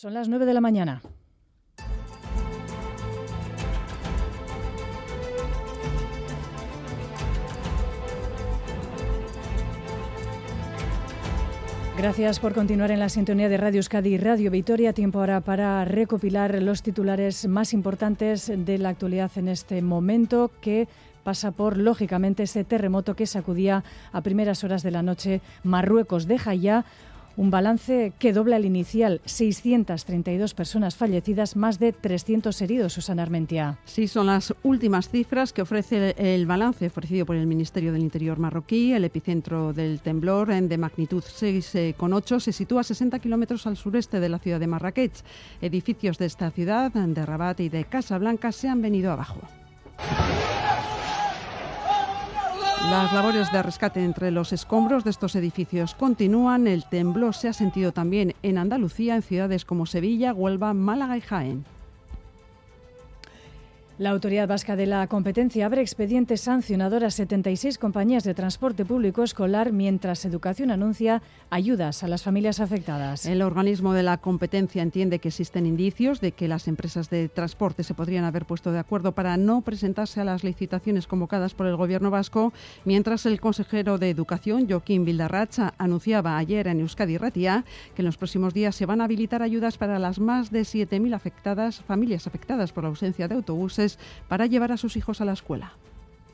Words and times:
Son 0.00 0.14
las 0.14 0.30
9 0.30 0.46
de 0.46 0.54
la 0.54 0.62
mañana. 0.62 1.02
Gracias 11.98 12.40
por 12.40 12.54
continuar 12.54 12.90
en 12.90 12.98
la 12.98 13.10
sintonía 13.10 13.50
de 13.50 13.58
Radio 13.58 13.80
Euskadi 13.80 14.14
y 14.14 14.16
Radio 14.16 14.50
Vitoria. 14.50 14.94
Tiempo 14.94 15.18
ahora 15.18 15.42
para 15.42 15.84
recopilar 15.84 16.62
los 16.62 16.82
titulares 16.82 17.46
más 17.46 17.74
importantes 17.74 18.50
de 18.56 18.78
la 18.78 18.88
actualidad 18.88 19.30
en 19.36 19.48
este 19.48 19.82
momento 19.82 20.50
que 20.62 20.88
pasa 21.24 21.50
por, 21.50 21.76
lógicamente, 21.76 22.44
ese 22.44 22.64
terremoto 22.64 23.14
que 23.14 23.26
sacudía 23.26 23.84
a 24.12 24.22
primeras 24.22 24.64
horas 24.64 24.82
de 24.82 24.92
la 24.92 25.02
noche 25.02 25.42
Marruecos. 25.62 26.26
Deja 26.26 26.54
ya 26.54 26.86
un 27.40 27.50
balance 27.50 28.12
que 28.18 28.34
dobla 28.34 28.58
el 28.58 28.66
inicial, 28.66 29.22
632 29.24 30.52
personas 30.52 30.94
fallecidas, 30.94 31.56
más 31.56 31.78
de 31.78 31.94
300 31.94 32.60
heridos, 32.60 32.92
Susana 32.92 33.22
Armentia. 33.22 33.78
Sí, 33.86 34.08
son 34.08 34.26
las 34.26 34.52
últimas 34.62 35.08
cifras 35.08 35.54
que 35.54 35.62
ofrece 35.62 36.14
el 36.18 36.44
balance 36.44 36.86
ofrecido 36.86 37.24
por 37.24 37.36
el 37.36 37.46
Ministerio 37.46 37.94
del 37.94 38.02
Interior 38.02 38.38
marroquí. 38.38 38.92
El 38.92 39.06
epicentro 39.06 39.72
del 39.72 40.00
temblor, 40.02 40.48
de 40.48 40.76
magnitud 40.76 41.24
6,8, 41.24 42.40
se 42.40 42.52
sitúa 42.52 42.82
a 42.82 42.84
60 42.84 43.18
kilómetros 43.20 43.66
al 43.66 43.78
sureste 43.78 44.20
de 44.20 44.28
la 44.28 44.38
ciudad 44.38 44.60
de 44.60 44.66
Marrakech. 44.66 45.24
Edificios 45.62 46.18
de 46.18 46.26
esta 46.26 46.50
ciudad, 46.50 46.92
de 46.92 47.24
Rabat 47.24 47.60
y 47.60 47.70
de 47.70 47.84
Casablanca, 47.86 48.52
se 48.52 48.68
han 48.68 48.82
venido 48.82 49.12
abajo. 49.12 49.40
Las 52.88 53.12
labores 53.12 53.52
de 53.52 53.62
rescate 53.62 54.02
entre 54.02 54.30
los 54.30 54.52
escombros 54.54 55.04
de 55.04 55.10
estos 55.10 55.36
edificios 55.36 55.94
continúan. 55.94 56.66
El 56.66 56.84
temblor 56.84 57.34
se 57.34 57.48
ha 57.48 57.52
sentido 57.52 57.92
también 57.92 58.34
en 58.42 58.56
Andalucía, 58.56 59.16
en 59.16 59.22
ciudades 59.22 59.66
como 59.66 59.84
Sevilla, 59.84 60.32
Huelva, 60.32 60.72
Málaga 60.72 61.18
y 61.18 61.20
Jaén. 61.20 61.64
La 64.00 64.12
Autoridad 64.12 64.48
Vasca 64.48 64.76
de 64.76 64.86
la 64.86 65.06
Competencia 65.08 65.66
abre 65.66 65.82
expediente 65.82 66.38
sancionador 66.38 67.04
a 67.04 67.10
76 67.10 67.76
compañías 67.76 68.24
de 68.24 68.32
transporte 68.32 68.86
público 68.86 69.22
escolar 69.22 69.72
mientras 69.72 70.24
Educación 70.24 70.70
anuncia 70.70 71.20
ayudas 71.50 72.02
a 72.02 72.08
las 72.08 72.22
familias 72.22 72.60
afectadas. 72.60 73.26
El 73.26 73.42
organismo 73.42 73.92
de 73.92 74.02
la 74.02 74.16
competencia 74.16 74.82
entiende 74.82 75.18
que 75.18 75.28
existen 75.28 75.66
indicios 75.66 76.22
de 76.22 76.32
que 76.32 76.48
las 76.48 76.66
empresas 76.66 77.10
de 77.10 77.28
transporte 77.28 77.84
se 77.84 77.92
podrían 77.92 78.24
haber 78.24 78.46
puesto 78.46 78.72
de 78.72 78.78
acuerdo 78.78 79.12
para 79.12 79.36
no 79.36 79.60
presentarse 79.60 80.18
a 80.22 80.24
las 80.24 80.44
licitaciones 80.44 81.06
convocadas 81.06 81.52
por 81.52 81.66
el 81.66 81.76
Gobierno 81.76 82.10
vasco, 82.10 82.54
mientras 82.86 83.26
el 83.26 83.38
consejero 83.38 83.98
de 83.98 84.08
Educación, 84.08 84.66
Joaquín 84.66 85.04
Vildarracha, 85.04 85.74
anunciaba 85.76 86.38
ayer 86.38 86.68
en 86.68 86.80
Euskadi 86.80 87.18
Ratia 87.18 87.66
que 87.94 88.00
en 88.00 88.06
los 88.06 88.16
próximos 88.16 88.54
días 88.54 88.74
se 88.74 88.86
van 88.86 89.02
a 89.02 89.04
habilitar 89.04 89.42
ayudas 89.42 89.76
para 89.76 89.98
las 89.98 90.18
más 90.18 90.50
de 90.50 90.62
7.000 90.62 91.14
afectadas, 91.14 91.82
familias 91.82 92.26
afectadas 92.26 92.72
por 92.72 92.84
la 92.84 92.88
ausencia 92.88 93.28
de 93.28 93.34
autobuses 93.34 93.89
para 94.28 94.46
llevar 94.46 94.72
a 94.72 94.76
sus 94.76 94.96
hijos 94.96 95.20
a 95.20 95.24
la 95.24 95.32
escuela. 95.32 95.72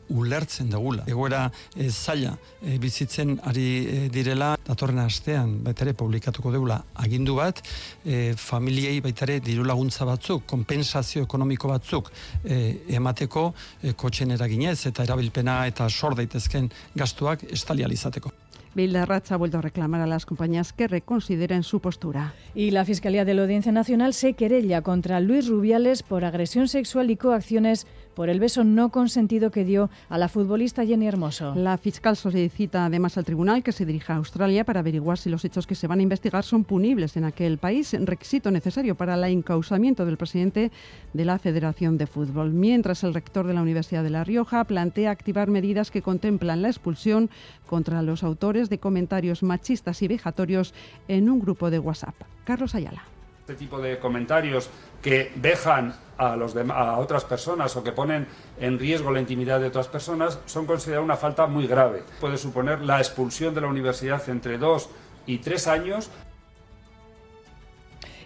ulertzen 0.08 0.70
dagula. 0.70 1.04
Egoera 1.06 1.50
e, 1.74 1.88
zaila 1.90 2.36
e, 2.62 2.76
bizitzen 2.78 3.36
ari 3.46 3.66
e, 3.86 3.98
direla, 4.12 4.54
datorren 4.66 5.00
astean 5.02 5.56
baitare 5.64 5.94
publikatuko 5.98 6.52
deula 6.54 6.78
agindu 7.02 7.36
bat, 7.40 7.62
e, 8.04 8.34
familiei 8.38 9.00
baitare 9.04 9.40
diru 9.44 9.66
laguntza 9.66 10.06
batzuk, 10.08 10.46
kompensazio 10.46 11.26
ekonomiko 11.26 11.70
batzuk 11.72 12.10
e, 12.44 12.82
emateko 12.98 13.48
e, 13.82 13.94
kotxen 13.98 14.34
eraginez 14.36 14.78
eta 14.86 15.06
erabilpena 15.06 15.64
eta 15.66 15.90
sor 15.90 16.16
daitezken 16.18 16.70
gastuak 16.94 17.46
estalializateko. 17.50 18.45
Vildarracha 18.76 19.34
ha 19.34 19.38
vuelto 19.38 19.58
a 19.58 19.62
reclamar 19.62 20.02
a 20.02 20.06
las 20.06 20.26
compañías 20.26 20.74
que 20.74 20.86
reconsideren 20.86 21.62
su 21.62 21.80
postura. 21.80 22.34
Y 22.54 22.72
la 22.72 22.84
Fiscalía 22.84 23.24
de 23.24 23.32
la 23.32 23.42
Audiencia 23.42 23.72
Nacional 23.72 24.12
se 24.12 24.34
querella 24.34 24.82
contra 24.82 25.18
Luis 25.20 25.48
Rubiales 25.48 26.02
por 26.02 26.26
agresión 26.26 26.68
sexual 26.68 27.10
y 27.10 27.16
coacciones 27.16 27.86
por 28.16 28.30
el 28.30 28.40
beso 28.40 28.64
no 28.64 28.88
consentido 28.88 29.50
que 29.50 29.64
dio 29.64 29.90
a 30.08 30.16
la 30.16 30.30
futbolista 30.30 30.86
Jenny 30.86 31.06
Hermoso. 31.06 31.54
La 31.54 31.76
fiscal 31.76 32.16
solicita 32.16 32.86
además 32.86 33.18
al 33.18 33.26
tribunal 33.26 33.62
que 33.62 33.72
se 33.72 33.84
dirija 33.84 34.14
a 34.14 34.16
Australia 34.16 34.64
para 34.64 34.80
averiguar 34.80 35.18
si 35.18 35.28
los 35.28 35.44
hechos 35.44 35.66
que 35.66 35.74
se 35.74 35.86
van 35.86 36.00
a 36.00 36.02
investigar 36.02 36.42
son 36.42 36.64
punibles 36.64 37.18
en 37.18 37.24
aquel 37.24 37.58
país, 37.58 37.94
requisito 38.00 38.50
necesario 38.50 38.94
para 38.94 39.14
el 39.14 39.24
encausamiento 39.24 40.06
del 40.06 40.16
presidente 40.16 40.72
de 41.12 41.24
la 41.26 41.38
Federación 41.38 41.98
de 41.98 42.06
Fútbol. 42.06 42.54
Mientras 42.54 43.04
el 43.04 43.12
rector 43.12 43.46
de 43.46 43.52
la 43.52 43.60
Universidad 43.60 44.02
de 44.02 44.10
La 44.10 44.24
Rioja 44.24 44.64
plantea 44.64 45.10
activar 45.10 45.50
medidas 45.50 45.90
que 45.90 46.00
contemplan 46.00 46.62
la 46.62 46.68
expulsión 46.68 47.28
contra 47.66 48.00
los 48.00 48.22
autores 48.22 48.70
de 48.70 48.78
comentarios 48.78 49.42
machistas 49.42 50.00
y 50.00 50.08
vejatorios 50.08 50.72
en 51.06 51.28
un 51.28 51.38
grupo 51.38 51.70
de 51.70 51.80
WhatsApp. 51.80 52.14
Carlos 52.44 52.74
Ayala. 52.74 53.15
Este 53.46 53.54
tipo 53.54 53.78
de 53.78 54.00
comentarios 54.00 54.68
que 55.00 55.30
dejan 55.36 55.94
a, 56.18 56.34
los 56.34 56.56
a 56.56 56.98
otras 56.98 57.24
personas 57.24 57.76
o 57.76 57.84
que 57.84 57.92
ponen 57.92 58.26
en 58.58 58.76
riesgo 58.76 59.12
la 59.12 59.20
intimidad 59.20 59.60
de 59.60 59.68
otras 59.68 59.86
personas 59.86 60.40
son 60.46 60.66
considerados 60.66 61.04
una 61.04 61.16
falta 61.16 61.46
muy 61.46 61.68
grave. 61.68 62.02
Puede 62.20 62.38
suponer 62.38 62.80
la 62.80 62.98
expulsión 62.98 63.54
de 63.54 63.60
la 63.60 63.68
universidad 63.68 64.28
entre 64.30 64.58
dos 64.58 64.90
y 65.26 65.38
tres 65.38 65.68
años 65.68 66.10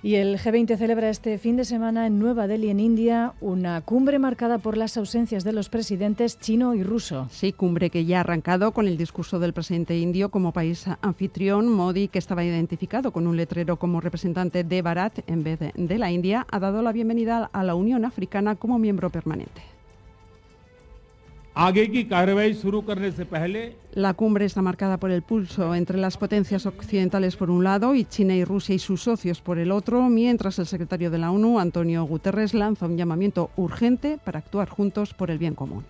y 0.03 0.15
el 0.15 0.39
G20 0.39 0.77
celebra 0.77 1.11
este 1.11 1.39
fin 1.39 1.57
de 1.57 1.65
semana 1.65 2.07
en 2.07 2.19
Nueva 2.19 2.47
Delhi, 2.47 2.71
en 2.71 2.81
India, 2.81 3.35
una 3.41 3.81
cumbre 3.83 4.19
marcada 4.19 4.59
por 4.59 4.77
las 4.77 4.97
ausencias 4.97 5.45
de 5.45 5.53
los 5.53 5.69
presidentes 5.69 6.39
chino 6.39 6.75
y 6.75 6.83
ruso. 6.83 7.29
Sí, 7.31 7.53
cumbre 7.53 7.91
que 7.91 8.05
ya 8.05 8.19
ha 8.19 8.21
arrancado 8.21 8.73
con 8.73 8.87
el 8.87 8.97
discurso 8.97 9.39
del 9.39 9.53
presidente 9.53 9.99
indio 9.99 10.31
como 10.31 10.53
país 10.53 10.87
anfitrión. 11.03 11.69
Modi, 11.69 12.09
que 12.09 12.19
estaba 12.19 12.45
identificado 12.45 13.13
con 13.13 13.27
un 13.27 13.37
letrero 13.37 13.77
como 13.77 14.01
representante 14.01 14.65
de 14.65 14.83
Bharat 14.83 15.21
en 15.29 15.45
vez 15.45 15.59
de, 15.59 15.73
de 15.75 15.99
la 15.99 16.11
India, 16.11 16.47
ha 16.51 16.59
dado 16.59 16.83
la 16.83 16.93
bienvenida 16.93 17.51
a 17.53 17.63
la 17.63 17.75
Unión 17.75 18.05
Africana 18.05 18.57
como 18.57 18.79
miembro 18.79 19.11
permanente. 19.11 19.70
La 23.93 24.15
cumbre 24.15 24.45
está 24.45 24.63
marcada 24.63 24.99
por 24.99 25.11
el 25.11 25.23
pulso 25.23 25.75
entre 25.75 25.99
las 25.99 26.17
potencias 26.17 26.65
occidentales 26.65 27.37
por 27.37 27.51
un 27.51 27.65
lado 27.65 27.95
y 27.95 28.05
China 28.05 28.35
y 28.35 28.45
Rusia 28.45 28.75
y 28.75 28.79
sus 28.79 29.03
socios 29.03 29.41
por 29.41 29.59
el 29.59 29.73
otro, 29.73 30.09
mientras 30.09 30.59
el 30.61 30.67
secretario 30.67 31.11
de 31.11 31.19
la 31.19 31.33
ONU, 31.33 31.59
Antonio 31.59 32.05
Guterres, 32.05 32.55
lanza 32.55 32.87
un 32.87 32.97
llamamiento 32.97 33.51
urgente 33.57 34.19
para 34.25 34.39
actuar 34.39 34.69
juntos 34.69 35.13
por 35.13 35.31
el 35.31 35.39
bien 35.39 35.55
común. 35.55 35.85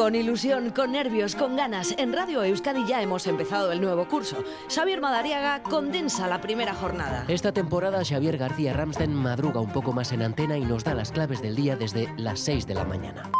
Con 0.00 0.14
ilusión, 0.14 0.70
con 0.70 0.92
nervios, 0.92 1.34
con 1.34 1.56
ganas, 1.56 1.94
en 1.98 2.14
Radio 2.14 2.42
Euskadi 2.42 2.86
ya 2.86 3.02
hemos 3.02 3.26
empezado 3.26 3.70
el 3.70 3.82
nuevo 3.82 4.08
curso. 4.08 4.38
Xavier 4.74 4.98
Madariaga 4.98 5.62
condensa 5.62 6.26
la 6.26 6.40
primera 6.40 6.72
jornada. 6.72 7.26
Esta 7.28 7.52
temporada 7.52 8.02
Xavier 8.02 8.38
García 8.38 8.72
Ramsten 8.72 9.12
madruga 9.14 9.60
un 9.60 9.70
poco 9.70 9.92
más 9.92 10.12
en 10.12 10.22
antena 10.22 10.56
y 10.56 10.64
nos 10.64 10.84
da 10.84 10.94
las 10.94 11.12
claves 11.12 11.42
del 11.42 11.54
día 11.54 11.76
desde 11.76 12.08
las 12.16 12.40
6 12.40 12.66
de 12.66 12.74
la 12.76 12.86
mañana. 12.86 13.30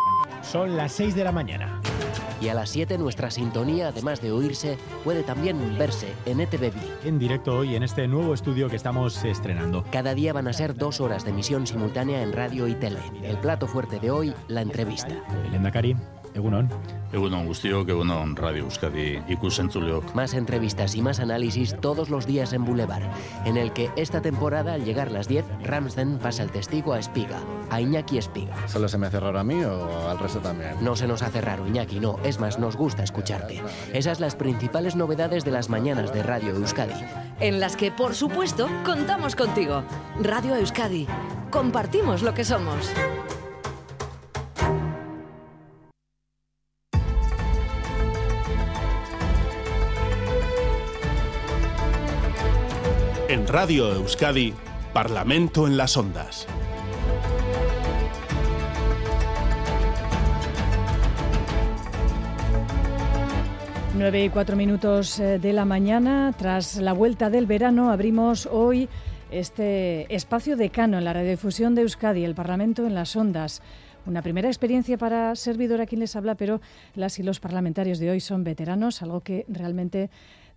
Son 0.42 0.76
las 0.76 0.92
6 0.92 1.14
de 1.14 1.24
la 1.24 1.32
mañana. 1.32 1.80
Y 2.42 2.48
a 2.48 2.54
las 2.54 2.68
7 2.68 2.98
nuestra 2.98 3.30
sintonía, 3.30 3.88
además 3.88 4.20
de 4.20 4.30
oírse, 4.30 4.76
puede 5.02 5.22
también 5.22 5.78
verse 5.78 6.12
en 6.26 6.40
ETV. 6.40 6.74
En 7.06 7.18
directo 7.18 7.56
hoy 7.56 7.74
en 7.74 7.84
este 7.84 8.06
nuevo 8.06 8.34
estudio 8.34 8.68
que 8.68 8.76
estamos 8.76 9.24
estrenando. 9.24 9.82
Cada 9.90 10.14
día 10.14 10.34
van 10.34 10.46
a 10.46 10.52
ser 10.52 10.74
dos 10.74 11.00
horas 11.00 11.24
de 11.24 11.30
emisión 11.30 11.66
simultánea 11.66 12.20
en 12.20 12.34
radio 12.34 12.68
y 12.68 12.74
tele. 12.74 13.00
El 13.22 13.38
plato 13.38 13.66
fuerte 13.66 13.98
de 13.98 14.10
hoy, 14.10 14.34
la 14.48 14.60
entrevista. 14.60 15.24
Elenda 15.46 15.70
Cari. 15.70 15.96
Egunon. 16.34 16.68
Egunon 17.12 17.46
Gustio, 17.46 17.80
Egunon 17.80 18.36
Radio 18.36 18.64
Euskadi 18.64 19.20
ikusentzuleok. 19.28 20.14
Más 20.14 20.34
entrevistas 20.34 20.94
y 20.94 21.02
más 21.02 21.18
análisis 21.18 21.76
todos 21.80 22.08
los 22.08 22.26
días 22.26 22.52
en 22.52 22.64
Boulevard, 22.64 23.02
en 23.44 23.56
el 23.56 23.72
que 23.72 23.90
esta 23.96 24.22
temporada, 24.22 24.74
al 24.74 24.84
llegar 24.84 25.10
las 25.10 25.26
10, 25.26 25.44
Ramsden 25.64 26.18
pasa 26.18 26.42
el 26.42 26.50
testigo 26.50 26.92
a 26.92 27.00
Espiga, 27.00 27.40
a 27.70 27.80
Iñaki 27.80 28.18
Espiga. 28.18 28.54
¿Solo 28.68 28.88
se 28.88 28.98
me 28.98 29.08
hace 29.08 29.18
raro 29.18 29.38
a 29.38 29.44
mí 29.44 29.62
o 29.64 30.08
al 30.08 30.18
resto 30.18 30.38
también? 30.38 30.74
No 30.80 30.94
se 30.94 31.08
nos 31.08 31.22
hace 31.22 31.40
raro, 31.40 31.66
Iñaki, 31.66 31.98
no. 31.98 32.18
Es 32.22 32.38
más, 32.38 32.58
nos 32.58 32.76
gusta 32.76 33.02
escucharte. 33.02 33.62
Esas 33.92 34.20
las 34.20 34.36
principales 34.36 34.94
novedades 34.94 35.44
de 35.44 35.50
las 35.50 35.68
mañanas 35.68 36.12
de 36.12 36.22
Radio 36.22 36.54
Euskadi. 36.54 36.94
En 37.40 37.58
las 37.58 37.76
que, 37.76 37.90
por 37.90 38.14
supuesto, 38.14 38.68
contamos 38.84 39.34
contigo. 39.34 39.82
Radio 40.22 40.54
Euskadi. 40.56 41.06
Compartimos 41.50 42.22
lo 42.22 42.34
que 42.34 42.44
somos. 42.44 42.92
Radio 53.50 53.92
Euskadi, 53.92 54.54
Parlamento 54.92 55.66
en 55.66 55.76
las 55.76 55.96
Ondas. 55.96 56.46
Nueve 63.98 64.24
y 64.24 64.28
cuatro 64.28 64.54
minutos 64.54 65.18
eh, 65.18 65.40
de 65.40 65.52
la 65.52 65.64
mañana, 65.64 66.32
tras 66.38 66.76
la 66.76 66.92
vuelta 66.92 67.28
del 67.28 67.46
verano, 67.46 67.90
abrimos 67.90 68.46
hoy 68.46 68.88
este 69.32 70.06
espacio 70.14 70.56
decano 70.56 70.98
en 70.98 71.04
la 71.04 71.12
radiodifusión 71.12 71.74
de 71.74 71.82
Euskadi, 71.82 72.24
el 72.24 72.36
Parlamento 72.36 72.86
en 72.86 72.94
las 72.94 73.16
Ondas 73.16 73.62
una 74.06 74.22
primera 74.22 74.48
experiencia 74.48 74.96
para 74.96 75.36
servidor 75.36 75.80
a 75.80 75.86
quien 75.86 76.00
les 76.00 76.16
habla, 76.16 76.34
pero 76.34 76.60
las 76.94 77.18
y 77.18 77.22
los 77.22 77.40
parlamentarios 77.40 77.98
de 77.98 78.10
hoy 78.10 78.20
son 78.20 78.44
veteranos, 78.44 79.02
algo 79.02 79.20
que 79.20 79.44
realmente 79.48 80.10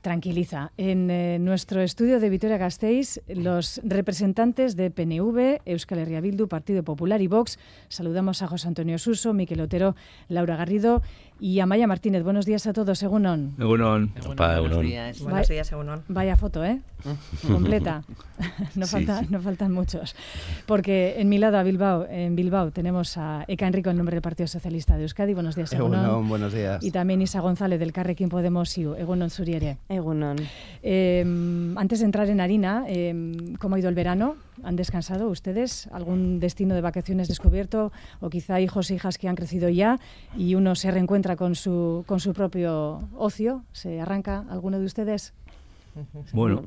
tranquiliza. 0.03 0.71
En 0.77 1.09
eh, 1.09 1.39
nuestro 1.39 1.81
estudio 1.81 2.19
de 2.19 2.29
Vitoria 2.29 2.57
Gasteiz, 2.57 3.21
los 3.27 3.81
representantes 3.83 4.75
de 4.75 4.91
PNV, 4.91 5.61
Euskal 5.65 5.99
Herria 5.99 6.21
Bildu, 6.21 6.47
Partido 6.47 6.83
Popular 6.83 7.21
y 7.21 7.27
Vox. 7.27 7.57
Saludamos 7.87 8.43
a 8.43 8.47
José 8.47 8.67
Antonio 8.67 8.99
Suso, 8.99 9.33
Miquel 9.33 9.61
Otero, 9.61 9.95
Laura 10.27 10.57
Garrido 10.57 11.01
y 11.43 11.59
Amaya 11.59 11.87
Martínez. 11.87 12.23
Buenos 12.23 12.45
días 12.45 12.65
a 12.67 12.71
todos, 12.71 13.03
Egunon. 13.03 13.55
Egunon. 13.59 14.13
Buenos 14.37 14.81
días. 14.81 15.19
Buenos 15.19 15.49
días, 15.49 15.69
Egunon. 15.73 16.01
Vaya 16.07 16.37
foto, 16.37 16.63
¿eh? 16.63 16.79
Completa. 17.45 18.01
no, 18.75 18.87
falta, 18.87 19.23
no 19.29 19.41
faltan 19.41 19.73
muchos. 19.73 20.15
Porque 20.65 21.15
en 21.17 21.27
mi 21.27 21.39
lado, 21.39 21.57
a 21.57 21.63
Bilbao, 21.63 22.07
en 22.09 22.37
Bilbao, 22.37 22.71
tenemos 22.71 23.17
a 23.17 23.43
Eka 23.49 23.67
Enrico 23.67 23.89
en 23.89 23.97
nombre 23.97 24.15
del 24.15 24.21
Partido 24.21 24.47
Socialista 24.47 24.95
de 24.95 25.01
Euskadi. 25.03 25.33
Buenos 25.33 25.57
días, 25.57 25.73
Egunon. 25.73 26.05
Egunon 26.05 26.29
buenos 26.29 26.53
días. 26.53 26.81
Y 26.81 26.91
también 26.91 27.21
Isa 27.21 27.41
González 27.41 27.77
del 27.77 27.91
Carrequín 27.91 28.29
Podemos 28.29 28.77
y 28.77 28.83
Egunon 28.83 29.29
Suriere. 29.29 29.79
Egunon. 29.89 30.37
Eh, 30.81 31.25
antes 31.75 31.99
de 31.99 32.05
entrar 32.05 32.29
en 32.29 32.39
harina, 32.39 32.85
eh, 32.87 33.35
¿cómo 33.59 33.75
ha 33.75 33.79
ido 33.79 33.89
el 33.89 33.95
verano? 33.95 34.37
¿Han 34.61 34.75
descansado 34.75 35.29
ustedes? 35.29 35.87
¿Algún 35.91 36.39
destino 36.39 36.75
de 36.75 36.81
vacaciones 36.81 37.27
descubierto? 37.27 37.91
¿O 38.21 38.29
quizá 38.29 38.59
hijos 38.61 38.91
e 38.91 38.95
hijas 38.95 39.17
que 39.17 39.27
han 39.27 39.35
crecido 39.35 39.69
ya 39.69 39.99
y 40.37 40.55
uno 40.55 40.75
se 40.75 40.91
reencuentra 40.91 41.35
con 41.35 41.55
su, 41.55 42.03
con 42.07 42.19
su 42.19 42.33
propio 42.33 43.07
ocio? 43.17 43.63
¿Se 43.71 43.99
arranca 43.99 44.45
alguno 44.49 44.79
de 44.79 44.85
ustedes? 44.85 45.33
Bueno, 46.33 46.63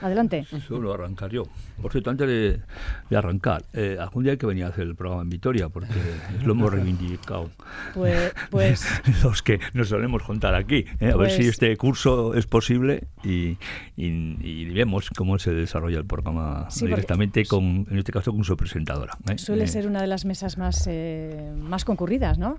Adelante. 0.00 0.44
Solo 0.66 0.92
arrancar 0.94 1.30
yo. 1.30 1.44
Por 1.80 1.92
cierto, 1.92 2.10
antes 2.10 2.26
de, 2.26 2.60
de 3.10 3.16
arrancar, 3.16 3.62
eh, 3.74 3.96
algún 4.00 4.22
día 4.24 4.32
hay 4.32 4.38
que 4.38 4.46
venir 4.46 4.64
a 4.64 4.68
hacer 4.68 4.84
el 4.86 4.94
programa 4.94 5.22
en 5.22 5.30
Vitoria, 5.30 5.68
porque 5.68 5.92
lo 6.44 6.52
hemos 6.52 6.72
reivindicado. 6.72 7.50
Pues, 7.94 8.32
pues 8.50 8.86
Los 9.22 9.42
que 9.42 9.60
nos 9.74 9.88
solemos 9.88 10.22
contar 10.22 10.54
aquí. 10.54 10.84
eh, 11.00 11.06
a 11.12 11.16
ver 11.16 11.16
Pues- 11.16 11.34
si 11.36 11.42
este 11.42 11.76
curso 11.76 12.34
es 12.34 12.46
posible 12.46 13.04
y, 13.22 13.56
y- 13.96 14.36
y 14.40 14.64
vemos 14.70 15.10
cómo 15.16 15.38
se 15.38 15.52
desarrolla 15.52 15.98
el 15.98 16.06
programa 16.06 16.66
Sí, 16.70 16.80
porque- 16.80 16.94
directamente, 16.94 17.44
con, 17.46 17.86
en 17.90 17.98
este 17.98 18.12
caso, 18.12 18.32
con 18.32 18.44
su 18.44 18.56
presentadora. 18.56 19.16
eh. 19.30 19.38
suele 19.38 19.64
Eh, 19.64 19.68
ser 19.68 19.86
una 19.86 20.00
de 20.00 20.06
las 20.06 20.24
mesas 20.24 20.56
más, 20.58 20.86
eh, 20.86 21.52
más 21.60 21.84
concurridas, 21.84 22.38
¿no? 22.38 22.58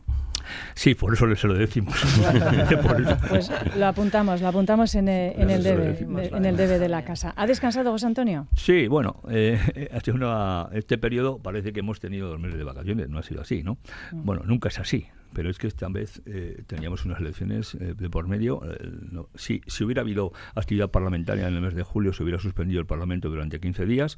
Sí, 0.75 0.95
por 0.95 1.13
eso 1.13 1.33
se 1.35 1.47
lo 1.47 1.55
decimos. 1.55 1.93
Por 2.81 3.01
eso. 3.01 3.17
Pues 3.27 3.51
lo 3.75 3.85
apuntamos, 3.87 4.39
lo 4.41 4.47
apuntamos 4.47 4.95
en, 4.95 5.09
eh, 5.09 5.33
en 5.37 5.49
el 5.49 5.61
debe, 5.61 5.87
decimos, 5.87 6.21
de- 6.21 6.37
en 6.37 6.45
el 6.45 6.55
debe 6.55 6.79
de 6.79 6.87
la 6.87 6.96
casa. 7.03 7.33
¿Ha 7.35 7.47
descansado 7.47 7.91
José 7.91 8.05
Antonio? 8.07 8.47
Sí, 8.55 8.87
bueno, 8.87 9.21
eh, 9.29 9.59
ha 9.93 9.99
sido 9.99 10.15
una- 10.15 10.69
este 10.73 10.97
periodo 10.97 11.39
parece 11.39 11.73
que 11.73 11.79
hemos 11.81 11.99
tenido 11.99 12.29
dos 12.29 12.39
meses 12.39 12.57
de 12.57 12.63
vacaciones, 12.63 13.09
no 13.09 13.19
ha 13.19 13.23
sido 13.23 13.41
así, 13.41 13.63
¿no? 13.63 13.77
Mm. 14.11 14.25
Bueno, 14.25 14.43
nunca 14.45 14.69
es 14.69 14.79
así, 14.79 15.05
pero 15.33 15.49
es 15.49 15.57
que 15.57 15.67
esta 15.67 15.87
vez 15.89 16.21
eh, 16.25 16.63
teníamos 16.67 17.05
unas 17.05 17.19
elecciones 17.19 17.75
eh, 17.75 17.93
de 17.97 18.09
por 18.09 18.27
medio. 18.27 18.61
eh, 18.65 18.77
no- 19.11 19.29
si, 19.35 19.61
si 19.67 19.83
hubiera 19.83 20.01
habido 20.01 20.31
actividad 20.55 20.89
parlamentaria 20.89 21.47
en 21.47 21.53
el 21.55 21.61
mes 21.61 21.75
de 21.75 21.83
julio, 21.83 22.13
se 22.13 22.23
hubiera 22.23 22.39
suspendido 22.39 22.79
el 22.79 22.85
Parlamento 22.87 23.29
durante 23.29 23.59
15 23.59 23.85
días 23.85 24.17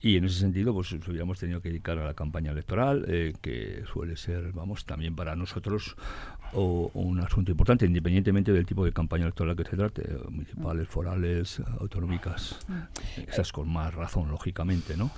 y 0.00 0.16
en 0.16 0.24
ese 0.24 0.38
sentido 0.38 0.72
pues 0.74 0.92
nos 0.92 1.06
hubiéramos 1.08 1.38
tenido 1.40 1.60
que 1.60 1.68
dedicar 1.70 1.98
a 1.98 2.04
la 2.04 2.14
campaña 2.14 2.52
electoral, 2.52 3.04
eh, 3.08 3.32
que 3.40 3.82
suele 3.92 4.16
ser, 4.16 4.52
vamos, 4.52 4.84
también 4.86 5.14
para 5.16 5.34
nosotros 5.36 5.96
o, 6.52 6.90
un 6.94 7.20
asunto 7.20 7.50
importante, 7.50 7.86
independientemente 7.86 8.52
del 8.52 8.66
tipo 8.66 8.84
de 8.84 8.92
campaña 8.92 9.24
electoral 9.24 9.56
que 9.56 9.64
se 9.64 9.76
trate, 9.76 10.02
eh, 10.02 10.18
municipales, 10.30 10.88
forales, 10.88 11.62
autonómicas, 11.80 12.58
esas 13.26 13.52
con 13.52 13.68
más 13.68 13.94
razón, 13.94 14.30
lógicamente, 14.30 14.96
¿no? 14.96 15.10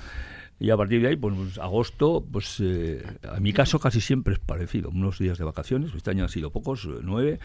Y 0.60 0.68
a 0.68 0.76
partir 0.76 1.00
de 1.00 1.08
ahí, 1.08 1.16
pues, 1.16 1.34
pues, 1.34 1.58
agosto, 1.58 2.22
pues 2.30 2.60
eh, 2.60 3.02
en 3.22 3.42
mi 3.42 3.54
caso 3.54 3.80
casi 3.80 4.02
siempre 4.02 4.34
es 4.34 4.38
parecido, 4.38 4.90
unos 4.90 5.18
días 5.18 5.38
de 5.38 5.44
vacaciones, 5.44 5.94
este 5.94 6.10
año 6.10 6.24
han 6.24 6.28
sido 6.28 6.50
pocos, 6.50 6.84
eh, 6.84 7.00
nueve, 7.02 7.40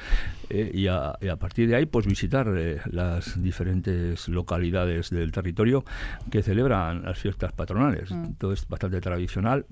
eh, 0.49 0.69
y, 0.73 0.87
a, 0.87 1.17
y 1.21 1.29
a 1.29 1.37
partir 1.37 1.69
de 1.69 1.77
ahí, 1.77 1.85
pues 1.85 2.05
visitar 2.05 2.53
eh, 2.57 2.81
las 2.91 3.41
diferentes 3.41 4.27
localidades 4.27 5.11
del 5.11 5.31
territorio 5.31 5.85
que 6.29 6.43
celebran 6.43 7.03
las 7.03 7.17
fiestas 7.17 7.53
patronales. 7.53 8.09
Todo 8.37 8.51
es 8.51 8.67
bastante 8.67 8.99
tradicional 8.99 9.65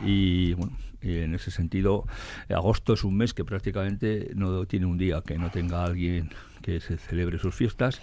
y, 0.00 0.54
bueno, 0.54 0.76
y 1.02 1.18
en 1.18 1.34
ese 1.34 1.50
sentido, 1.50 2.06
agosto 2.48 2.94
es 2.94 3.02
un 3.02 3.16
mes 3.16 3.34
que 3.34 3.44
prácticamente 3.44 4.30
no 4.36 4.66
tiene 4.66 4.86
un 4.86 4.98
día 4.98 5.20
que 5.20 5.36
no 5.36 5.50
tenga 5.50 5.84
alguien 5.84 6.30
que 6.64 6.80
se 6.80 6.96
celebre 6.96 7.38
sus 7.38 7.54
fiestas 7.54 8.00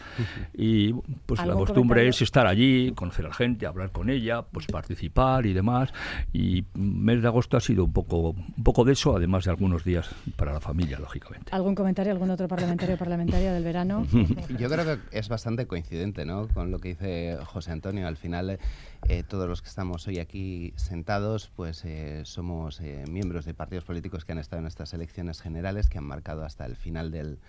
y 0.53 0.93
pues 1.25 1.39
la 1.39 1.45
¿Algún 1.45 1.65
costumbre 1.65 2.01
comentario? 2.01 2.09
es 2.11 2.21
estar 2.21 2.45
allí, 2.45 2.91
conocer 2.91 3.25
a 3.25 3.29
la 3.29 3.33
gente, 3.33 3.65
hablar 3.65 3.91
con 3.91 4.11
ella, 4.11 4.43
pues 4.43 4.67
participar 4.67 5.47
y 5.47 5.53
demás. 5.53 5.91
Y 6.31 6.65
mes 6.75 7.23
de 7.23 7.27
agosto 7.27 7.57
ha 7.57 7.59
sido 7.59 7.85
un 7.85 7.91
poco, 7.91 8.29
un 8.29 8.63
poco 8.63 8.85
de 8.85 8.93
eso, 8.93 9.15
además 9.15 9.45
de 9.45 9.49
algunos 9.49 9.83
días 9.83 10.11
para 10.35 10.53
la 10.53 10.59
familia, 10.59 10.99
lógicamente. 10.99 11.51
¿Algún 11.51 11.73
comentario, 11.73 12.11
algún 12.11 12.29
otro 12.29 12.47
parlamentario 12.47 12.93
o 12.93 12.97
parlamentaria 12.99 13.51
del 13.51 13.63
verano? 13.63 14.05
Yo 14.59 14.69
creo 14.69 14.85
que 14.85 14.99
es 15.17 15.27
bastante 15.27 15.65
coincidente 15.65 16.23
¿no? 16.25 16.47
con 16.47 16.69
lo 16.69 16.77
que 16.77 16.89
dice 16.89 17.39
José 17.45 17.71
Antonio. 17.71 18.07
Al 18.07 18.17
final, 18.17 18.59
eh, 19.07 19.23
todos 19.27 19.49
los 19.49 19.63
que 19.63 19.69
estamos 19.69 20.07
hoy 20.07 20.19
aquí 20.19 20.73
sentados, 20.75 21.49
pues 21.55 21.83
eh, 21.83 22.21
somos 22.25 22.79
eh, 22.79 23.05
miembros 23.09 23.45
de 23.45 23.55
partidos 23.55 23.85
políticos 23.85 24.23
que 24.23 24.33
han 24.33 24.37
estado 24.37 24.59
en 24.59 24.67
estas 24.67 24.93
elecciones 24.93 25.41
generales, 25.41 25.89
que 25.89 25.97
han 25.97 26.05
marcado 26.05 26.45
hasta 26.45 26.67
el 26.67 26.75
final 26.75 27.09
del, 27.09 27.39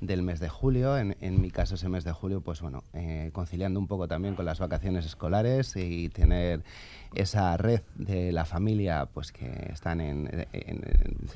del 0.00 0.22
mes 0.22 0.40
de 0.40 0.48
julio. 0.48 0.96
En, 0.98 1.40
mi 1.40 1.50
caso, 1.50 1.74
ese 1.74 1.88
mes 1.88 2.04
de 2.04 2.12
julio, 2.12 2.40
pues 2.40 2.60
bueno, 2.60 2.84
eh, 2.92 3.30
conciliando 3.32 3.80
un 3.80 3.86
poco 3.86 4.08
también 4.08 4.34
con 4.34 4.44
las 4.44 4.58
vacaciones 4.58 5.06
escolares 5.06 5.74
y 5.76 6.08
tener 6.08 6.62
esa 7.14 7.56
red 7.56 7.80
de 7.94 8.32
la 8.32 8.44
familia, 8.44 9.08
pues 9.12 9.32
que 9.32 9.70
están 9.72 10.00
en, 10.00 10.46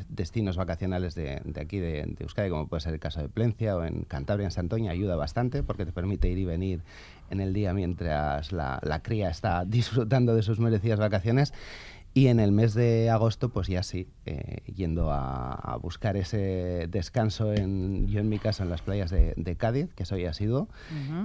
destinos 0.09 0.57
vacacionales 0.57 1.15
de, 1.15 1.41
aquí 1.61 1.79
de, 1.79 2.17
Euskadi, 2.19 2.51
como 2.51 2.67
puede 2.69 2.81
ser 2.81 2.95
el 2.95 3.01
caso 3.01 3.21
de 3.21 3.29
Plencia 3.29 3.77
o 3.77 3.85
en 3.85 4.03
Cantabria, 4.03 4.47
en 4.47 4.51
Santoña, 4.51 4.91
ayuda 4.93 5.17
bastante 5.17 5.63
porque 5.63 5.87
te 5.87 5.93
permite 5.93 6.29
ir 6.29 6.39
y 6.39 6.45
venir 6.45 6.83
en 7.31 7.41
el 7.41 7.53
día 7.53 7.73
mientras 7.73 8.53
la 8.53 9.01
cría 9.03 9.31
está 9.31 9.65
disfrutando 9.67 10.35
de 10.35 10.43
sus 10.43 10.59
merecidas 10.59 10.99
vacaciones. 10.99 11.53
Y 12.13 12.27
en 12.27 12.41
el 12.41 12.51
mes 12.51 12.75
de 12.75 13.09
agosto, 13.09 13.51
pues 13.51 13.69
ya 13.69 13.85
sí, 13.85 14.09
eh, 14.27 14.63
yendo 14.75 15.13
a, 15.13 15.53
a 15.53 15.77
buscar 15.77 16.17
ese 16.17 16.89
descanso, 16.91 17.53
en, 17.55 18.09
yo 18.09 18.19
en 18.19 18.29
mi 18.29 18.41
caso 18.41 18.65
en 18.65 18.69
las 18.71 18.83
playas 18.83 19.11
de, 19.13 19.33
de 19.37 19.55
Cádiz, 19.57 19.95
que 19.95 20.05
soy 20.05 20.25
asiduo, 20.25 20.69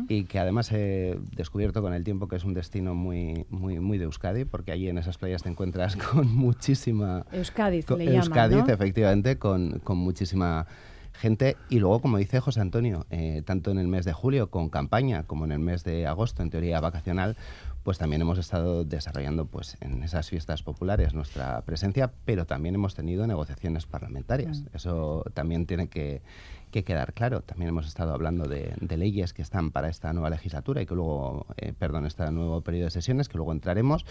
y 0.07 0.25
que 0.25 0.37
además 0.37 0.71
he 0.71 1.17
descubierto 1.35 1.81
con 1.81 1.93
el 1.95 2.03
tiempo 2.03 2.27
que 2.27 2.35
es 2.35 2.43
un 2.43 2.53
destino 2.53 2.93
muy, 2.93 3.47
muy, 3.49 3.79
muy 3.79 3.97
de 3.97 4.03
Euskadi, 4.03 4.45
porque 4.45 4.71
allí 4.71 4.87
en 4.87 4.99
esas 4.99 5.17
playas 5.17 5.41
te 5.41 5.49
encuentras 5.49 5.95
con 6.11 6.31
muchísima... 6.35 7.25
Euskadiz 7.31 7.85
con- 7.88 7.97
le 7.97 8.05
llaman, 8.05 8.21
¿no? 8.67 8.73
efectivamente, 8.73 9.38
con, 9.39 9.79
con 9.79 9.97
muchísima 9.97 10.67
gente. 11.13 11.55
Y 11.69 11.79
luego, 11.79 12.00
como 12.01 12.17
dice 12.17 12.39
José 12.41 12.60
Antonio, 12.62 13.07
eh, 13.10 13.41
tanto 13.45 13.71
en 13.71 13.79
el 13.79 13.88
mes 13.88 14.05
de 14.05 14.13
julio 14.13 14.51
con 14.51 14.69
campaña 14.69 15.24
como 15.24 15.45
en 15.45 15.51
el 15.51 15.60
mes 15.60 15.83
de 15.83 16.05
agosto, 16.05 16.43
en 16.43 16.50
teoría 16.51 16.79
vacacional, 16.79 17.38
pues 17.86 18.00
también 18.00 18.24
hemos 18.24 18.39
estado 18.39 18.84
desarrollando 18.84 19.46
pues 19.46 19.77
en 19.80 20.01
esas 20.01 20.27
fiestas 20.27 20.63
populares 20.63 21.13
nuestra 21.13 21.62
presencia, 21.62 22.12
pero 22.25 22.48
también 22.48 22.74
hemos 22.74 22.96
tenido 22.96 23.27
negociaciones 23.27 23.86
parlamentarias. 23.86 24.63
Eso 24.74 25.24
también 25.36 25.68
tiene 25.68 25.88
que, 25.88 26.24
que 26.72 26.84
quedar 26.84 27.13
claro. 27.13 27.42
También 27.42 27.70
hemos 27.70 27.86
estado 27.86 28.15
hablando 28.15 28.48
de, 28.48 28.74
de 28.82 28.98
leyes 28.98 29.34
que 29.34 29.44
están 29.44 29.70
para 29.70 29.88
esta 29.88 30.12
nueva 30.13 30.32
legislatura 30.32 30.82
y 30.82 30.88
que 30.88 30.96
luego, 30.96 31.46
eh, 31.58 31.74
perdón, 31.77 32.08
este 32.08 32.30
nuevo 32.32 32.62
periodo 32.62 32.86
de 32.86 32.92
sesiones, 32.92 33.30
que 33.30 33.38
luego 33.38 33.51
entraremos, 33.51 34.04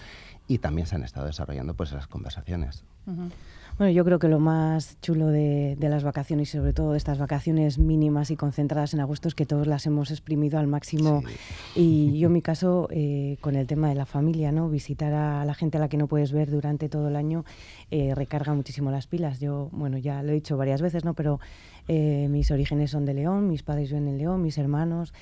y 0.47 0.59
también 0.59 0.87
se 0.87 0.95
han 0.95 1.02
estado 1.02 1.26
desarrollando 1.26 1.75
pues 1.75 1.90
esas 1.90 2.07
conversaciones. 2.07 2.85
Bueno, 3.76 3.93
yo 3.93 4.04
creo 4.04 4.21
que 4.21 4.28
lo 4.28 4.38
más 4.38 5.00
chulo 5.00 5.26
de, 5.26 5.75
de 5.76 5.88
las 5.88 6.04
vacaciones 6.04 6.54
y 6.54 6.59
sobre 6.59 6.73
todo 6.73 6.93
de 6.93 6.99
estas 6.99 7.19
vacaciones 7.19 7.76
mínimas 7.76 8.31
y 8.31 8.37
concentradas 8.37 8.95
en 8.95 9.00
agosto 9.00 9.26
es 9.26 9.35
que 9.35 9.47
todos 9.47 9.66
las 9.66 9.85
hemos 9.87 10.12
exprimido 10.12 10.61
al 10.61 10.69
máximo. 10.69 11.25
Y 11.75 12.16
yo 12.16 12.28
en 12.28 12.35
mi 12.35 12.40
caso, 12.40 12.87
eh, 12.93 13.37
con 13.40 13.57
el 13.57 13.66
tema 13.66 13.88
de 13.88 13.97
la 13.97 14.07
familia, 14.07 14.52
¿no? 14.52 14.69
visitar 14.69 15.12
a 15.12 15.45
la 15.45 15.54
gente 15.54 15.78
a 15.78 15.81
la 15.81 15.88
que 15.88 15.97
no 15.97 16.07
puedes 16.07 16.31
ver 16.31 16.52
durante 16.52 16.88
todo 16.88 17.09
el 17.09 17.16
año 17.16 17.45
eh, 17.90 18.14
recarga 18.14 18.54
muchísimo 18.54 18.93
las 18.93 19.09
pilas. 19.09 19.40
Yo, 19.40 19.71
bueno, 19.73 19.99
ya 19.99 20.23
lo 20.23 20.31
he 20.31 20.35
dicho 20.35 20.57
varias 20.57 20.81
veces, 20.81 21.04
¿no? 21.04 21.14
pero 21.14 21.40
eh, 21.88 22.28
mis 22.31 22.52
orígenes 22.52 22.93
son 22.93 23.04
de 23.04 23.14
León, 23.14 23.49
mis 23.49 23.64
padres 23.64 23.90
viven 23.90 24.07
en 24.07 24.19
León, 24.19 24.40
mis 24.40 24.57
hermanos. 24.57 25.12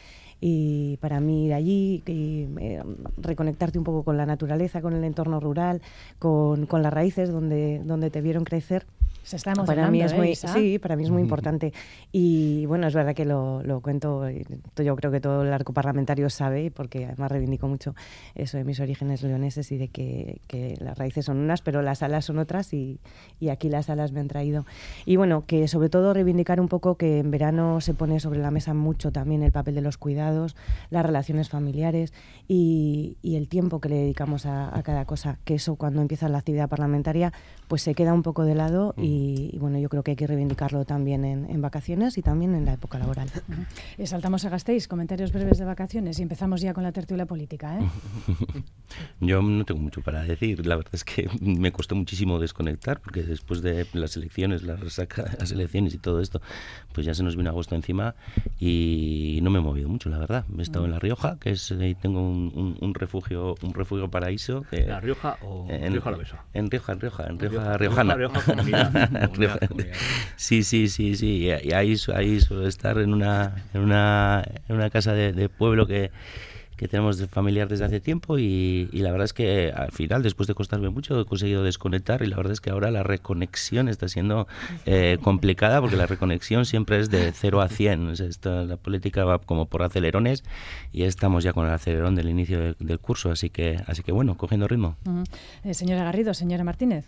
Y 0.45 0.97
para 0.97 1.21
mí 1.21 1.47
ir 1.47 1.55
allí 1.55 2.03
y 2.05 2.49
eh, 2.59 2.83
reconectarte 3.17 3.79
un 3.79 3.85
poco 3.85 4.03
con 4.03 4.17
la 4.17 4.27
naturaleza, 4.27 4.83
con 4.83 4.93
el 4.93 5.05
entorno 5.05 5.39
rural, 5.39 5.81
con, 6.19 6.67
con 6.67 6.83
las 6.83 6.93
raíces 6.93 7.31
donde, 7.31 7.81
donde 7.85 8.11
te 8.11 8.21
vieron 8.21 8.43
crecer, 8.43 8.85
Se 9.23 9.37
está 9.37 9.53
emocionando, 9.53 9.83
para 9.83 9.91
mí 9.91 10.03
es 10.03 10.13
¿eh, 10.13 10.17
muy, 10.17 10.31
Isa? 10.31 10.53
sí, 10.53 10.79
para 10.79 10.97
mí 10.97 11.05
es 11.05 11.11
muy 11.11 11.23
importante. 11.23 11.73
Y 12.11 12.67
bueno, 12.67 12.87
es 12.87 12.95
verdad 12.95 13.15
que 13.15 13.25
lo, 13.25 13.63
lo 13.63 13.81
cuento, 13.81 14.29
yo 14.29 14.97
creo 14.97 15.13
que 15.13 15.21
todo 15.21 15.43
el 15.43 15.53
arco 15.53 15.73
parlamentario 15.73 16.29
sabe, 16.31 16.71
porque 16.71 17.07
además 17.07 17.31
reivindico 17.31 17.69
mucho 17.69 17.95
eso 18.35 18.59
de 18.59 18.65
mis 18.65 18.81
orígenes 18.81 19.23
leoneses 19.23 19.71
y 19.73 19.79
de 19.79 19.89
que, 19.89 20.41
que 20.47 20.77
las 20.81 20.99
raíces 20.99 21.27
son 21.27 21.39
unas, 21.39 21.63
pero 21.63 21.83
las 21.83 22.03
alas 22.03 22.25
son 22.25 22.39
otras 22.39 22.73
y, 22.75 22.99
y 23.41 23.51
aquí 23.51 23.69
las 23.69 23.91
alas 23.91 24.13
me 24.13 24.21
han 24.21 24.29
traído. 24.29 24.67
Y 25.07 25.17
bueno, 25.17 25.45
que 25.47 25.69
sobre 25.69 25.89
todo 25.89 26.15
reivindicar 26.15 26.61
un 26.61 26.69
poco 26.69 26.97
que 26.97 27.19
en 27.19 27.31
verano 27.31 27.81
se 27.81 27.95
pone 27.95 28.21
sobre 28.21 28.41
la 28.41 28.51
mesa 28.51 28.75
mucho 28.75 29.13
también 29.13 29.43
el 29.43 29.53
papel 29.53 29.75
de 29.75 29.81
los 29.81 29.99
cuidados, 29.99 30.57
las 30.91 31.05
relaciones 31.05 31.49
familiares 31.49 32.13
y, 32.49 33.17
y 33.23 33.37
el 33.37 33.49
tiempo 33.49 33.81
que 33.81 33.89
le 33.89 33.97
dedicamos 33.97 34.47
a, 34.47 34.77
a 34.77 34.83
cada 34.83 35.05
cosa, 35.05 35.39
que 35.45 35.55
eso 35.55 35.77
cuando 35.77 36.01
empieza 36.01 36.29
la 36.29 36.39
actividad 36.39 36.69
parlamentaria 36.69 37.33
pues 37.69 37.83
se 37.83 37.95
queda 37.95 38.13
un 38.13 38.23
poco 38.23 38.45
de 38.45 38.55
lado 38.55 38.95
y, 38.99 39.51
y 39.53 39.59
bueno, 39.59 39.79
yo 39.79 39.89
creo 39.89 40.03
que 40.03 40.11
hay 40.13 40.17
que 40.17 40.27
reivindicarlo 40.27 40.85
también 40.85 41.25
en, 41.25 41.49
en 41.49 41.63
vacaciones 41.63 42.19
y 42.19 42.23
también 42.23 42.55
en 42.55 42.65
la 42.67 42.75
época 42.75 42.99
laboral. 42.99 43.29
Saltamos 44.05 44.45
a 44.45 44.51
Gasteiz, 44.51 44.89
comentarios 44.89 45.33
breves 45.33 45.59
de 45.59 45.65
vacaciones 45.65 46.19
y 46.19 46.23
empezamos 46.23 46.61
ya 46.61 46.75
con 46.75 46.83
la 46.83 46.93
tertulia 46.93 47.25
política. 47.27 47.79
¿eh? 47.79 47.83
Yo 49.21 49.41
no 49.43 49.65
tengo 49.65 49.81
mucho 49.81 50.03
para 50.03 50.23
decir. 50.25 50.67
La 50.67 50.77
verdad 50.77 50.95
es 50.95 51.05
que 51.05 51.29
me 51.41 51.73
costó 51.73 51.95
muchísimo 51.95 52.39
desconectar 52.39 53.01
porque 53.01 53.23
después 53.23 53.63
de 53.63 53.87
las 53.95 54.17
elecciones, 54.17 54.63
la 54.63 54.77
resaca 54.77 55.23
de 55.23 55.39
las 55.39 55.51
elecciones 55.53 55.95
y 55.95 55.99
todo 55.99 56.21
esto, 56.21 56.41
pues 56.93 57.07
ya 57.07 57.15
se 57.15 57.23
nos 57.23 57.37
vino 57.37 57.49
agosto 57.51 57.75
encima 57.75 58.15
y 58.61 59.39
no 59.43 59.51
me 59.51 59.59
he 59.59 59.63
movido 59.63 59.89
mucho, 59.89 60.09
la 60.11 60.19
verdad. 60.19 60.45
He 60.59 60.63
estado 60.63 60.85
en 60.85 60.91
La 60.91 60.99
Rioja, 60.99 61.39
que 61.41 61.51
es 61.51 61.71
ahí 61.73 61.95
tengo 61.95 62.21
un, 62.21 62.53
un- 62.55 62.77
un 62.81 62.95
refugio 62.95 63.55
un 63.63 63.73
refugio 63.75 64.11
paraíso. 64.11 64.63
que- 64.71 64.87
¿La 64.87 65.01
Rioja 65.01 65.39
o 65.43 65.67
en, 65.71 65.93
Rioja 65.93 66.09
Alavesa? 66.11 66.45
En 66.53 66.71
Rioja, 66.71 66.93
en 66.93 67.01
Rioja, 67.01 67.27
en 67.29 67.39
Rioja, 67.39 67.52
Rioja, 67.53 67.79
riojana. 67.79 68.15
Rioja, 68.15 68.41
comunidad, 68.43 68.93
comunidad, 68.93 69.31
Rioja. 69.37 69.59
comunidad. 69.69 69.95
Sí, 70.37 70.63
sí, 70.63 70.89
sí, 70.89 71.15
sí. 71.17 71.49
Y 71.63 71.73
ahí, 71.73 71.97
su- 71.97 72.13
ahí 72.13 72.41
suelo 72.41 72.67
estar 72.67 72.99
en 72.99 73.13
una, 73.13 73.65
en 73.75 73.81
una, 73.83 74.45
en 74.69 74.77
una 74.77 74.91
casa 74.91 75.13
de, 75.13 75.33
de 75.33 75.49
pueblo 75.49 75.87
que, 75.87 76.11
que 76.77 76.89
tenemos 76.89 77.17
de 77.19 77.29
familiar 77.29 77.69
desde 77.69 77.85
hace 77.85 78.01
tiempo 78.01 78.39
y, 78.39 78.89
y 78.93 78.99
la 79.01 79.13
verdad 79.13 79.27
es 79.27 79.33
que 79.33 79.71
al 79.71 79.93
final, 79.93 80.23
después 80.25 80.49
de 80.49 80.55
costarme 80.55 80.89
mucho, 80.91 81.21
he 81.21 81.25
conseguido 81.25 81.63
desconectar 81.63 82.23
y 82.23 82.27
la 82.27 82.37
verdad 82.37 82.53
es 82.55 82.61
que 82.61 82.71
ahora 82.71 82.91
la 82.91 83.05
reconexión 83.05 83.89
está 83.89 84.09
siendo 84.09 84.49
eh, 84.85 85.19
complicada 85.23 85.81
porque 85.81 85.95
la 85.97 86.07
reconexión 86.07 86.65
siempre 86.65 86.99
es 86.99 87.09
de 87.09 87.31
0 87.33 87.61
a 87.61 87.69
100. 87.69 88.09
O 88.09 88.17
sea, 88.17 88.27
esto- 88.27 88.65
la 88.65 88.77
política 88.79 89.25
va 89.25 89.39
como 89.39 89.67
por 89.67 89.83
acelerones 89.85 90.43
y 90.93 91.05
estamos 91.05 91.45
ya 91.45 91.53
con 91.53 91.67
el 91.67 91.73
acelerón 91.73 92.17
del 92.17 92.29
inicio 92.29 92.59
de- 92.59 92.75
del 92.81 92.99
curso, 92.99 93.31
así 93.31 93.49
que, 93.49 93.79
así 93.87 94.03
que 94.03 94.11
bueno, 94.11 94.37
cogiendo 94.37 94.67
ritmo. 94.67 94.97
Eh, 95.63 95.75
señora 95.75 96.03
Garrido, 96.03 96.35
señora 96.35 96.65
Martínez. 96.65 97.05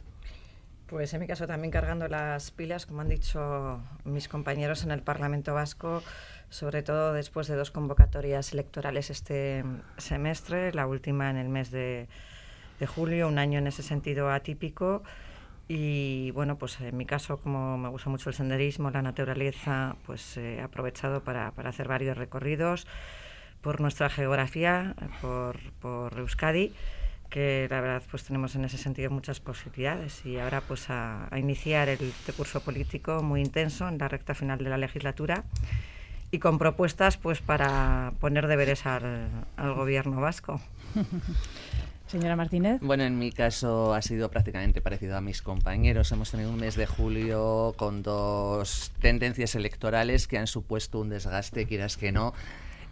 Pues 0.87 1.15
en 1.15 1.21
mi 1.21 1.27
caso 1.27 1.47
también 1.47 1.71
cargando 1.71 2.09
las 2.09 2.51
pilas, 2.51 2.85
como 2.85 3.01
han 3.01 3.09
dicho 3.09 3.81
mis 4.05 4.29
compañeros 4.29 4.85
en 4.85 4.91
el 4.91 5.01
Parlamento 5.01 5.55
Vasco, 5.55 6.03
sobre 6.51 6.83
todo 6.83 7.15
después 7.15 7.49
de 7.49 7.57
dos 7.57 7.71
convocatorias 7.71 8.53
electorales 8.53 9.09
este 9.09 9.65
semestre, 9.97 10.75
la 10.75 10.87
última 10.87 11.31
en 11.31 11.39
el 11.39 11.49
mes 11.49 11.71
de, 11.71 12.07
julio, 12.87 13.29
un 13.29 13.39
año 13.39 13.59
en 13.59 13.67
ese 13.67 13.83
sentido 13.83 14.31
atípico. 14.31 15.03
Y 15.69 16.31
bueno, 16.33 16.59
pues 16.59 16.79
en 16.83 16.95
mi 16.95 17.07
caso, 17.07 17.39
como 17.39 17.79
me 17.79 17.89
gusta 17.89 18.11
mucho 18.11 18.29
el 18.29 18.37
senderismo, 18.37 18.91
la 18.91 19.01
naturaleza, 19.01 19.97
pues 20.05 20.37
eh, 20.37 20.57
he 20.57 20.61
aprovechado 20.61 21.25
para, 21.25 21.53
para 21.53 21.71
hacer 21.71 21.89
varios 21.89 22.19
recorridos 22.19 22.87
por 23.63 23.81
nuestra 23.81 24.11
geografía, 24.11 24.95
por, 25.23 25.59
por 25.81 26.19
Euskadi 26.19 26.75
que 27.35 27.67
la 27.69 27.81
verdad 27.81 28.03
pues 28.09 28.23
tenemos 28.23 28.55
en 28.55 28.65
ese 28.65 28.79
sentido 28.79 29.11
muchas 29.11 29.41
posibilidades 29.41 30.25
y 30.25 30.39
ahora 30.39 30.61
pues 30.61 30.89
a, 30.89 31.27
a 31.35 31.39
iniciar 31.41 31.89
el 31.89 32.01
este 32.01 32.33
curso 32.33 32.61
político 32.61 33.25
muy 33.25 33.41
intenso 33.41 33.89
en 33.89 33.99
la 33.99 34.07
recta 34.07 34.37
final 34.37 34.59
de 34.59 34.71
la 34.71 34.79
legislatura 34.79 35.43
y 36.31 36.39
con 36.39 36.59
propuestas 36.59 37.17
pues 37.17 37.41
para 37.41 38.13
poner 38.21 38.47
deberes 38.47 38.87
al, 38.87 39.27
al 39.57 39.75
gobierno 39.75 40.21
vasco. 40.21 40.61
Señora 42.07 42.37
Martínez. 42.37 42.81
Bueno, 42.81 43.03
en 43.03 43.19
mi 43.19 43.33
caso 43.33 43.95
ha 43.95 44.03
sido 44.03 44.31
prácticamente 44.31 44.81
parecido 44.81 45.17
a 45.17 45.21
mis 45.21 45.43
compañeros. 45.43 46.13
Hemos 46.13 46.31
tenido 46.31 46.51
un 46.51 46.61
mes 46.61 46.77
de 46.77 46.87
julio 46.87 47.75
con 47.77 48.05
dos 48.05 48.93
tendencias 49.01 49.57
electorales 49.57 50.29
que 50.29 50.39
han 50.39 50.47
supuesto 50.47 51.01
un 51.01 51.09
desgaste, 51.09 51.67
quieras 51.67 51.97
que 51.97 52.13
no. 52.13 52.33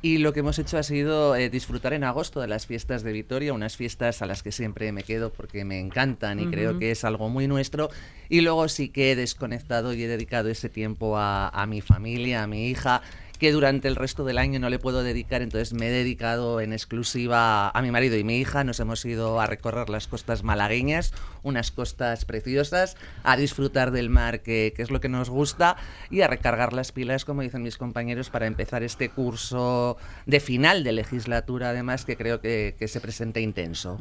Y 0.04 0.18
lo 0.18 0.32
que 0.32 0.40
hemos 0.40 0.58
hecho 0.58 0.78
ha 0.78 0.82
sido 0.82 1.36
eh, 1.36 1.48
disfrutar 1.48 1.92
en 1.92 2.02
agosto 2.02 2.40
de 2.40 2.48
las 2.48 2.66
fiestas 2.66 3.04
de 3.04 3.12
Vitoria, 3.12 3.52
unas 3.52 3.76
fiestas 3.76 4.20
a 4.20 4.26
las 4.26 4.42
que 4.42 4.50
siempre 4.50 4.90
me 4.90 5.04
quedo 5.04 5.32
porque 5.32 5.64
me 5.64 5.78
encantan 5.78 6.40
y 6.40 6.48
creo 6.48 6.76
que 6.80 6.90
es 6.90 7.04
algo 7.04 7.28
muy 7.28 7.46
nuestro. 7.46 7.88
Y 8.28 8.40
luego 8.40 8.68
sí 8.68 8.88
que 8.88 9.12
he 9.12 9.16
desconectado 9.16 9.94
y 9.94 10.02
he 10.02 10.08
dedicado 10.08 10.48
ese 10.48 10.68
tiempo 10.68 11.16
a, 11.18 11.48
a 11.48 11.66
mi 11.66 11.82
familia, 11.82 12.42
a 12.42 12.48
mi 12.48 12.66
hija 12.66 13.00
que 13.42 13.50
durante 13.50 13.88
el 13.88 13.96
resto 13.96 14.24
del 14.24 14.38
año 14.38 14.60
no 14.60 14.70
le 14.70 14.78
puedo 14.78 15.02
dedicar, 15.02 15.42
entonces 15.42 15.72
me 15.72 15.88
he 15.88 15.90
dedicado 15.90 16.60
en 16.60 16.72
exclusiva 16.72 17.70
a 17.70 17.82
mi 17.82 17.90
marido 17.90 18.16
y 18.16 18.22
mi 18.22 18.38
hija. 18.38 18.62
Nos 18.62 18.78
hemos 18.78 19.04
ido 19.04 19.40
a 19.40 19.46
recorrer 19.46 19.88
las 19.88 20.06
costas 20.06 20.44
malagueñas, 20.44 21.12
unas 21.42 21.70
costas 21.70 22.24
preciosas, 22.24 22.96
a 23.22 23.36
disfrutar 23.36 23.90
del 23.90 24.10
mar, 24.10 24.42
que, 24.42 24.72
que 24.76 24.82
es 24.82 24.90
lo 24.90 25.00
que 25.00 25.08
nos 25.08 25.30
gusta, 25.30 25.76
y 26.10 26.22
a 26.22 26.28
recargar 26.28 26.72
las 26.72 26.92
pilas, 26.92 27.24
como 27.24 27.42
dicen 27.42 27.62
mis 27.62 27.78
compañeros, 27.78 28.30
para 28.30 28.46
empezar 28.46 28.82
este 28.82 29.08
curso 29.08 29.96
de 30.26 30.40
final 30.40 30.84
de 30.84 30.92
legislatura, 30.92 31.70
además, 31.70 32.04
que 32.04 32.16
creo 32.16 32.40
que, 32.40 32.74
que 32.78 32.88
se 32.88 33.00
presenta 33.00 33.40
intenso. 33.40 34.00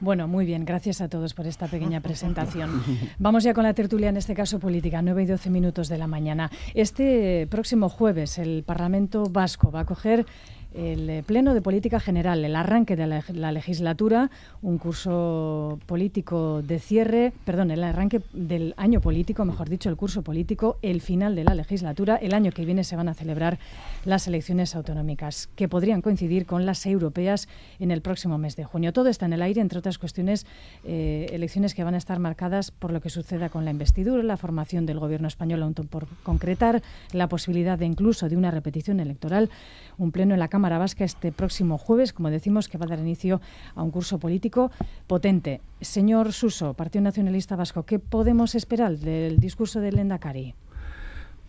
Bueno, 0.00 0.28
muy 0.28 0.46
bien, 0.46 0.64
gracias 0.64 1.00
a 1.00 1.08
todos 1.08 1.34
por 1.34 1.46
esta 1.46 1.66
pequeña 1.66 2.00
presentación. 2.02 2.82
Vamos 3.18 3.44
ya 3.44 3.54
con 3.54 3.64
la 3.64 3.74
tertulia, 3.74 4.08
en 4.08 4.16
este 4.16 4.34
caso 4.34 4.58
política, 4.58 5.02
9 5.02 5.22
y 5.22 5.26
12 5.26 5.50
minutos 5.50 5.88
de 5.88 5.98
la 5.98 6.06
mañana. 6.06 6.50
Este 6.74 7.46
próximo 7.50 7.88
jueves 7.88 8.38
el 8.38 8.64
Parlamento 8.64 9.24
Vasco 9.24 9.70
va 9.70 9.80
a 9.80 9.84
coger 9.84 10.26
el 10.74 11.08
eh, 11.08 11.22
Pleno 11.26 11.54
de 11.54 11.62
Política 11.62 11.98
General, 11.98 12.44
el 12.44 12.54
arranque 12.54 12.94
de 12.94 13.06
la, 13.06 13.24
la 13.32 13.52
legislatura, 13.52 14.30
un 14.62 14.78
curso 14.78 15.78
político 15.86 16.62
de 16.62 16.78
cierre, 16.78 17.32
perdón, 17.44 17.70
el 17.70 17.82
arranque 17.82 18.20
del 18.32 18.74
año 18.76 19.00
político, 19.00 19.44
mejor 19.44 19.68
dicho, 19.68 19.88
el 19.88 19.96
curso 19.96 20.22
político, 20.22 20.78
el 20.82 21.00
final 21.00 21.34
de 21.34 21.44
la 21.44 21.54
legislatura. 21.54 22.16
El 22.16 22.34
año 22.34 22.52
que 22.52 22.64
viene 22.64 22.84
se 22.84 22.96
van 22.96 23.08
a 23.08 23.14
celebrar 23.14 23.58
las 24.04 24.26
elecciones 24.26 24.74
autonómicas, 24.76 25.48
que 25.56 25.68
podrían 25.68 26.02
coincidir 26.02 26.46
con 26.46 26.66
las 26.66 26.84
europeas 26.86 27.48
en 27.80 27.90
el 27.90 28.02
próximo 28.02 28.36
mes 28.38 28.54
de 28.56 28.64
junio. 28.64 28.92
Todo 28.92 29.08
está 29.08 29.26
en 29.26 29.32
el 29.32 29.42
aire, 29.42 29.60
entre 29.60 29.78
otras 29.78 29.98
cuestiones, 29.98 30.46
eh, 30.84 31.28
elecciones 31.32 31.74
que 31.74 31.84
van 31.84 31.94
a 31.94 31.98
estar 31.98 32.18
marcadas 32.18 32.70
por 32.70 32.92
lo 32.92 33.00
que 33.00 33.10
suceda 33.10 33.48
con 33.48 33.64
la 33.64 33.70
investidura, 33.70 34.22
la 34.22 34.36
formación 34.36 34.86
del 34.86 34.98
gobierno 34.98 35.28
español 35.28 35.62
aún 35.62 35.74
por 35.74 36.06
concretar, 36.22 36.82
la 37.12 37.28
posibilidad 37.28 37.78
de 37.78 37.86
incluso 37.86 38.28
de 38.28 38.36
una 38.36 38.50
repetición 38.50 39.00
electoral, 39.00 39.50
un 39.96 40.12
pleno 40.12 40.34
en 40.34 40.40
la 40.40 40.48
Cámara 40.48 40.57
Vasca 40.58 41.04
este 41.04 41.32
próximo 41.32 41.78
jueves, 41.78 42.12
como 42.12 42.30
decimos, 42.30 42.68
que 42.68 42.78
va 42.78 42.86
a 42.86 42.88
dar 42.88 42.98
inicio 42.98 43.40
a 43.74 43.82
un 43.82 43.90
curso 43.90 44.18
político 44.18 44.70
potente. 45.06 45.60
Señor 45.80 46.32
Suso, 46.32 46.74
Partido 46.74 47.02
Nacionalista 47.02 47.56
Vasco, 47.56 47.84
¿qué 47.84 47.98
podemos 47.98 48.54
esperar 48.54 48.98
del 48.98 49.38
discurso 49.38 49.80
del 49.80 49.98
Endacari? 49.98 50.54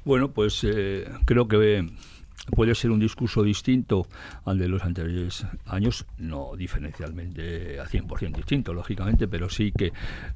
Bueno, 0.05 0.31
pues 0.31 0.63
eh, 0.63 1.07
creo 1.25 1.47
que 1.47 1.87
puede 2.55 2.75
ser 2.75 2.91
un 2.91 2.99
discurso 2.99 3.43
distinto 3.43 4.07
al 4.45 4.57
de 4.57 4.67
los 4.67 4.83
anteriores 4.83 5.45
años, 5.65 6.05
no 6.17 6.55
diferencialmente 6.55 7.79
a 7.79 7.85
100% 7.85 8.35
distinto, 8.35 8.73
lógicamente, 8.73 9.27
pero 9.27 9.49
sí 9.49 9.71
que 9.71 9.91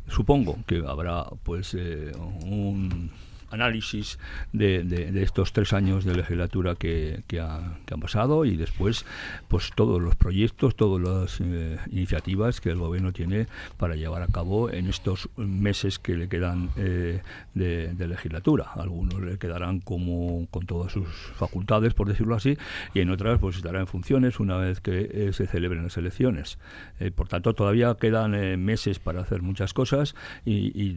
supongo 0.07 0.57
que 0.65 0.83
habrá 0.85 1.25
pues 1.43 1.75
eh, 1.77 2.11
un 2.45 3.11
análisis 3.53 4.19
de, 4.51 5.11
estos 5.21 5.53
tres 5.53 5.73
años 5.73 6.05
de 6.05 6.15
legislatura 6.15 6.75
que, 6.75 7.23
ha, 7.39 7.77
que, 7.85 7.93
han 7.93 7.99
pasado 7.99 8.45
y 8.45 8.57
después 8.57 9.05
pues 9.47 9.71
todos 9.75 10.01
los 10.01 10.15
proyectos, 10.15 10.75
todas 10.75 11.01
las 11.01 11.39
eh, 11.39 11.77
iniciativas 11.91 12.59
que 12.59 12.71
el 12.71 12.77
gobierno 12.77 13.13
tiene 13.13 13.47
para 13.77 13.95
llevar 13.95 14.23
a 14.23 14.27
cabo 14.27 14.69
en 14.69 14.87
estos 14.87 15.29
meses 15.37 15.99
que 15.99 16.15
le 16.15 16.27
quedan 16.27 16.69
eh, 16.75 17.21
de, 17.53 18.07
legislatura. 18.07 18.71
Algunos 18.75 19.21
le 19.21 19.37
quedarán 19.37 19.79
como 19.79 20.45
con 20.51 20.65
todas 20.65 20.91
sus 20.91 21.07
facultades, 21.35 21.93
por 21.93 22.07
decirlo 22.07 22.35
así, 22.35 22.57
y 22.93 22.99
en 22.99 23.09
otras 23.09 23.39
pues 23.39 23.55
estará 23.55 23.79
en 23.79 23.87
funciones 23.87 24.39
una 24.39 24.57
vez 24.57 24.81
que 24.81 25.09
eh, 25.11 25.33
se 25.33 25.47
celebren 25.47 25.83
las 25.83 25.97
elecciones. 25.97 26.57
Eh, 26.99 27.11
por 27.11 27.29
tanto, 27.29 27.53
todavía 27.53 27.95
quedan 27.95 28.33
meses 28.63 28.99
para 28.99 29.21
hacer 29.21 29.41
muchas 29.41 29.73
cosas 29.73 30.15
y, 30.43 30.71
y 30.75 30.93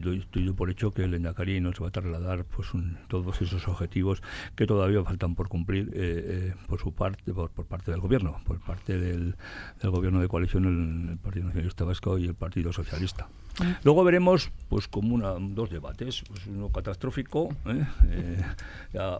por 0.53 0.69
hecho 0.69 0.91
que 0.91 1.03
el 1.03 1.13
Endacari 1.13 1.61
nos 1.61 1.81
va 1.81 1.87
a 1.87 1.91
trasladar 1.91 2.46
pues 2.55 2.73
un, 2.73 2.97
todos 3.07 3.41
esos 3.41 3.67
objetivos 3.67 4.21
que 4.55 4.65
todavía 4.65 5.03
faltan 5.03 5.35
por 5.35 5.47
cumplir 5.47 5.89
eh, 5.93 5.93
eh, 5.95 6.55
por 6.67 6.79
su 6.79 6.93
parte 6.93 7.33
por, 7.33 7.49
por, 7.51 7.65
parte 7.65 7.91
del 7.91 7.99
gobierno 7.99 8.41
por 8.45 8.59
parte 8.59 8.97
del, 8.97 9.35
del, 9.81 9.91
gobierno 9.91 10.21
de 10.21 10.27
coalición 10.27 10.65
el, 10.65 11.11
el, 11.11 11.17
Partido 11.17 11.45
Nacionalista 11.45 11.83
Vasco 11.83 12.17
y 12.17 12.25
el 12.25 12.35
Partido 12.35 12.73
Socialista 12.73 13.27
Luego 13.83 14.03
veremos 14.03 14.51
pues 14.69 14.87
como 14.87 15.15
una, 15.15 15.33
dos 15.39 15.69
debates, 15.69 16.23
pues 16.27 16.45
uno 16.47 16.69
catastrófico, 16.69 17.49
¿eh? 17.65 17.85
Eh, 18.09 18.41
ya 18.93 19.19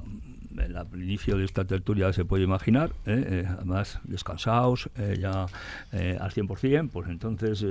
el 0.58 1.04
inicio 1.04 1.38
de 1.38 1.46
esta 1.46 1.66
tertulia 1.66 2.12
se 2.14 2.26
puede 2.26 2.44
imaginar, 2.44 2.92
¿eh? 3.06 3.46
además 3.48 4.00
descansados, 4.04 4.90
ya 5.20 5.44
al 5.44 6.32
100%, 6.32 6.90
pues 6.90 7.10
entonces 7.10 7.64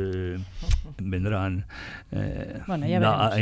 vendrán 0.98 1.66
bueno, 2.66 2.86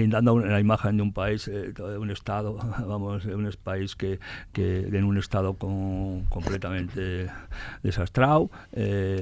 dando 0.08 0.38
la 0.38 0.60
imagen 0.60 0.96
de 0.96 1.02
un 1.02 1.12
país, 1.12 1.44
de 1.46 1.98
un 1.98 2.10
Estado, 2.10 2.54
vamos, 2.86 3.24
de 3.24 3.34
un 3.34 3.50
país 3.62 3.94
que, 3.96 4.18
que 4.52 4.86
en 4.86 5.04
un 5.04 5.18
Estado 5.18 5.54
con, 5.54 6.24
completamente 6.24 7.28
desastrado 7.82 8.50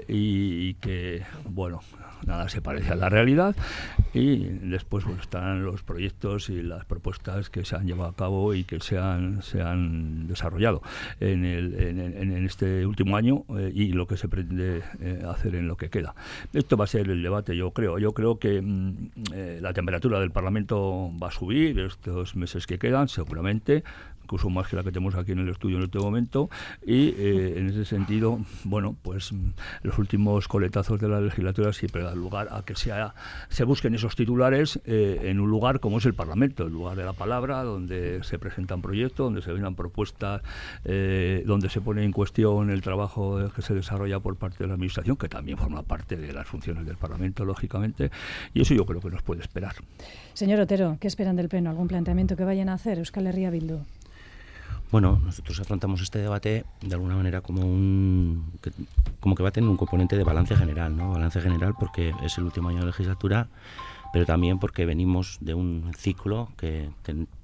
y 0.09 0.75
que, 0.75 1.23
bueno, 1.45 1.81
nada 2.26 2.49
se 2.49 2.61
parece 2.61 2.93
a 2.93 2.97
la 2.97 3.09
realidad 3.09 3.55
y 4.14 4.38
después 4.38 5.05
están 5.21 5.64
los 5.64 5.83
proyectos 5.83 6.50
y 6.50 6.62
las 6.62 6.85
propuestas 6.85 7.50
que 7.50 7.64
se 7.64 7.76
han 7.76 7.87
llevado 7.87 8.11
a 8.11 8.17
cabo 8.17 8.55
y 8.55 8.64
que 8.64 8.81
se 8.81 8.99
han, 8.99 9.43
se 9.43 9.62
han 9.62 10.26
desarrollado 10.29 10.83
en, 11.21 11.45
el, 11.45 11.75
en, 11.75 12.45
este 12.45 12.87
último 12.87 13.17
año 13.17 13.45
eh, 13.59 13.73
y 13.75 13.93
lo 13.93 14.07
que 14.07 14.17
se 14.17 14.29
pretende 14.29 14.83
eh, 15.00 15.23
hacer 15.29 15.55
en 15.55 15.69
lo 15.69 15.76
que 15.76 15.91
queda. 15.91 16.14
Esto 16.52 16.76
va 16.76 16.85
a 16.85 16.88
ser 16.88 17.09
el 17.09 17.23
debate, 17.23 17.57
yo 17.57 17.71
creo. 17.71 17.99
Yo 17.99 18.12
creo 18.12 18.38
que 18.38 18.61
mm, 18.61 19.11
eh, 19.35 19.59
la 19.62 19.73
temperatura 19.73 20.21
del 20.21 20.31
Parlamento 20.31 21.11
va 21.23 21.29
a 21.29 21.31
subir 21.31 21.79
estos 21.79 22.37
meses 22.37 22.67
que 22.67 22.79
quedan, 22.79 23.09
seguramente 23.09 23.85
incluso 24.33 24.49
más 24.49 24.67
que 24.67 24.77
la 24.77 24.83
que 24.83 24.91
tenemos 24.91 25.15
aquí 25.15 25.33
en 25.33 25.41
el 25.41 25.49
estudio 25.51 25.77
en 25.77 25.83
este 25.83 25.99
momento, 25.99 26.49
y 26.87 27.09
eh, 27.19 27.59
en 27.59 27.69
ese 27.69 27.85
sentido, 27.85 28.41
bueno, 28.65 28.97
pues 29.03 29.31
mm, 29.31 29.51
los 29.83 29.99
últimos 29.99 30.49
coletazos 30.49 30.99
de 30.99 31.07
la 31.07 31.21
legislatura 31.21 31.75
siempre 31.75 32.03
dan 32.03 32.19
lugar 32.19 32.49
a 32.51 32.62
que 32.62 32.75
sea, 32.75 33.15
se 33.51 33.65
busquen 33.65 33.95
esos 33.95 34.17
titulares 34.17 34.81
eh, 34.87 35.21
en 35.25 35.39
un 35.39 35.51
lugar 35.51 35.81
como 35.81 35.99
es 35.99 36.07
el 36.07 36.15
Parlamento, 36.15 36.65
el 36.65 36.73
lugar 36.73 36.97
de 36.97 37.05
la 37.05 37.12
palabra, 37.12 37.62
donde 37.62 38.25
se 38.25 38.39
presentan 38.39 38.81
proyectos, 38.81 39.27
donde 39.27 39.43
se 39.43 39.53
vendan 39.53 39.75
propuestas, 39.75 40.41
eh, 40.87 41.43
donde 41.45 41.69
se 41.69 41.83
pone 41.83 42.03
en 42.03 42.12
cuestión 42.12 42.71
el 42.71 42.81
trabajo 42.81 43.53
que 43.55 43.61
se 43.61 43.75
desarrolla 43.75 44.19
por 44.21 44.37
parte 44.37 44.65
de 44.65 44.69
la 44.69 44.75
Administración, 44.75 45.17
que 45.17 45.29
también 45.29 45.59
forma 45.59 45.83
parte 45.83 46.17
de 46.17 46.33
las 46.33 46.47
funciones 46.47 46.87
del 46.87 46.97
Parlamento, 46.97 47.45
lógicamente, 47.45 48.11
y 48.55 48.62
eso 48.62 48.73
yo 48.73 48.87
creo 48.87 49.03
que 49.03 49.11
nos 49.11 49.23
puede 49.23 49.43
esperar. 49.43 49.75
Señor 50.33 50.59
Otero, 50.61 50.97
¿qué 51.01 51.07
esperan 51.07 51.37
del 51.37 51.51
Pleno? 51.51 51.69
¿Algún 51.69 51.89
planteamiento 51.89 52.35
que 52.35 52.45
vayan 52.45 52.71
a 52.71 52.75
hacer 52.75 52.97
Euskal 52.97 53.27
Herria 53.27 53.51
Bildu? 53.51 53.81
Bueno, 54.93 55.19
nosotros 55.25 55.59
afrontamos 55.59 56.03
este 56.03 56.19
debate 56.19 56.67
de 56.83 56.95
alguna 56.95 57.17
manera 57.17 57.41
como 57.41 57.63
un 57.63 58.53
que, 58.61 58.71
como 59.21 59.35
que 59.35 59.43
va 59.43 59.49
a 59.49 59.53
tener 59.53 59.71
un 59.71 59.79
componente 59.79 60.19
de 60.19 60.23
balance 60.23 60.55
general, 60.55 60.95
¿no? 60.95 61.13
Balance 61.13 61.41
general 61.41 61.75
porque 61.81 62.15
es 62.23 62.37
el 62.37 62.45
último 62.45 62.69
año 62.69 62.81
de 62.81 62.87
legislatura, 62.87 63.49
pero 64.13 64.27
también 64.27 64.59
porque 64.59 64.85
venimos 64.85 65.39
de 65.41 65.55
un 65.55 65.93
ciclo 65.97 66.51
que 66.59 66.91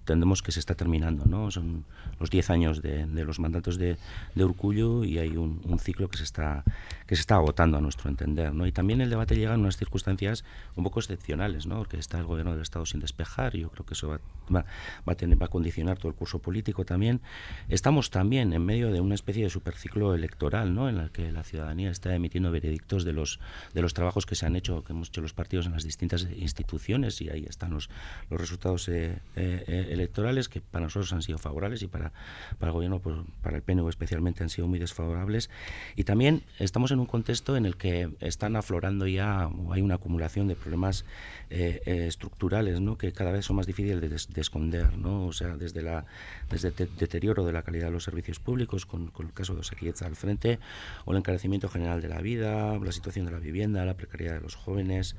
entendemos 0.09 0.43
que 0.43 0.53
se 0.53 0.61
está 0.61 0.75
terminando, 0.75 1.27
¿no? 1.27 1.51
Son 1.51 1.85
los 2.19 2.31
10 2.31 2.51
años 2.51 2.83
de, 2.83 3.07
los 3.25 3.39
mandatos 3.39 3.77
de, 3.77 3.99
de 4.35 4.45
Urcullu 4.45 5.05
y 5.05 5.19
hay 5.19 5.37
un, 5.37 5.79
ciclo 5.79 6.09
que 6.09 6.17
se 6.17 6.25
está 6.25 6.65
que 7.07 7.15
se 7.15 7.21
está 7.21 7.37
agotando 7.37 7.79
a 7.79 7.81
nuestro 7.81 8.11
entender, 8.11 8.53
¿no? 8.53 8.67
Y 8.67 8.73
también 8.73 9.01
el 9.01 9.09
debate 9.11 9.37
llega 9.37 9.55
en 9.55 9.61
unas 9.61 9.77
circunstancias 9.77 10.45
un 10.77 10.85
poco 10.85 11.01
excepcionales, 11.01 11.67
¿no? 11.67 11.79
Porque 11.79 11.99
está 11.99 12.19
el 12.19 12.25
gobierno 12.25 12.53
del 12.53 12.63
Estado 12.63 12.85
sin 12.85 13.01
despejar 13.01 13.57
yo 13.57 13.71
creo 13.71 13.87
que 13.87 13.95
eso 13.95 14.09
va, 14.09 14.21
va, 14.55 14.65
a 15.07 15.15
tener 15.15 15.41
va 15.41 15.47
a 15.47 15.49
condicionar 15.49 15.99
todo 15.99 16.09
el 16.09 16.15
curso 16.15 16.39
político 16.39 16.85
también. 16.85 17.21
Estamos 17.69 18.11
también 18.11 18.53
en 18.53 18.65
medio 18.65 18.93
de 18.93 19.01
una 19.01 19.15
especie 19.15 19.45
de 19.45 19.51
superciclo 19.51 20.15
electoral, 20.15 20.75
¿no? 20.75 20.89
En 20.89 20.97
la 20.97 21.09
que 21.11 21.31
la 21.33 21.45
ciudadanía 21.45 21.91
está 21.91 22.15
emitiendo 22.15 22.51
veredictos 22.51 23.05
de 23.05 23.13
los 23.13 23.41
de 23.75 23.83
los 23.83 23.95
trabajos 23.95 24.27
que 24.27 24.35
se 24.35 24.47
han 24.47 24.57
hecho, 24.57 24.85
que 24.85 24.93
hemos 24.93 25.09
hecho 25.09 25.21
los 25.21 25.33
partidos 25.33 25.67
en 25.67 25.73
las 25.73 25.85
distintas 25.85 26.27
instituciones 26.37 27.21
y 27.21 27.31
ahí 27.31 27.45
están 27.49 27.71
los 27.71 27.89
los 28.31 28.41
resultados 28.41 28.89
eh, 28.89 29.19
eh, 29.37 29.87
electorales 29.99 30.49
que 30.49 30.61
para 30.61 30.85
nosotros 30.85 31.13
han 31.13 31.23
sido 31.23 31.39
favorables 31.39 31.83
y 31.83 31.87
para, 31.87 32.13
para 32.59 32.71
el 32.71 32.75
gobierno, 32.75 33.01
pues, 33.01 33.17
para 33.43 33.57
el 33.57 33.63
PNV 33.63 33.89
especialmente, 33.89 34.43
han 34.43 34.51
sido 34.51 34.69
muy 34.69 34.79
desfavorables. 34.79 35.51
Y 35.97 36.05
también 36.05 36.43
estamos 36.59 36.91
en 36.91 37.01
un 37.01 37.07
contexto 37.07 37.57
en 37.57 37.67
el 37.67 37.77
que 37.77 38.11
están 38.21 38.57
aflorando 38.57 39.07
ya, 39.07 39.49
o 39.49 39.73
hay 39.73 39.83
una 39.83 39.97
acumulación 39.97 40.49
de 40.49 40.57
problemas 40.57 41.05
eh, 41.51 41.83
eh, 41.87 42.07
estructurales 42.07 42.81
¿no? 42.81 42.99
que 42.99 43.13
cada 43.13 43.33
vez 43.33 43.45
son 43.45 43.57
más 43.57 43.67
difíciles 43.67 44.01
de, 44.01 44.41
esconder, 44.41 44.97
¿no? 44.97 45.27
o 45.27 45.33
sea, 45.33 45.57
desde, 45.57 45.83
la, 45.83 46.05
desde 46.51 46.69
el 46.69 46.97
deterioro 46.97 47.45
de 47.45 47.53
la 47.53 47.63
calidad 47.63 47.87
de 47.87 47.93
los 47.93 48.05
servicios 48.05 48.39
públicos, 48.39 48.87
con, 48.87 49.09
con 49.09 49.27
el 49.27 49.33
caso 49.33 49.55
de 49.55 49.61
Osaquieta 49.61 50.07
al 50.07 50.17
frente, 50.17 50.59
o 51.05 51.13
el 51.13 51.19
encarecimiento 51.19 51.69
general 51.69 52.01
de 52.01 52.09
la 52.09 52.21
vida, 52.21 52.79
la 52.79 52.93
situación 52.93 53.27
de 53.27 53.33
la 53.33 53.39
vivienda, 53.39 53.85
la 53.85 53.95
precariedad 53.95 54.35
de 54.35 54.41
los 54.41 54.55
jóvenes, 54.55 55.17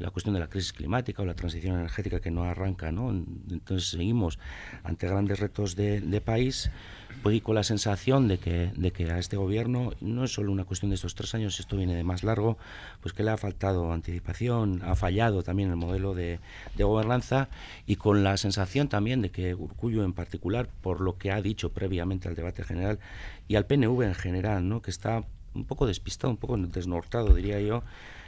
la 0.00 0.10
cuestión 0.10 0.34
de 0.34 0.40
la 0.40 0.48
crisis 0.48 0.72
climática 0.72 1.22
o 1.22 1.26
la 1.26 1.34
transición 1.34 1.76
energética 1.76 2.20
que 2.20 2.30
no 2.30 2.44
arranca, 2.44 2.90
¿no? 2.90 3.10
Entonces 3.10 3.90
seguimos 3.90 4.19
ante 4.84 5.08
grandes 5.08 5.40
retos 5.40 5.76
de, 5.76 6.22
país 6.24 6.70
pues, 7.22 7.36
y 7.36 7.40
con 7.40 7.54
la 7.54 7.62
sensación 7.62 8.28
de 8.28 8.38
que, 8.38 8.72
de 8.76 8.90
que 8.90 9.10
a 9.10 9.18
este 9.18 9.36
gobierno 9.36 9.92
no 10.00 10.24
es 10.24 10.32
solo 10.32 10.52
una 10.52 10.64
cuestión 10.64 10.90
de 10.90 10.96
estos 10.96 11.14
tres 11.14 11.34
años, 11.34 11.58
esto 11.60 11.76
viene 11.76 11.94
de 11.94 12.04
más 12.04 12.22
largo, 12.22 12.58
pues 13.00 13.14
que 13.14 13.22
le 13.22 13.30
ha 13.30 13.36
faltado 13.36 13.92
anticipación, 13.92 14.82
ha 14.84 14.94
fallado 14.94 15.42
también 15.42 15.70
el 15.70 15.76
modelo 15.76 16.14
de, 16.14 16.40
de 16.76 16.84
gobernanza 16.84 17.48
y 17.86 17.96
con 17.96 18.22
la 18.22 18.36
sensación 18.36 18.88
también 18.88 19.22
de 19.22 19.30
que 19.30 19.54
Urcullo 19.54 20.04
en 20.04 20.12
particular, 20.12 20.68
por 20.82 21.00
lo 21.00 21.18
que 21.18 21.30
ha 21.30 21.40
dicho 21.40 21.72
previamente 21.72 22.28
al 22.28 22.34
debate 22.34 22.64
general 22.64 22.98
y 23.48 23.56
al 23.56 23.66
PNV 23.66 24.02
en 24.02 24.14
general, 24.14 24.68
¿no? 24.68 24.82
que 24.82 24.90
está 24.90 25.24
un 25.54 25.64
poco 25.64 25.86
despistado, 25.86 26.30
un 26.30 26.36
poco 26.36 26.56
desnortado, 26.56 27.34
diría 27.34 27.60
yo, 27.60 27.82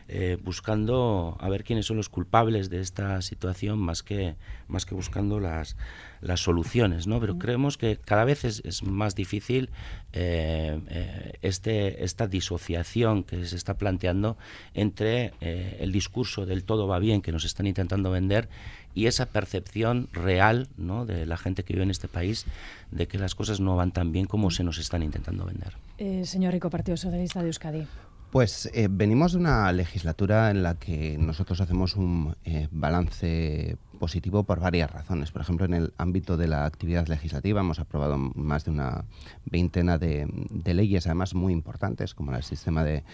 eh, 0.08 0.36
buscando 0.42 1.36
a 1.40 1.48
ver 1.48 1.64
quiénes 1.64 1.86
son 1.86 1.96
los 1.96 2.08
culpables 2.08 2.70
de 2.70 2.80
esta 2.80 3.22
situación 3.22 3.78
más 3.78 4.02
que, 4.02 4.34
más 4.68 4.84
que 4.84 4.94
buscando 4.94 5.40
las, 5.40 5.76
las 6.20 6.40
soluciones. 6.40 7.06
¿no? 7.06 7.20
Pero 7.20 7.38
creemos 7.38 7.78
que 7.78 7.96
cada 7.96 8.24
vez 8.24 8.44
es, 8.44 8.82
más 8.82 9.14
difícil 9.14 9.70
eh, 10.12 10.80
eh, 10.88 11.32
este, 11.42 12.04
esta 12.04 12.26
disociación 12.26 13.22
que 13.24 13.46
se 13.46 13.56
está 13.56 13.74
planteando 13.74 14.36
entre 14.74 15.32
el 15.40 15.92
discurso 15.92 16.46
del 16.46 16.64
todo 16.64 16.86
va 16.86 16.98
bien 16.98 17.22
que 17.22 17.32
nos 17.32 17.44
están 17.44 17.66
intentando 17.66 18.10
vender 18.10 18.48
y 18.94 19.06
esa 19.06 19.26
percepción 19.26 20.08
real 20.12 20.68
¿no? 20.76 21.06
de 21.06 21.26
la 21.26 21.36
gente 21.36 21.62
que 21.62 21.74
vive 21.74 21.84
en 21.84 21.90
este 21.90 22.08
país 22.08 22.44
de 22.90 23.06
que 23.08 23.18
las 23.18 23.34
cosas 23.34 23.60
no 23.60 23.76
van 23.76 23.92
tan 23.92 24.12
bien 24.12 24.26
como 24.26 24.50
se 24.50 24.64
nos 24.64 24.78
están 24.78 25.02
intentando 25.02 25.46
vender. 25.46 26.26
señor 26.26 26.52
Rico, 26.52 26.70
Partido 26.70 26.96
Socialista 26.96 27.40
de 27.40 27.46
Euskadi. 27.46 27.86
Pues 28.32 28.70
eh, 28.72 28.88
venimos 28.90 29.32
de 29.32 29.40
una 29.40 29.70
legislatura 29.72 30.50
en 30.50 30.62
la 30.62 30.76
que 30.76 31.18
nosotros 31.18 31.60
hacemos 31.60 31.96
un 31.96 32.34
eh, 32.46 32.66
balance 32.70 33.76
positivo 33.98 34.44
por 34.44 34.58
varias 34.58 34.90
razones. 34.90 35.30
Por 35.30 35.42
ejemplo, 35.42 35.66
en 35.66 35.74
el 35.74 35.92
ámbito 35.98 36.38
de 36.38 36.48
la 36.48 36.64
actividad 36.64 37.06
legislativa 37.08 37.60
hemos 37.60 37.78
aprobado 37.78 38.16
más 38.16 38.64
de 38.64 38.70
una 38.70 39.04
veintena 39.44 39.98
de, 39.98 40.26
leyes, 40.64 41.06
además 41.06 41.34
muy 41.34 41.52
importantes, 41.52 42.14
como 42.14 42.34
el 42.34 42.42
sistema 42.42 42.84
de, 42.84 43.04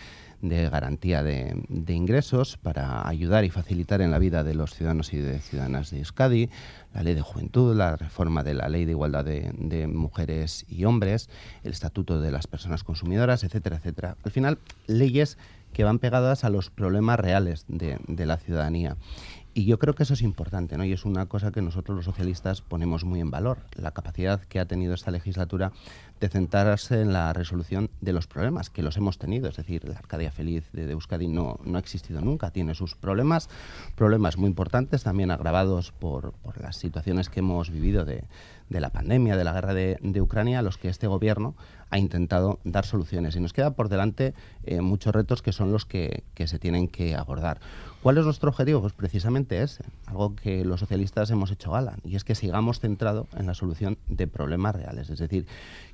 garantía 0.40 1.24
de, 1.24 1.64
ingresos 1.88 2.56
para 2.56 3.06
ayudar 3.08 3.44
y 3.44 3.50
facilitar 3.50 4.00
en 4.00 4.12
la 4.12 4.20
vida 4.20 4.44
de 4.44 4.54
los 4.54 4.72
ciudadanos 4.72 5.12
y 5.12 5.16
de 5.16 5.40
ciudadanas 5.40 5.90
de 5.90 5.98
Euskadi, 5.98 6.48
la 6.94 7.02
ley 7.02 7.14
de 7.14 7.20
juventud, 7.20 7.76
la 7.76 7.96
reforma 7.96 8.42
de 8.42 8.54
la 8.54 8.68
ley 8.68 8.84
de 8.84 8.92
igualdad 8.92 9.24
de, 9.24 9.86
mujeres 9.86 10.64
y 10.68 10.84
hombres, 10.84 11.28
el 11.64 11.72
estatuto 11.72 12.20
de 12.20 12.30
las 12.30 12.46
personas 12.46 12.84
consumidoras, 12.84 13.44
etcétera, 13.44 13.76
etcétera. 13.76 14.16
Al 14.24 14.30
final, 14.30 14.58
leyes 14.86 15.38
que 15.72 15.84
van 15.84 15.98
pegadas 15.98 16.44
a 16.44 16.50
los 16.50 16.70
problemas 16.70 17.20
reales 17.20 17.64
de, 17.68 17.98
la 18.26 18.38
ciudadanía. 18.38 18.96
Y 19.58 19.64
yo 19.64 19.80
creo 19.80 19.96
que 19.96 20.04
eso 20.04 20.14
es 20.14 20.22
importante, 20.22 20.78
¿no? 20.78 20.84
Y 20.84 20.92
es 20.92 21.04
una 21.04 21.26
cosa 21.26 21.50
que 21.50 21.62
nosotros 21.62 21.96
los 21.96 22.04
socialistas 22.04 22.62
ponemos 22.62 23.02
muy 23.02 23.18
en 23.18 23.32
valor, 23.32 23.58
la 23.74 23.90
capacidad 23.90 24.40
que 24.42 24.60
ha 24.60 24.66
tenido 24.66 24.94
esta 24.94 25.10
legislatura 25.10 25.72
de 26.20 26.28
centrarse 26.28 27.00
en 27.00 27.12
la 27.12 27.32
resolución 27.32 27.90
de 28.00 28.12
los 28.12 28.28
problemas, 28.28 28.70
que 28.70 28.84
los 28.84 28.96
hemos 28.96 29.18
tenido. 29.18 29.48
Es 29.48 29.56
decir, 29.56 29.84
la 29.84 29.98
Arcadia 29.98 30.30
Feliz 30.30 30.70
de, 30.72 30.88
Euskadi 30.92 31.26
no, 31.26 31.58
no 31.64 31.76
ha 31.76 31.80
existido 31.80 32.20
nunca, 32.20 32.52
tiene 32.52 32.76
sus 32.76 32.94
problemas, 32.94 33.50
problemas 33.96 34.36
muy 34.36 34.46
importantes, 34.46 35.02
también 35.02 35.32
agravados 35.32 35.90
por, 35.90 36.34
por 36.34 36.60
las 36.60 36.76
situaciones 36.76 37.28
que 37.28 37.40
hemos 37.40 37.70
vivido 37.70 38.04
de, 38.04 38.26
de 38.68 38.80
la 38.80 38.90
pandemia, 38.90 39.36
de 39.36 39.44
la 39.44 39.52
guerra 39.52 39.74
de, 39.74 39.98
de, 40.00 40.20
Ucrania, 40.20 40.62
los 40.62 40.78
que 40.78 40.88
este 40.88 41.06
gobierno 41.06 41.56
ha 41.90 41.98
intentado 41.98 42.58
dar 42.64 42.84
soluciones. 42.84 43.36
Y 43.36 43.40
nos 43.40 43.52
queda 43.52 43.72
por 43.72 43.88
delante 43.88 44.34
eh, 44.64 44.80
muchos 44.80 45.14
retos 45.14 45.42
que 45.42 45.52
son 45.52 45.72
los 45.72 45.86
que, 45.86 46.24
que 46.34 46.46
se 46.46 46.58
tienen 46.58 46.88
que 46.88 47.14
abordar. 47.14 47.60
¿Cuál 48.02 48.16
es 48.16 48.24
nuestro 48.24 48.50
objetivo? 48.50 48.80
Pues 48.80 48.92
precisamente 48.92 49.60
ese, 49.60 49.82
algo 50.06 50.36
que 50.36 50.64
los 50.64 50.78
socialistas 50.78 51.30
hemos 51.30 51.50
hecho 51.50 51.72
gala, 51.72 51.96
y 52.04 52.14
es 52.14 52.22
que 52.22 52.36
sigamos 52.36 52.78
centrados 52.78 53.26
en 53.36 53.46
la 53.46 53.54
solución 53.54 53.98
de 54.06 54.28
problemas 54.28 54.76
reales, 54.76 55.10
es 55.10 55.18
decir, 55.18 55.46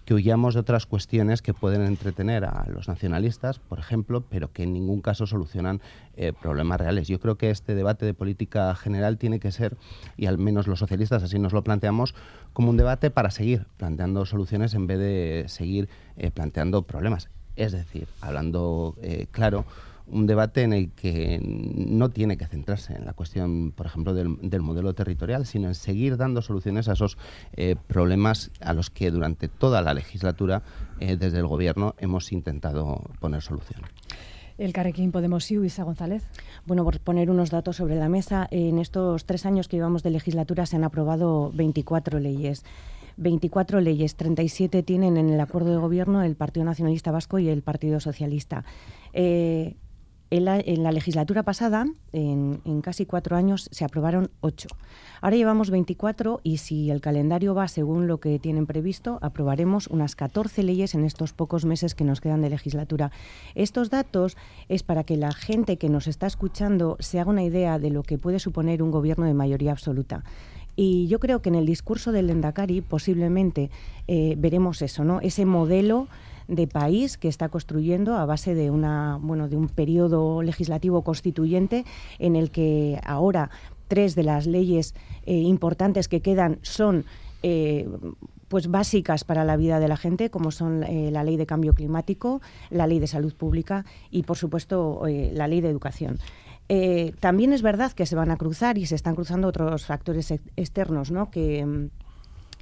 que 0.04 0.12
huyamos 0.12 0.52
de 0.52 0.60
otras 0.60 0.84
cuestiones 0.84 1.40
que 1.40 1.54
pueden 1.54 1.80
entretener 1.80 2.44
a 2.44 2.66
los 2.68 2.88
nacionalistas, 2.88 3.58
por 3.58 3.78
ejemplo, 3.78 4.22
pero 4.28 4.52
que 4.52 4.64
en 4.64 4.74
ningún 4.74 5.00
caso 5.00 5.26
solucionan 5.26 5.80
eh, 6.16 6.34
problemas 6.38 6.78
reales. 6.78 7.08
Yo 7.08 7.18
creo 7.20 7.36
que 7.36 7.48
este 7.48 7.74
debate 7.74 8.04
de 8.04 8.12
política 8.12 8.74
general 8.74 9.16
tiene 9.16 9.40
que 9.40 9.50
ser, 9.50 9.78
y 10.18 10.26
al 10.26 10.36
menos 10.36 10.66
los 10.66 10.80
socialistas 10.80 11.22
así 11.22 11.38
nos 11.38 11.54
lo 11.54 11.64
planteamos, 11.64 12.14
como 12.52 12.68
un 12.68 12.76
debate 12.76 13.10
para 13.10 13.30
seguir 13.30 13.66
planteando 13.78 14.26
soluciones 14.26 14.74
en 14.74 14.86
vez 14.86 14.98
de 14.98 15.44
seguir 15.48 15.83
eh, 16.16 16.30
planteando 16.30 16.82
problemas. 16.82 17.28
Es 17.56 17.72
decir, 17.72 18.08
hablando 18.20 18.96
eh, 19.00 19.26
claro, 19.30 19.64
un 20.06 20.26
debate 20.26 20.62
en 20.62 20.72
el 20.72 20.90
que 20.92 21.40
no 21.42 22.10
tiene 22.10 22.36
que 22.36 22.46
centrarse 22.46 22.94
en 22.94 23.06
la 23.06 23.14
cuestión, 23.14 23.72
por 23.72 23.86
ejemplo, 23.86 24.12
del, 24.12 24.60
modelo 24.60 24.94
territorial, 24.94 25.46
sino 25.46 25.68
en 25.68 25.74
seguir 25.74 26.16
dando 26.16 26.42
soluciones 26.42 26.88
a 26.88 26.92
esos 26.92 27.16
eh, 27.54 27.76
problemas 27.86 28.50
a 28.60 28.74
los 28.74 28.90
que 28.90 29.10
durante 29.10 29.48
toda 29.48 29.82
la 29.82 29.94
legislatura 29.94 30.62
desde 30.98 31.38
el 31.38 31.46
Gobierno 31.46 31.94
hemos 31.98 32.32
intentado 32.32 33.02
poner 33.20 33.42
solución. 33.42 33.82
El 34.56 34.72
Carrequín 34.72 35.10
Podemos 35.10 35.50
y 35.50 35.56
Isa 35.56 35.82
González. 35.82 36.24
Bueno, 36.66 36.84
por 36.84 36.98
poner 37.00 37.30
unos 37.30 37.50
datos 37.50 37.76
sobre 37.76 37.96
la 37.96 38.08
mesa, 38.08 38.48
en 38.50 38.78
estos 38.78 39.26
tres 39.26 39.44
años 39.44 39.68
que 39.68 39.76
llevamos 39.76 40.02
de 40.02 40.10
legislatura 40.10 40.64
se 40.64 40.76
han 40.76 40.84
aprobado 40.84 41.50
24 41.52 42.18
leyes. 42.20 42.64
24 43.16 43.80
leyes, 43.80 44.16
37 44.16 44.82
tienen 44.82 45.16
en 45.16 45.30
el 45.30 45.40
acuerdo 45.40 45.70
de 45.70 45.76
gobierno 45.76 46.22
el 46.22 46.36
Partido 46.36 46.64
Nacionalista 46.64 47.12
Vasco 47.12 47.38
y 47.38 47.48
el 47.48 47.62
Partido 47.62 48.00
Socialista. 48.00 48.64
Eh, 49.12 49.76
en 50.30 50.44
la, 50.82 50.92
legislatura 50.92 51.42
pasada, 51.42 51.86
en, 52.12 52.80
casi 52.82 53.06
cuatro 53.06 53.36
años, 53.36 53.68
se 53.70 53.84
aprobaron 53.84 54.30
ocho. 54.40 54.68
Ahora 55.20 55.36
llevamos 55.36 55.70
24 55.70 56.40
y 56.42 56.58
si 56.58 56.90
el 56.90 57.00
calendario 57.00 57.54
va 57.54 57.68
según 57.68 58.06
lo 58.06 58.18
que 58.18 58.38
tienen 58.38 58.66
previsto, 58.66 59.18
aprobaremos 59.22 59.86
unas 59.86 60.16
14 60.16 60.62
leyes 60.62 60.94
en 60.94 61.04
estos 61.04 61.32
pocos 61.32 61.64
meses 61.64 61.94
que 61.94 62.04
nos 62.04 62.20
quedan 62.20 62.42
de 62.42 62.50
legislatura. 62.50 63.10
Estos 63.54 63.90
datos 63.90 64.36
es 64.68 64.82
para 64.82 65.04
que 65.04 65.16
la 65.16 65.32
gente 65.32 65.76
que 65.76 65.88
nos 65.88 66.06
está 66.06 66.26
escuchando 66.26 66.96
se 67.00 67.20
haga 67.20 67.30
una 67.30 67.44
idea 67.44 67.78
de 67.78 67.90
lo 67.90 68.02
que 68.02 68.18
puede 68.18 68.38
suponer 68.38 68.82
un 68.82 68.90
gobierno 68.90 69.26
de 69.26 69.34
mayoría 69.34 69.72
absoluta. 69.72 70.24
Y 70.76 71.06
yo 71.06 71.20
creo 71.20 71.40
que 71.40 71.50
en 71.50 71.54
el 71.54 71.66
discurso 71.66 72.10
del 72.10 72.26
Lendakari 72.26 72.80
posiblemente 72.80 73.70
eh, 74.08 74.34
veremos 74.36 74.82
eso, 74.82 75.04
¿no? 75.04 75.20
Ese 75.20 75.44
modelo 75.44 76.08
de 76.48 76.66
país 76.66 77.16
que 77.16 77.28
está 77.28 77.48
construyendo 77.48 78.16
a 78.16 78.26
base 78.26 78.54
de 78.54 78.70
una 78.70 79.18
bueno 79.20 79.48
de 79.48 79.56
un 79.56 79.68
periodo 79.68 80.42
legislativo 80.42 81.02
constituyente 81.02 81.84
en 82.18 82.36
el 82.36 82.50
que 82.50 83.00
ahora 83.04 83.50
tres 83.88 84.14
de 84.14 84.22
las 84.22 84.46
leyes 84.46 84.94
eh, 85.26 85.34
importantes 85.34 86.08
que 86.08 86.20
quedan 86.20 86.58
son 86.62 87.04
eh, 87.42 87.88
pues 88.48 88.68
básicas 88.68 89.24
para 89.24 89.44
la 89.44 89.56
vida 89.56 89.80
de 89.80 89.88
la 89.88 89.96
gente, 89.96 90.30
como 90.30 90.50
son 90.50 90.80
la 90.80 91.24
ley 91.24 91.36
de 91.36 91.46
cambio 91.46 91.72
climático, 91.72 92.40
la 92.70 92.86
ley 92.86 93.00
de 93.00 93.08
salud 93.08 93.34
pública 93.34 93.84
y, 94.10 94.22
por 94.22 94.36
supuesto, 94.36 95.02
la 95.32 95.48
ley 95.48 95.60
de 95.60 95.70
educación. 95.70 96.18
Eh, 96.68 97.12
también 97.20 97.52
es 97.52 97.60
verdad 97.60 97.92
que 97.92 98.06
se 98.06 98.16
van 98.16 98.30
a 98.30 98.36
cruzar 98.36 98.78
y 98.78 98.86
se 98.86 98.94
están 98.94 99.14
cruzando 99.14 99.48
otros 99.48 99.84
factores 99.84 100.30
externos 100.56 101.10
¿no? 101.10 101.30
que, 101.30 101.64
mm, 101.64 101.90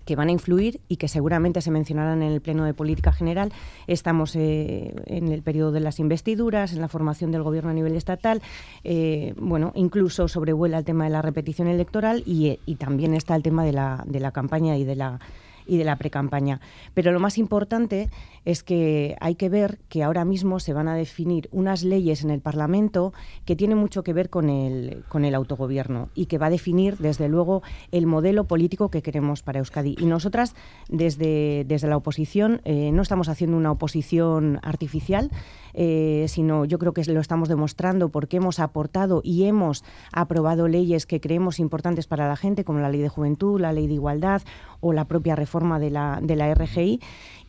que 0.05 0.17
van 0.17 0.29
a 0.29 0.33
influir 0.33 0.81
y 0.89 0.97
que 0.97 1.09
seguramente 1.09 1.61
se 1.61 1.71
mencionarán 1.71 2.23
en 2.23 2.33
el 2.33 2.41
Pleno 2.41 2.65
de 2.65 2.75
Política 2.75 3.13
General. 3.13 3.53
Estamos 3.87 4.37
eh, 4.37 4.95
en 5.07 5.29
el 5.29 5.43
periodo 5.43 5.73
de 5.73 5.81
las 5.81 5.99
investiduras, 5.99 6.73
en 6.73 6.81
la 6.81 6.89
formación 6.89 7.33
del 7.33 7.43
Gobierno 7.43 7.71
a 7.71 7.75
nivel 7.75 7.97
estatal. 7.97 8.43
Eh, 8.85 9.35
bueno, 9.37 9.73
incluso 9.75 10.29
sobrevuela 10.29 10.79
el 10.79 10.85
tema 10.85 11.05
de 11.05 11.11
la 11.11 11.23
repetición 11.23 11.69
electoral 11.69 12.23
y, 12.27 12.59
y 12.67 12.77
también 12.77 13.15
está 13.15 13.37
el 13.37 13.43
tema 13.43 13.65
de 13.65 13.73
la, 13.73 14.05
de 14.07 14.21
la 14.21 14.33
campaña 14.33 14.77
y 14.77 14.85
de 14.85 14.97
la 14.97 15.21
y 15.67 15.79
de 15.79 15.85
la 15.85 15.97
precampaña. 15.97 16.61
Pero 16.95 17.13
lo 17.13 17.21
más 17.21 17.39
importante 17.39 18.11
es 18.45 18.63
que 18.63 19.17
hay 19.21 19.35
que 19.35 19.49
ver 19.49 19.79
que 19.89 20.03
ahora 20.03 20.25
mismo 20.25 20.61
se 20.61 20.73
van 20.73 20.89
a 20.89 20.95
definir 20.95 21.49
unas 21.53 21.85
leyes 21.85 22.25
en 22.25 22.31
el 22.31 22.41
Parlamento 22.41 23.13
que 23.45 23.57
tienen 23.57 23.79
mucho 23.79 24.03
que 24.03 24.13
ver 24.13 24.31
con 24.31 24.51
el, 24.51 25.05
con 25.09 25.25
el 25.25 25.35
autogobierno 25.35 26.09
y 26.15 26.27
que 26.27 26.39
va 26.39 26.47
a 26.47 26.51
definir, 26.51 26.97
desde 26.99 27.29
luego, 27.29 27.63
el 27.91 28.07
modelo 28.07 28.45
político 28.45 28.91
que 28.91 29.03
queremos 29.03 29.43
para 29.43 29.61
Euskadi. 29.61 29.97
Y 29.99 30.07
nosotras, 30.07 30.55
desde, 30.89 31.65
desde 31.67 31.89
la 31.89 31.97
oposición, 31.97 32.61
eh, 32.65 32.91
no 32.93 33.03
estamos 33.03 33.29
haciendo 33.29 33.57
una 33.57 33.71
oposición 33.71 34.59
artificial, 34.63 35.31
eh, 35.75 36.27
sino 36.29 36.65
yo 36.65 36.79
creo 36.79 36.93
que 36.93 37.03
lo 37.13 37.21
estamos 37.21 37.49
demostrando 37.49 38.11
porque 38.11 38.37
hemos 38.39 38.59
aportado 38.59 39.21
y 39.25 39.45
hemos 39.45 39.85
aprobado 40.13 40.69
leyes 40.69 41.07
que 41.07 41.21
creemos 41.21 41.59
importantes 41.59 42.07
para 42.07 42.29
la 42.29 42.37
gente, 42.37 42.65
como 42.65 42.81
la 42.81 42.91
ley 42.91 43.01
de 43.01 43.09
juventud, 43.09 43.61
la 43.61 43.73
ley 43.73 43.87
de 43.87 43.95
igualdad 43.95 44.43
o 44.81 44.93
la 44.93 45.07
propia 45.07 45.37
reforma 45.37 45.79
de 45.79 45.91
la, 45.91 46.19
de 46.23 46.37
la 46.37 46.53
RGI 46.55 47.01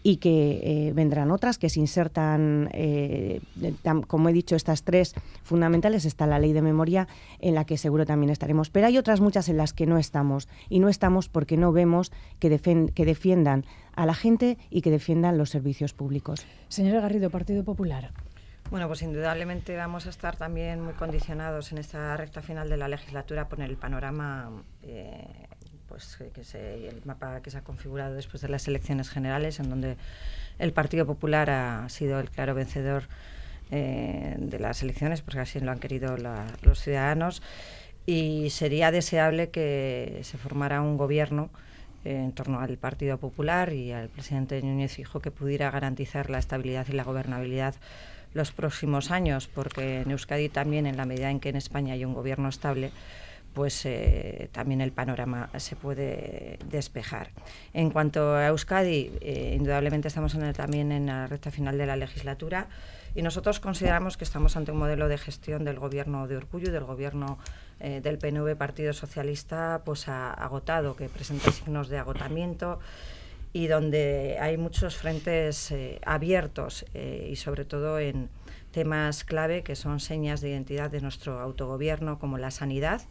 y 0.04 0.18
que 0.18 0.60
eh, 0.62 0.94
vendrán 0.94 1.32
otras 1.32 1.58
que 1.58 1.70
se 1.70 1.80
insertan, 1.80 2.70
eh, 2.74 3.42
como 4.08 4.30
he 4.30 4.34
dicho, 4.34 4.56
estas 4.56 4.84
tres 4.84 5.16
fundamentales. 5.44 6.06
Está 6.06 6.28
la 6.28 6.40
ley 6.40 6.54
de 6.54 6.62
memoria 6.62 7.08
en 7.40 7.56
la 7.56 7.66
que 7.66 7.78
seguro 7.78 8.06
también 8.06 8.30
estaremos, 8.30 8.70
pero 8.70 8.88
hay 8.88 8.98
otras 8.98 9.22
muchas 9.22 9.48
en 9.50 9.58
las 9.58 9.74
que 9.74 9.86
no 9.86 9.98
estamos 9.98 10.50
y 10.70 10.80
no 10.80 10.90
estamos 10.90 11.30
porque 11.30 11.58
no 11.58 11.72
vemos 11.72 12.12
que, 12.40 12.60
que 12.94 13.06
defiendan 13.06 13.66
a 13.96 14.06
la 14.06 14.14
gente 14.14 14.58
y 14.70 14.82
que 14.82 14.92
defiendan 14.92 15.38
los 15.38 15.50
servicios 15.50 15.94
públicos. 15.94 16.46
Señora 16.68 17.00
Garrido, 17.00 17.30
Partido 17.30 17.64
Popular. 17.64 18.12
Bueno, 18.72 18.88
pues 18.88 19.04
indudablemente 19.04 19.76
vamos 19.76 20.08
a 20.08 20.10
estar 20.10 20.36
también 20.36 20.82
muy 20.82 20.94
condicionados 20.94 21.72
en 21.72 21.78
esta 21.78 22.18
recta 22.18 22.42
final 22.42 22.70
de 22.70 22.78
la 22.78 22.88
legislatura 22.88 23.48
por 23.48 23.62
el 23.62 23.78
panorama 23.78 24.50
eh, 24.82 25.48
pues 25.94 26.18
que 26.18 26.90
el 26.90 27.04
mapa 27.06 27.42
que 27.44 27.52
se 27.52 27.60
ha 27.60 27.62
configurado 27.62 28.16
después 28.16 28.42
de 28.42 28.50
las 28.50 28.68
elecciones 28.68 29.12
generales, 29.12 29.60
en 29.60 29.70
donde 29.70 29.96
el 30.58 30.74
Partido 30.74 31.06
Popular 31.06 31.52
ha 31.52 31.88
sido 31.88 32.20
el 32.20 32.32
claro 32.32 32.56
vencedor 32.56 33.04
eh, 33.70 34.36
de 34.40 34.58
las 34.58 34.82
elecciones, 34.82 35.22
porque 35.22 35.42
así 35.42 35.60
lo 35.60 35.70
han 35.70 35.78
querido 35.78 36.18
los 36.18 36.80
ciudadanos, 36.82 37.44
y 38.08 38.50
sería 38.50 38.90
deseable 38.90 39.52
que 39.52 40.22
se 40.24 40.40
formara 40.40 40.82
un 40.82 40.98
gobierno 40.98 41.52
en 42.06 42.32
torno 42.32 42.60
al 42.60 42.76
Partido 42.78 43.20
Popular 43.20 43.72
y 43.72 43.92
al 43.92 44.10
presidente 44.10 44.60
Núñez 44.64 44.96
Fijo 44.96 45.20
que 45.20 45.30
pudiera 45.30 45.70
garantizar 45.70 46.32
la 46.32 46.40
estabilidad 46.40 46.88
y 46.90 46.94
la 46.94 47.04
gobernabilidad 47.04 47.76
los 48.34 48.52
próximos 48.52 49.12
años, 49.12 49.48
porque 49.48 50.02
en 50.02 50.10
Euskadi 50.10 50.50
también, 50.50 50.88
en 50.88 50.98
la 50.98 51.06
medida 51.06 51.30
en 51.30 51.40
que 51.40 51.50
en 51.50 51.56
España 51.56 51.94
hay 51.94 52.04
un 52.04 52.16
gobierno 52.16 52.50
estable, 52.50 52.90
pues 53.54 53.86
eh, 53.86 54.50
también 54.52 54.82
el 54.82 54.92
panorama 54.92 55.50
se 55.58 55.76
puede 55.76 56.58
despejar. 56.70 57.30
En 57.74 57.92
cuanto 57.92 58.36
a 58.36 58.48
Euskadi, 58.48 59.12
eh, 59.22 59.56
indudablemente 59.58 60.08
estamos 60.08 60.34
en 60.36 60.54
también 60.54 60.92
en 60.92 61.06
la 61.06 61.28
recta 61.28 61.52
final 61.52 61.78
de 61.78 61.86
la 61.86 61.96
legislatura 61.96 62.68
y 63.16 63.22
nosotros 63.22 63.60
consideramos 63.60 64.18
que 64.18 64.24
estamos 64.24 64.58
ante 64.58 64.72
un 64.72 64.80
modelo 64.80 65.08
de 65.08 65.18
gestión 65.18 65.64
del 65.64 65.80
gobierno 65.80 66.28
de 66.28 66.38
Orgullo 66.38 66.72
del 66.72 66.84
gobierno 66.84 67.38
eh, 67.80 68.02
del 68.02 68.18
PNV 68.18 68.56
Partido 68.56 68.94
Socialista 68.94 69.82
pues 69.86 70.08
agotado, 70.08 70.96
que 70.96 71.10
presenta 71.10 71.52
signos 71.52 71.90
de 71.90 72.00
agotamiento 72.00 72.80
y 73.54 73.68
donde 73.68 74.38
hay 74.42 74.58
muchos 74.58 74.98
frentes 74.98 75.72
abiertos 76.04 76.86
y 76.96 77.36
sobre 77.36 77.66
todo 77.66 78.00
en 78.00 78.30
temas 78.72 79.24
clave 79.24 79.62
que 79.62 79.76
son 79.76 80.00
señas 80.00 80.42
de 80.42 80.50
identidad 80.50 80.90
de 80.90 81.00
nuestro 81.00 81.40
autogobierno 81.40 82.18
como 82.18 82.40
la 82.40 82.50
sanidad, 82.50 83.02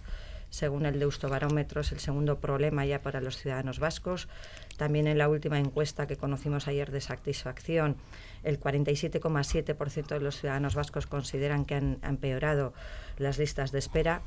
según 0.53 0.85
el 0.85 0.99
Deustobarómetro, 0.99 1.81
es 1.81 1.93
el 1.93 1.99
segundo 1.99 2.39
problema 2.39 2.85
ya 2.85 3.01
para 3.01 3.23
los 3.23 3.39
ciudadanos 3.39 3.79
vascos. 3.79 4.29
También 4.77 5.07
en 5.07 5.17
la 5.17 5.31
última 5.31 5.59
encuesta 5.59 6.07
que 6.07 6.19
conocimos 6.19 6.69
ayer 6.69 6.91
de 6.91 7.01
satisfacción, 7.01 7.97
el 8.45 8.61
47,7% 8.61 10.09
de 10.09 10.21
los 10.21 10.39
ciudadanos 10.39 10.75
vascos 10.75 11.07
consideran 11.07 11.65
que 11.65 11.77
han 11.77 11.99
empeorado 12.03 12.75
las 13.17 13.39
listas 13.39 13.73
de 13.73 13.79
espera. 13.79 14.21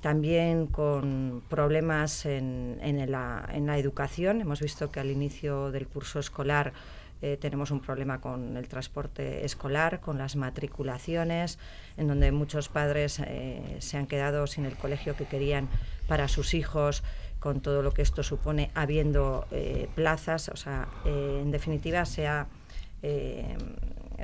También 0.00 0.68
con 0.68 1.42
problemas 1.48 2.26
en, 2.26 2.78
la, 3.10 3.48
en 3.52 3.66
la 3.66 3.76
educación. 3.76 4.40
Hemos 4.40 4.60
visto 4.60 4.92
que 4.92 5.00
al 5.00 5.10
inicio 5.10 5.72
del 5.72 5.88
curso 5.88 6.20
escolar 6.20 6.72
eh, 7.22 7.36
tenemos 7.40 7.70
un 7.70 7.78
problema 7.78 8.20
con 8.20 8.56
el 8.56 8.66
transporte 8.66 9.44
escolar, 9.44 10.00
con 10.00 10.18
las 10.18 10.34
matriculaciones, 10.34 11.56
en 11.96 12.08
donde 12.08 12.32
muchos 12.32 12.68
padres 12.68 13.20
eh, 13.20 13.76
se 13.78 13.96
han 13.96 14.08
quedado 14.08 14.48
sin 14.48 14.64
el 14.64 14.74
colegio 14.74 15.14
que 15.14 15.26
querían 15.26 15.68
para 16.08 16.26
sus 16.26 16.52
hijos, 16.52 17.04
con 17.38 17.60
todo 17.60 17.82
lo 17.82 17.92
que 17.92 18.02
esto 18.02 18.24
supone, 18.24 18.72
habiendo 18.74 19.46
eh, 19.52 19.88
plazas. 19.94 20.48
O 20.48 20.56
sea, 20.56 20.88
en 21.04 21.52
definitiva, 21.52 22.04
se 22.06 22.26
ha, 22.26 22.48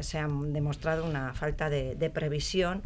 se 0.00 0.18
ha 0.18 0.28
demostrado 0.28 1.04
una 1.04 1.34
falta 1.34 1.70
de, 1.70 2.10
previsión 2.12 2.82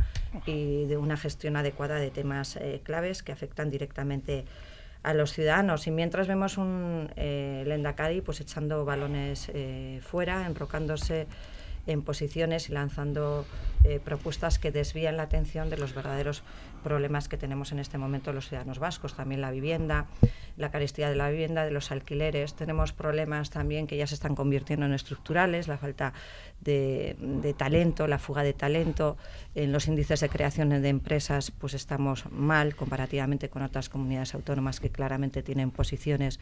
y 0.47 0.85
de 0.87 0.97
una 0.99 1.17
gestión 1.17 1.57
adecuada 1.57 1.97
de 1.97 2.11
temas 2.11 2.59
claves 2.83 3.23
que 3.23 3.33
afectan 3.33 3.71
directamente 3.71 4.41
a 4.41 4.72
los 5.13 5.33
ciudadanos. 5.33 5.87
Y 5.87 5.91
mientras 5.91 6.29
vemos 6.29 6.57
un 6.59 7.11
eh, 7.17 7.65
Lendakari 7.67 8.21
pues 8.21 8.41
echando 8.41 8.85
balones 8.85 9.51
eh, 9.53 10.01
fuera, 10.03 10.47
enrocándose 10.47 11.27
en 11.87 12.03
posiciones 12.03 12.69
y 12.69 12.73
lanzando 12.73 13.45
eh, 13.85 13.99
propuestas 13.99 14.59
que 14.59 14.71
desvían 14.71 15.17
la 15.17 15.25
atención 15.25 15.69
de 15.69 15.77
los 15.77 15.95
verdaderos 15.95 16.43
problemas 16.85 17.29
que 17.29 17.37
tenemos 17.37 17.73
en 17.73 17.79
este 17.79 17.99
momento 17.99 18.33
los 18.33 18.49
ciudadanos 18.49 18.79
vascos, 18.79 19.15
también 19.15 19.41
la 19.41 19.51
vivienda, 19.51 20.07
la 20.57 20.71
carestía 20.71 21.09
de 21.09 21.17
la 21.17 21.29
vivienda, 21.31 21.65
de 21.65 21.71
los 21.71 21.91
alquileres. 21.91 22.55
Tenemos 22.55 22.93
problemas 22.93 23.51
también 23.51 23.87
que 23.87 23.97
ya 23.97 24.07
se 24.07 24.15
están 24.15 24.35
convirtiendo 24.35 24.87
en 24.87 24.93
estructurales, 24.93 25.69
la 25.69 25.79
falta 25.79 26.13
de, 26.65 27.55
talento, 27.57 28.07
la 28.07 28.19
fuga 28.19 28.43
de 28.43 28.53
talento. 28.53 29.17
En 29.55 29.73
los 29.73 29.89
índices 29.89 30.21
de 30.21 30.29
creación 30.29 30.71
de 30.71 30.89
empresas 30.89 31.51
pues 31.51 31.75
estamos 31.75 32.31
mal 32.31 32.75
comparativamente 32.75 33.49
con 33.49 33.63
otras 33.63 33.89
comunidades 33.89 34.35
autónomas 34.35 34.81
que 34.81 34.91
claramente 34.91 35.43
tienen 35.43 35.71
posiciones 35.71 36.41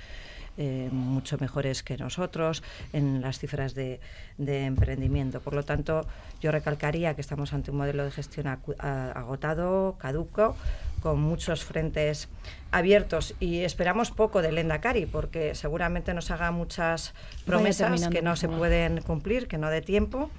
eh, 0.56 0.88
mucho 0.92 1.38
mejores 1.38 1.82
que 1.82 1.96
nosotros 1.96 2.62
en 2.92 3.22
las 3.22 3.38
cifras 3.38 3.74
de, 3.74 4.00
emprendimiento. 4.36 5.40
Por 5.40 5.54
lo 5.54 5.64
tanto, 5.64 6.06
yo 6.40 6.50
recalcaría 6.50 7.14
que 7.14 7.20
estamos 7.20 7.52
ante 7.52 7.70
un 7.70 7.78
modelo 7.78 8.04
de 8.04 8.10
gestión 8.10 8.46
agotado, 8.46 9.96
caduco, 9.98 10.56
con 11.00 11.20
muchos 11.20 11.64
frentes 11.64 12.28
abiertos 12.70 13.34
y 13.40 13.60
esperamos 13.60 14.10
poco 14.10 14.42
del 14.42 14.58
Endacari 14.58 15.06
porque 15.06 15.54
seguramente 15.54 16.14
nos 16.14 16.30
haga 16.30 16.50
muchas 16.50 17.14
promesas 17.44 18.08
que 18.08 18.22
no 18.22 18.36
se 18.36 18.48
pueden 18.48 19.00
cumplir, 19.00 19.48
que 19.48 19.58
no 19.58 19.70
dé 19.70 19.80
tiempo 19.80 20.30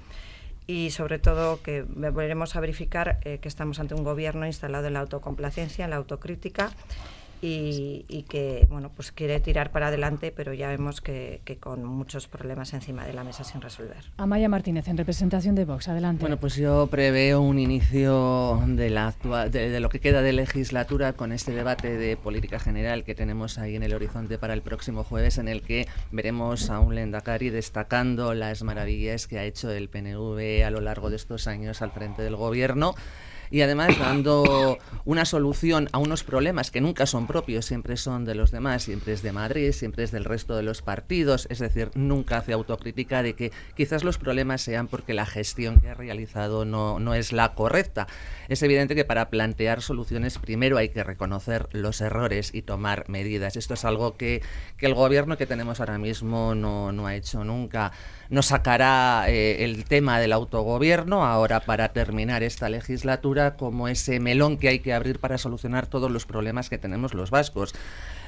y 0.66 0.90
sobre 0.90 1.18
todo 1.18 1.62
que 1.62 1.82
volveremos 1.82 2.56
a 2.56 2.60
verificar 2.60 3.18
eh, 3.24 3.38
que 3.38 3.48
estamos 3.48 3.80
ante 3.80 3.94
un 3.94 4.04
gobierno 4.04 4.46
instalado 4.46 4.86
en 4.86 4.94
la 4.94 5.00
autocomplacencia, 5.00 5.84
en 5.84 5.90
la 5.90 5.96
autocrítica 5.96 6.70
y, 7.44 8.24
que 8.28 8.66
bueno 8.70 8.90
pues 8.94 9.10
quiere 9.10 9.40
tirar 9.40 9.72
para 9.72 9.88
adelante, 9.88 10.32
pero 10.34 10.54
ya 10.54 10.68
vemos 10.68 11.00
que, 11.00 11.40
con 11.60 11.84
muchos 11.84 12.28
problemas 12.28 12.72
encima 12.72 13.04
de 13.04 13.12
la 13.12 13.24
mesa 13.24 13.42
sin 13.42 13.60
resolver. 13.60 14.04
Amaya 14.16 14.48
Martínez, 14.48 14.86
en 14.88 14.96
representación 14.96 15.54
de 15.56 15.64
Vox, 15.64 15.88
adelante. 15.88 16.20
Bueno, 16.20 16.38
pues 16.38 16.54
yo 16.54 16.86
preveo 16.86 17.40
un 17.40 17.58
inicio 17.58 18.62
de, 18.66 18.90
la 18.90 19.14
de, 19.50 19.80
lo 19.80 19.88
que 19.88 20.00
queda 20.00 20.22
de 20.22 20.32
legislatura 20.32 21.14
con 21.14 21.32
este 21.32 21.52
debate 21.52 21.96
de 21.96 22.16
política 22.16 22.60
general 22.60 23.02
que 23.04 23.14
tenemos 23.14 23.58
ahí 23.58 23.74
en 23.74 23.82
el 23.82 23.92
horizonte 23.92 24.38
para 24.38 24.54
el 24.54 24.62
próximo 24.62 25.02
jueves, 25.02 25.38
en 25.38 25.48
el 25.48 25.62
que 25.62 25.88
veremos 26.12 26.70
a 26.70 26.78
un 26.78 26.94
Lendakari 26.94 27.50
destacando 27.50 28.34
las 28.34 28.62
maravillas 28.62 29.26
que 29.26 29.38
ha 29.38 29.44
hecho 29.44 29.70
el 29.70 29.88
PNV 29.88 30.64
a 30.64 30.70
lo 30.70 30.80
largo 30.80 31.10
de 31.10 31.16
estos 31.16 31.48
años 31.48 31.82
al 31.82 31.90
frente 31.90 32.22
del 32.22 32.36
gobierno 32.36 32.94
y 33.52 33.60
además 33.60 33.98
dando 33.98 34.78
una 35.04 35.26
solución 35.26 35.90
a 35.92 35.98
unos 35.98 36.24
problemas 36.24 36.70
que 36.70 36.80
nunca 36.80 37.04
son 37.04 37.26
propios, 37.26 37.66
siempre 37.66 37.98
son 37.98 38.24
de 38.24 38.34
los 38.34 38.50
demás, 38.50 38.84
siempre 38.84 39.12
es 39.12 39.22
de 39.22 39.30
Madrid, 39.30 39.72
siempre 39.72 40.04
es 40.04 40.10
del 40.10 40.24
resto 40.24 40.56
de 40.56 40.62
los 40.62 40.80
partidos, 40.80 41.46
es 41.50 41.58
decir, 41.58 41.90
nunca 41.94 42.38
hace 42.38 42.54
autocrítica 42.54 43.22
de 43.22 43.34
que 43.34 43.52
quizás 43.76 44.04
los 44.04 44.16
problemas 44.16 44.62
sean 44.62 44.88
porque 44.88 45.12
la 45.12 45.26
gestión 45.26 45.78
que 45.80 45.90
ha 45.90 45.94
realizado 45.94 46.64
no, 46.64 46.98
no 46.98 47.12
es 47.12 47.32
la 47.32 47.54
correcta. 47.54 48.06
Es 48.48 48.62
evidente 48.62 48.94
que 48.94 49.04
para 49.04 49.28
plantear 49.28 49.82
soluciones 49.82 50.38
primero 50.38 50.78
hay 50.78 50.88
que 50.88 51.04
reconocer 51.04 51.68
los 51.72 52.00
errores 52.00 52.54
y 52.54 52.62
tomar 52.62 53.06
medidas. 53.10 53.56
Esto 53.56 53.74
es 53.74 53.84
algo 53.84 54.16
que, 54.16 54.40
que 54.78 54.86
el 54.86 54.94
gobierno 54.94 55.36
que 55.36 55.46
tenemos 55.46 55.78
ahora 55.80 55.98
mismo 55.98 56.54
no, 56.54 56.90
no 56.90 57.06
ha 57.06 57.14
hecho 57.14 57.44
nunca 57.44 57.92
nos 58.32 58.46
sacará 58.46 59.26
eh, 59.28 59.62
el 59.62 59.84
tema 59.84 60.18
del 60.18 60.32
autogobierno 60.32 61.26
ahora 61.26 61.60
para 61.60 61.92
terminar 61.92 62.42
esta 62.42 62.70
legislatura 62.70 63.41
como 63.50 63.88
ese 63.88 64.20
melón 64.20 64.56
que 64.56 64.68
hay 64.68 64.78
que 64.78 64.94
abrir 64.94 65.18
para 65.18 65.38
solucionar 65.38 65.86
todos 65.86 66.10
los 66.10 66.26
problemas 66.26 66.70
que 66.70 66.78
tenemos 66.78 67.14
los 67.14 67.30
vascos. 67.30 67.74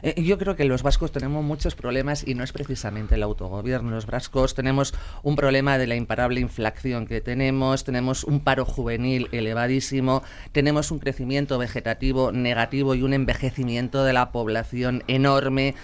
Eh, 0.03 0.22
yo 0.22 0.37
creo 0.37 0.55
que 0.55 0.64
los 0.64 0.83
vascos 0.83 1.12
tenemos 1.12 1.42
muchos 1.42 1.74
problemas 1.74 2.29
y 2.29 2.35
no 2.35 2.44
es 2.44 2.53
precisamente 2.53 3.14
el 3.14 3.22
autogobierno. 3.22 3.90
Los 3.90 4.05
vascos 4.07 4.55
tenemos 4.55 4.92
un 5.22 5.35
problema 5.35 5.79
de 5.79 5.87
la 5.87 5.96
imparable 5.96 6.40
inflación 6.40 7.07
que 7.07 7.22
tenemos, 7.22 7.85
tenemos 7.85 8.24
un 8.24 8.40
paro 8.40 8.66
juvenil 8.66 9.29
elevadísimo, 9.33 10.22
tenemos 10.53 10.90
un 10.90 10.98
crecimiento 10.98 11.57
vegetativo 11.57 12.33
negativo 12.33 12.94
y 12.94 13.03
un 13.03 13.14
envejecimiento 13.14 14.05
de 14.05 14.12
la 14.12 14.31
población 14.31 15.03
enorme. 15.07 15.74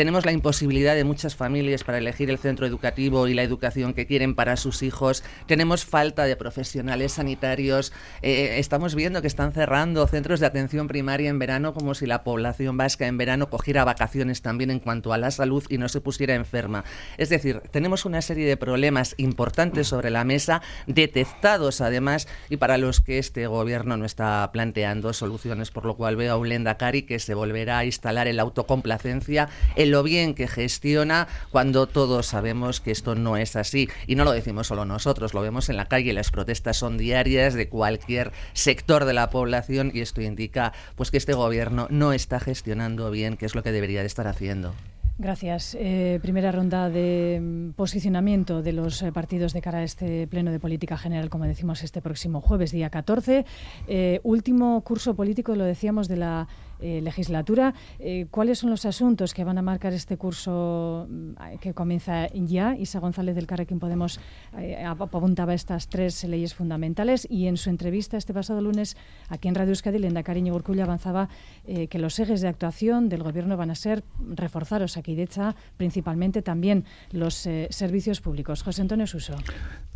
Tenemos 0.00 0.24
la 0.24 0.32
imposibilidad 0.32 0.94
de 0.94 1.04
muchas 1.04 1.36
familias 1.36 1.84
para 1.84 1.98
elegir 1.98 2.30
el 2.30 2.38
centro 2.38 2.66
educativo 2.66 3.28
y 3.28 3.34
la 3.34 3.42
educación 3.42 3.92
que 3.92 4.06
quieren 4.06 4.34
para 4.34 4.56
sus 4.56 4.82
hijos. 4.82 5.22
Tenemos 5.44 5.84
falta 5.84 6.24
de 6.24 6.36
profesionales 6.36 7.12
sanitarios. 7.12 7.92
Eh, 8.22 8.54
estamos 8.56 8.94
viendo 8.94 9.20
que 9.20 9.26
están 9.26 9.52
cerrando 9.52 10.06
centros 10.06 10.40
de 10.40 10.46
atención 10.46 10.88
primaria 10.88 11.28
en 11.28 11.38
verano 11.38 11.74
como 11.74 11.94
si 11.94 12.06
la 12.06 12.24
población 12.24 12.78
vasca 12.78 13.08
en 13.08 13.18
verano 13.18 13.50
cogiera 13.50 13.84
vacaciones 13.84 14.40
también 14.40 14.70
en 14.70 14.80
cuanto 14.80 15.12
a 15.12 15.18
la 15.18 15.30
salud 15.30 15.64
y 15.68 15.76
no 15.76 15.90
se 15.90 16.00
pusiera 16.00 16.34
enferma. 16.34 16.82
Es 17.18 17.28
decir, 17.28 17.60
tenemos 17.70 18.06
una 18.06 18.22
serie 18.22 18.48
de 18.48 18.56
problemas 18.56 19.14
importantes 19.18 19.88
sobre 19.88 20.08
la 20.08 20.24
mesa, 20.24 20.62
detectados 20.86 21.82
además 21.82 22.26
y 22.48 22.56
para 22.56 22.78
los 22.78 23.02
que 23.02 23.18
este 23.18 23.46
gobierno 23.48 23.98
no 23.98 24.06
está 24.06 24.48
planteando 24.50 25.12
soluciones, 25.12 25.70
por 25.70 25.84
lo 25.84 25.98
cual 25.98 26.16
veo 26.16 26.32
a 26.32 26.36
un 26.38 26.48
Lendakari 26.48 27.02
que 27.02 27.18
se 27.18 27.34
volverá 27.34 27.76
a 27.76 27.84
instalar 27.84 28.28
en 28.28 28.36
la 28.36 28.44
autocomplacencia, 28.44 29.50
en 29.76 29.89
lo 29.90 30.02
bien 30.02 30.34
que 30.34 30.48
gestiona 30.48 31.28
cuando 31.50 31.86
todos 31.86 32.26
sabemos 32.26 32.80
que 32.80 32.90
esto 32.90 33.14
no 33.14 33.36
es 33.36 33.56
así. 33.56 33.88
Y 34.06 34.14
no 34.14 34.24
lo 34.24 34.32
decimos 34.32 34.68
solo 34.68 34.84
nosotros, 34.84 35.34
lo 35.34 35.42
vemos 35.42 35.68
en 35.68 35.76
la 35.76 35.86
calle, 35.86 36.12
las 36.12 36.30
protestas 36.30 36.76
son 36.76 36.96
diarias 36.96 37.54
de 37.54 37.68
cualquier 37.68 38.32
sector 38.52 39.04
de 39.04 39.14
la 39.14 39.30
población 39.30 39.90
y 39.92 40.00
esto 40.00 40.22
indica 40.22 40.72
pues 40.96 41.10
que 41.10 41.18
este 41.18 41.34
gobierno 41.34 41.86
no 41.90 42.12
está 42.12 42.40
gestionando 42.40 43.10
bien, 43.10 43.36
que 43.36 43.46
es 43.46 43.54
lo 43.54 43.62
que 43.62 43.72
debería 43.72 44.00
de 44.00 44.06
estar 44.06 44.26
haciendo. 44.26 44.74
Gracias. 45.20 45.76
Eh, 45.78 46.18
primera 46.22 46.50
ronda 46.50 46.88
de 46.88 47.38
mm, 47.42 47.72
posicionamiento 47.72 48.62
de 48.62 48.72
los 48.72 49.02
eh, 49.02 49.12
partidos 49.12 49.52
de 49.52 49.60
cara 49.60 49.80
a 49.80 49.82
este 49.82 50.26
pleno 50.26 50.50
de 50.50 50.58
política 50.58 50.96
general, 50.96 51.28
como 51.28 51.44
decimos, 51.44 51.82
este 51.82 52.00
próximo 52.00 52.40
jueves, 52.40 52.72
día 52.72 52.88
14. 52.88 53.44
Eh, 53.86 54.20
último 54.22 54.80
curso 54.80 55.14
político, 55.14 55.54
lo 55.56 55.64
decíamos, 55.64 56.08
de 56.08 56.16
la 56.16 56.48
eh, 56.80 57.00
legislatura. 57.02 57.74
Eh, 57.98 58.26
¿Cuáles 58.30 58.58
son 58.58 58.70
los 58.70 58.86
asuntos 58.86 59.34
que 59.34 59.44
van 59.44 59.58
a 59.58 59.62
marcar 59.62 59.92
este 59.92 60.16
curso 60.16 61.06
mm, 61.08 61.58
que 61.60 61.74
comienza 61.74 62.28
ya? 62.28 62.76
Isa 62.76 63.00
González 63.00 63.34
del 63.34 63.46
Carrequín 63.46 63.78
Podemos 63.78 64.20
eh, 64.56 64.82
apuntaba 64.84 65.54
estas 65.54 65.88
tres 65.88 66.24
leyes 66.24 66.54
fundamentales 66.54 67.26
y 67.30 67.46
en 67.46 67.56
su 67.56 67.70
entrevista 67.70 68.16
este 68.16 68.32
pasado 68.32 68.60
lunes 68.60 68.96
aquí 69.28 69.48
en 69.48 69.54
Radio 69.54 69.70
Euskadi, 69.70 69.98
Lenda 69.98 70.22
Cariño 70.22 70.54
Urculla 70.54 70.84
avanzaba 70.84 71.28
que 71.64 71.98
los 71.98 72.18
ejes 72.18 72.40
de 72.40 72.48
actuación 72.48 73.08
del 73.08 73.22
Gobierno 73.22 73.56
van 73.56 73.70
a 73.70 73.74
ser 73.74 74.02
reforzar 74.34 74.82
Osakidecha, 74.82 75.54
principalmente 75.76 76.42
también 76.42 76.84
los 77.12 77.34
servicios 77.34 78.20
públicos. 78.20 78.62
José 78.62 78.82
Antonio 78.82 79.06
Suso. 79.06 79.34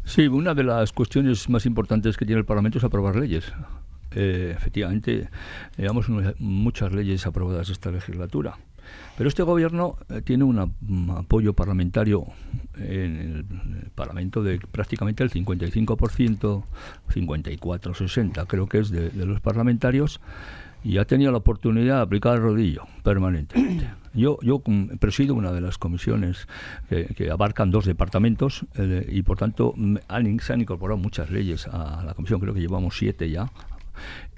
Sí, 0.04 0.28
una 0.28 0.54
de 0.54 0.64
las 0.64 0.92
cuestiones 0.92 1.48
más 1.48 1.66
importantes 1.66 2.16
que 2.16 2.26
tiene 2.26 2.40
el 2.40 2.46
Parlamento 2.46 2.78
es 2.78 2.84
aprobar 2.84 3.16
leyes. 3.16 3.52
Eh, 4.14 4.54
efectivamente, 4.56 5.28
llevamos 5.76 6.06
muchas 6.38 6.92
leyes 6.92 7.26
aprobadas 7.26 7.68
esta 7.68 7.90
legislatura. 7.90 8.56
Pero 9.16 9.28
este 9.28 9.42
gobierno 9.42 9.96
eh, 10.08 10.20
tiene 10.22 10.44
un 10.44 10.58
apoyo 11.10 11.54
parlamentario 11.54 12.26
en 12.76 13.16
el, 13.16 13.44
Parlamento 13.94 14.42
de 14.42 14.58
prácticamente 14.58 15.22
el 15.22 15.30
55%, 15.30 16.64
54, 17.08 17.94
60 17.94 18.46
creo 18.46 18.66
que 18.66 18.78
es 18.78 18.90
de, 18.90 19.10
los 19.24 19.40
parlamentarios, 19.40 20.20
y 20.82 20.98
ha 20.98 21.06
tenido 21.06 21.30
la 21.30 21.38
oportunidad 21.38 21.96
de 21.96 22.02
aplicar 22.02 22.34
el 22.34 22.42
rodillo 22.42 22.86
permanentemente. 23.02 23.88
Yo, 24.12 24.38
yo 24.42 24.62
presido 25.00 25.34
una 25.34 25.50
de 25.50 25.60
las 25.60 25.78
comisiones 25.78 26.46
que, 26.88 27.30
abarcan 27.30 27.70
dos 27.70 27.84
departamentos 27.84 28.64
eh, 28.76 29.06
y 29.10 29.22
por 29.22 29.38
tanto 29.38 29.74
han, 30.08 30.38
se 30.40 30.52
han 30.52 30.60
incorporado 30.60 30.98
muchas 30.98 31.30
leyes 31.30 31.66
a 31.68 32.04
la 32.04 32.14
comisión, 32.14 32.38
creo 32.40 32.54
que 32.54 32.60
llevamos 32.60 32.96
siete 32.96 33.30
ya 33.30 33.50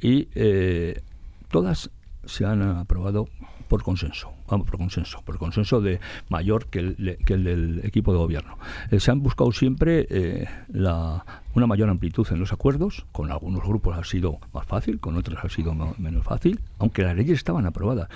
y 0.01 0.29
eh, 0.35 1.03
todas 1.49 1.91
se 2.25 2.45
han 2.45 2.63
aprobado 2.63 3.29
por 3.69 3.83
consenso, 3.83 4.33
vamos, 4.49 4.67
por 4.67 4.79
consenso, 4.79 5.23
por 5.25 5.39
consenso 5.39 5.81
de 5.81 5.99
mayor 6.29 6.67
que 6.67 6.79
el, 6.79 7.19
que 7.25 7.35
el 7.35 7.45
del 7.45 7.81
equipo 7.85 8.13
de 8.13 8.19
gobierno. 8.19 8.59
Eh, 8.91 9.01
se 9.01 9.11
han 9.11 9.23
buscado 9.23 9.51
siempre 9.53 10.07
eh, 10.09 10.49
la, 10.69 11.25
una 11.55 11.67
mayor 11.67 11.89
amplitud 11.89 12.27
en 12.31 12.39
los 12.39 12.53
acuerdos, 12.53 13.07
con 13.13 13.33
algunos 13.33 13.65
grupos 13.65 13.97
ha 13.99 14.05
sido 14.05 14.39
más 14.53 14.67
fácil, 14.67 15.01
con 15.01 15.17
otros 15.17 15.39
ha 15.43 15.49
sido 15.49 15.75
menos 15.99 16.25
fácil, 16.25 16.61
aunque 16.79 17.03
las 17.03 17.17
leyes 17.17 17.39
estaban 17.39 17.67
aprobadas. 17.67 18.09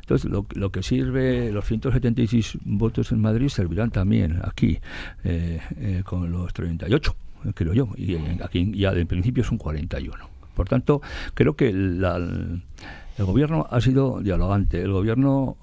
Entonces, 0.00 0.30
lo, 0.30 0.46
lo 0.54 0.70
que 0.70 0.82
sirve, 0.82 1.52
los 1.52 1.64
176 1.66 2.58
votos 2.64 3.12
en 3.12 3.20
Madrid 3.20 3.48
servirán 3.48 3.90
también 3.90 4.40
aquí, 4.42 4.80
con 6.04 6.32
los 6.32 6.52
38, 6.52 7.14
creo 7.54 7.72
yo, 7.72 7.88
y 7.96 8.16
aquí 8.42 8.72
ya 8.74 8.92
de 8.92 9.06
principio 9.06 9.44
son 9.44 9.58
41. 9.58 10.35
Por 10.56 10.68
tanto, 10.68 11.02
creo 11.34 11.54
que 11.54 11.68
el 11.68 12.62
gobierno 13.18 13.66
ha 13.70 13.80
sido 13.80 14.20
dialogante. 14.20 14.80
El 14.82 14.92
gobierno 14.92 15.56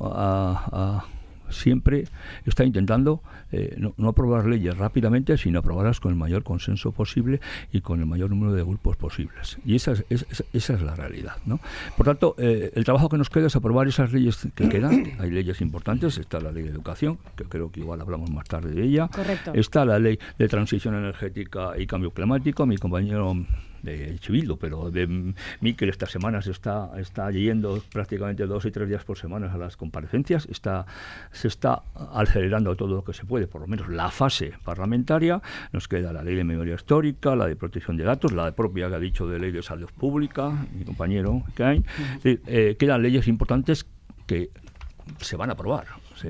siempre 1.53 2.05
está 2.45 2.63
intentando 2.65 3.21
eh, 3.51 3.77
no, 3.77 4.09
aprobar 4.09 4.45
leyes 4.45 4.75
rápidamente, 4.75 5.37
sino 5.37 5.59
aprobarlas 5.59 5.99
con 5.99 6.11
el 6.11 6.17
mayor 6.17 6.43
consenso 6.43 6.91
posible 6.91 7.39
y 7.71 7.81
con 7.81 7.99
el 7.99 8.05
mayor 8.07 8.31
número 8.31 8.53
de 8.53 8.63
grupos 8.63 8.97
posibles. 8.97 9.59
Y 9.63 9.75
esa 9.75 9.93
es, 10.09 10.25
esa 10.53 10.73
es 10.73 10.81
la 10.81 10.95
realidad. 10.95 11.37
¿no? 11.45 11.59
Por 11.95 12.07
tanto, 12.07 12.35
eh, 12.39 12.71
el 12.73 12.83
trabajo 12.83 13.09
que 13.09 13.17
nos 13.17 13.29
queda 13.29 13.47
es 13.47 13.55
aprobar 13.55 13.87
esas 13.87 14.11
leyes 14.11 14.47
que 14.55 14.69
quedan. 14.69 15.13
Hay 15.19 15.29
leyes 15.29 15.61
importantes. 15.61 16.17
Está 16.17 16.39
la 16.39 16.51
ley 16.51 16.63
de 16.63 16.69
educación, 16.69 17.19
que 17.35 17.43
creo 17.45 17.71
que 17.71 17.81
igual 17.81 18.01
hablamos 18.01 18.31
más 18.31 18.45
tarde 18.45 18.71
de 18.71 18.83
ella. 18.83 19.09
Está 19.53 19.85
la 19.85 19.99
ley 19.99 20.17
de 20.37 20.47
transición 20.47 20.95
energética 20.95 21.73
y 21.77 21.85
cambio 21.85 22.11
climático. 22.11 22.65
Mi 22.65 22.77
compañero 22.77 23.35
de 23.83 24.17
Chivildo, 24.19 24.57
pero 24.57 24.89
de 24.89 25.33
Miquel 25.61 25.89
esta 25.89 26.07
semana 26.07 26.41
se 26.41 26.51
está, 26.51 26.91
está 26.97 27.29
yendo 27.31 27.83
prácticamente 27.91 28.45
dos 28.47 28.65
y 28.65 28.71
tres 28.71 28.89
días 28.89 29.03
por 29.03 29.17
semana 29.17 29.51
a 29.53 29.57
las 29.57 29.77
comparecencias, 29.77 30.47
está, 30.49 30.85
se 31.31 31.47
está 31.47 31.83
acelerando 32.13 32.75
todo 32.75 32.95
lo 32.95 33.03
que 33.03 33.13
se 33.13 33.25
puede, 33.25 33.47
por 33.47 33.61
lo 33.61 33.67
menos 33.67 33.89
la 33.89 34.09
fase 34.09 34.53
parlamentaria, 34.63 35.41
nos 35.71 35.87
queda 35.87 36.13
la 36.13 36.23
ley 36.23 36.35
de 36.35 36.43
memoria 36.43 36.75
histórica, 36.75 37.35
la 37.35 37.47
de 37.47 37.55
protección 37.55 37.97
de 37.97 38.05
datos, 38.05 38.31
la 38.31 38.51
propia 38.53 38.89
que 38.89 38.95
ha 38.95 38.99
dicho 38.99 39.27
de 39.27 39.39
ley 39.39 39.51
de 39.51 39.61
salud 39.61 39.89
pública, 39.97 40.49
mi 40.73 40.85
compañero 40.85 41.43
Cain, 41.53 41.85
eh, 42.23 42.75
quedan 42.79 43.01
leyes 43.01 43.27
importantes 43.27 43.85
que 44.25 44.49
se 45.19 45.35
van 45.35 45.49
a 45.49 45.53
aprobar 45.53 45.85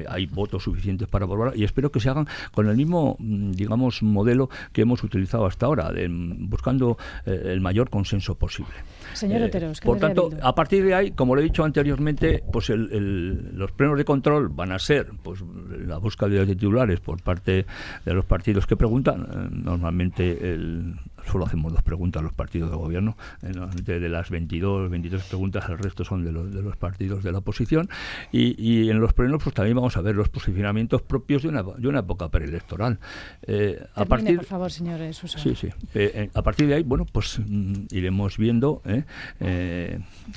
hay 0.08 0.26
votos 0.26 0.64
suficientes 0.64 1.08
para 1.08 1.26
aprobar 1.26 1.54
y 1.56 1.64
espero 1.64 1.92
que 1.92 2.00
se 2.00 2.10
hagan 2.10 2.28
con 2.54 2.68
el 2.68 2.76
mismo, 2.76 3.16
mm, 3.20 3.52
digamos, 3.52 4.04
modelo 4.04 4.50
que 4.72 4.82
hemos 4.82 5.04
utilizado 5.04 5.46
hasta 5.46 5.66
ahora, 5.66 5.92
buscando 6.10 6.98
eh, 7.26 7.42
el 7.46 7.62
mayor 7.62 7.90
consenso 7.90 8.36
posible. 8.36 8.74
Señor 9.14 9.42
eh, 9.42 9.74
por 9.84 10.00
tanto, 10.00 10.30
a 10.42 10.56
partir 10.56 10.84
de 10.84 10.94
ahí, 10.94 11.12
como 11.12 11.36
lo 11.36 11.42
he 11.42 11.44
dicho 11.44 11.64
anteriormente, 11.64 12.44
pues 12.52 12.70
los 12.70 13.72
plenos 13.72 13.98
de 13.98 14.06
control 14.06 14.50
van 14.50 14.72
a 14.72 14.80
ser 14.80 15.12
pues 15.22 15.44
la 15.86 15.98
búsqueda 15.98 16.30
de 16.30 16.46
titulares 16.48 17.00
por 17.00 17.22
parte 17.22 17.66
de 18.06 18.14
los 18.14 18.26
partidos 18.26 18.66
que 18.66 18.76
preguntan. 18.76 19.22
Eh, 19.24 19.50
normalmente 19.52 20.54
el 20.54 20.96
solo 21.26 21.46
hacemos 21.46 21.72
dos 21.72 21.82
preguntas 21.84 22.20
a 22.22 22.24
los 22.24 22.34
partidos 22.34 22.70
de 22.70 22.76
gobierno. 22.76 23.18
De 23.42 24.10
las 24.10 24.30
22, 24.30 24.90
23 24.90 25.24
preguntas, 25.24 25.70
el 25.70 25.78
resto 25.78 26.04
son 26.04 26.24
de 26.24 26.32
los, 26.32 26.54
de 26.54 26.62
los 26.62 26.76
partidos 26.78 27.24
de 27.24 27.32
la 27.32 27.40
oposición. 27.40 27.90
Y, 28.32 28.56
y, 28.62 28.90
en 28.90 29.00
los 29.00 29.14
plenos, 29.14 29.42
pues 29.44 29.56
también 29.56 29.76
vamos 29.76 29.96
a 29.98 30.02
ver 30.02 30.16
los 30.16 30.30
posicionamientos 30.30 31.02
propios 31.02 31.44
de 31.44 31.50
una, 31.50 31.64
de 31.64 31.88
una 31.88 32.00
época 32.00 32.30
preelectoral. 32.30 33.00
Eh, 33.44 33.82
a 33.96 34.06
partir, 34.06 34.38
por 34.38 34.46
favor, 34.46 34.72
señor 34.72 35.14
Susa. 35.14 35.40
Sí, 35.40 35.56
sí. 35.56 35.68
Eh, 35.94 36.12
eh, 36.14 36.30
a 36.34 36.42
partir 36.42 36.68
de 36.68 36.76
ahí, 36.76 36.84
bueno, 36.84 37.06
pues 37.06 37.40
mm, 37.40 37.86
iremos 37.92 38.38
viendo 38.38 38.82
eh, 38.86 39.03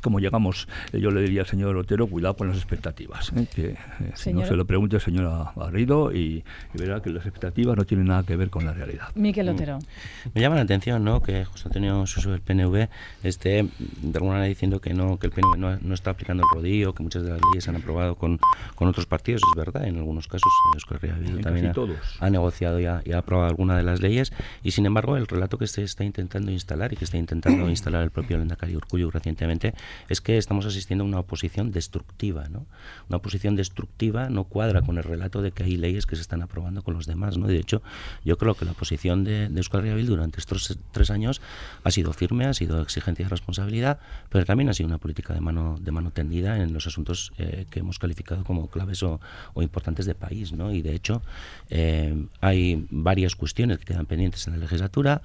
cómo 0.03 0.21
llegamos. 0.21 0.69
yo 0.93 1.11
le 1.11 1.23
diría 1.23 1.43
al 1.43 1.47
señor 1.47 1.77
Otero, 1.77 2.07
cuidado 2.07 2.37
con 2.37 2.49
las 2.49 2.57
expectativas. 2.57 3.33
que 3.55 3.77
si 4.15 4.33
no 4.33 4.45
se 4.45 4.57
lo 4.57 4.65
pregunte 4.67 4.97
el 4.97 5.03
señor 5.03 5.49
Garrido 5.57 6.13
y, 6.13 6.45
verá 6.75 7.01
que 7.01 7.11
las 7.11 7.25
expectativas 7.25 7.77
no 7.77 7.85
tienen 7.85 8.07
nada 8.07 8.23
que 8.23 8.37
ver 8.37 8.51
con 8.51 8.65
la 8.65 8.73
realidad. 8.73 9.09
Miquel 9.15 9.49
Otero. 9.49 9.79
Me 10.35 10.41
llama 10.41 10.57
la 10.57 10.63
atención 10.63 11.05
¿no? 11.05 11.23
que 11.23 11.45
José 11.45 11.65
Antonio 11.67 12.07
Suso 12.07 12.31
del 12.31 12.41
PNV 12.41 12.89
esté 13.23 13.69
de 13.79 14.13
alguna 14.15 14.35
manera 14.35 14.49
diciendo 14.49 14.81
que 14.81 14.95
no 14.95 15.19
que 15.19 15.27
el 15.27 15.33
PNV 15.33 15.81
no, 15.83 15.95
está 15.95 16.11
aplicando 16.11 16.45
el 16.45 16.49
rodillo, 16.53 16.95
que 16.95 17.03
muchas 17.03 17.23
de 17.23 17.31
las 17.31 17.41
leyes 17.51 17.65
se 17.65 17.71
han 17.71 17.77
aprobado 17.77 18.15
con, 18.15 18.39
con 18.75 18.89
otros 18.89 19.07
partidos, 19.07 19.43
es 19.51 19.57
verdad, 19.57 19.87
en 19.87 19.97
algunos 19.97 20.29
casos 20.29 20.53
Euskal 20.75 20.99
también 21.43 21.73
ha, 22.21 22.31
negociado 22.31 22.81
y 22.81 22.87
ha, 22.87 23.03
y 23.05 23.13
ha, 23.13 23.19
aprobado 23.19 23.49
alguna 23.49 23.77
de 23.77 23.83
las 23.83 24.01
leyes 24.01 24.33
y 24.63 24.73
sin 24.73 24.87
embargo 24.87 25.17
el 25.17 25.27
relato 25.27 25.59
que 25.59 25.67
se 25.67 25.83
está 25.83 26.05
intentando 26.05 26.51
instalar 26.51 26.93
y 26.93 26.97
que 26.97 27.05
está 27.05 27.17
intentando 27.17 27.69
instalar 27.71 28.03
el 28.03 28.11
propio 28.11 28.39
Lendakari 28.57 28.77
Urcullo 28.77 29.11
recientemente 29.11 29.75
es 30.09 30.21
que 30.21 30.39
estamos 30.39 30.67
asistiendo 30.67 31.05
a 31.05 31.07
una 31.07 31.21
oposición 31.21 31.71
destructiva, 31.71 32.49
¿no? 32.49 32.67
Una 33.09 33.19
oposición 33.19 33.57
destructiva 33.57 34.29
no 34.29 34.45
cuadra 34.45 34.83
con 34.83 34.99
el 34.99 35.05
relato 35.05 35.43
de 35.43 35.53
que 35.53 35.65
hay 35.65 35.77
leyes 35.77 36.07
que 36.07 36.17
se 36.17 36.23
están 36.23 36.43
aprobando 36.43 36.83
con 36.83 36.95
los 36.95 37.07
demás, 37.07 37.37
¿no? 37.37 37.47
De 37.47 37.59
hecho, 37.59 37.83
yo 38.25 38.39
creo 38.39 38.55
que 38.55 38.65
la 38.65 38.73
posición 38.73 39.25
de, 39.25 39.49
de 39.49 39.59
Euskal 39.59 40.07
durante 40.07 40.41
estos 40.41 40.79
tres 40.93 41.11
años 41.11 41.41
ha 41.85 41.91
sido 41.91 42.13
firme, 42.13 42.47
ha 42.47 42.55
sido 42.55 42.81
exigente 42.81 43.23
y 43.23 43.27
responsabilidad, 43.27 43.99
pero 44.31 44.45
también 44.45 44.69
ha 44.69 44.75
sido 44.75 44.89
una 44.89 44.99
política 44.99 45.35
de 45.35 45.41
mano, 45.41 45.79
de 45.81 45.93
mano 45.93 46.11
tendida 46.11 46.57
en 46.57 46.73
los 46.73 46.87
asuntos 46.87 47.33
eh, 47.39 47.67
que 47.71 47.81
hemos 47.81 47.99
calificado 47.99 48.43
como 48.45 48.69
claves 48.69 49.03
o, 49.03 49.21
importantes 49.57 50.07
de 50.07 50.15
país. 50.15 50.53
¿no? 50.53 50.73
Y 50.73 50.83
de 50.83 50.95
hecho, 50.95 51.23
eh, 51.71 52.27
hay 52.41 52.87
varias 52.91 53.37
cuestiones 53.37 53.79
que 53.79 53.85
quedan 53.85 54.07
pendientes 54.07 54.47
en 54.47 54.55
la 54.55 54.59
legislatura 54.59 55.23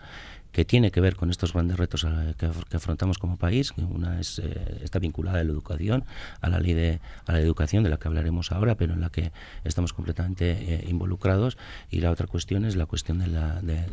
que 0.51 0.65
tiene 0.65 0.91
que 0.91 0.99
ver 0.99 1.15
con 1.15 1.29
estos 1.29 1.53
grandes 1.53 1.77
retos 1.77 2.05
que, 2.37 2.75
afrontamos 2.75 3.17
como 3.17 3.37
país. 3.37 3.73
Una 3.77 4.19
es, 4.19 4.39
eh, 4.39 4.79
está 4.83 4.99
vinculada 4.99 5.39
a 5.39 5.43
la 5.43 5.51
educación, 5.51 6.03
a 6.41 6.49
la 6.49 6.59
ley 6.59 6.73
de 6.73 6.99
a 7.25 7.31
la 7.31 7.39
educación 7.39 7.83
de 7.83 7.89
la 7.89 7.97
que 7.97 8.07
hablaremos 8.07 8.51
ahora, 8.51 8.75
pero 8.75 8.93
en 8.93 9.01
la 9.01 9.09
que 9.09 9.31
estamos 9.63 9.93
completamente 9.93 10.51
eh, 10.51 10.85
involucrados. 10.89 11.57
Y 11.89 12.01
la 12.01 12.11
otra 12.11 12.27
cuestión 12.27 12.65
es 12.65 12.75
la 12.75 12.85
cuestión 12.85 13.19
de 13.19 13.31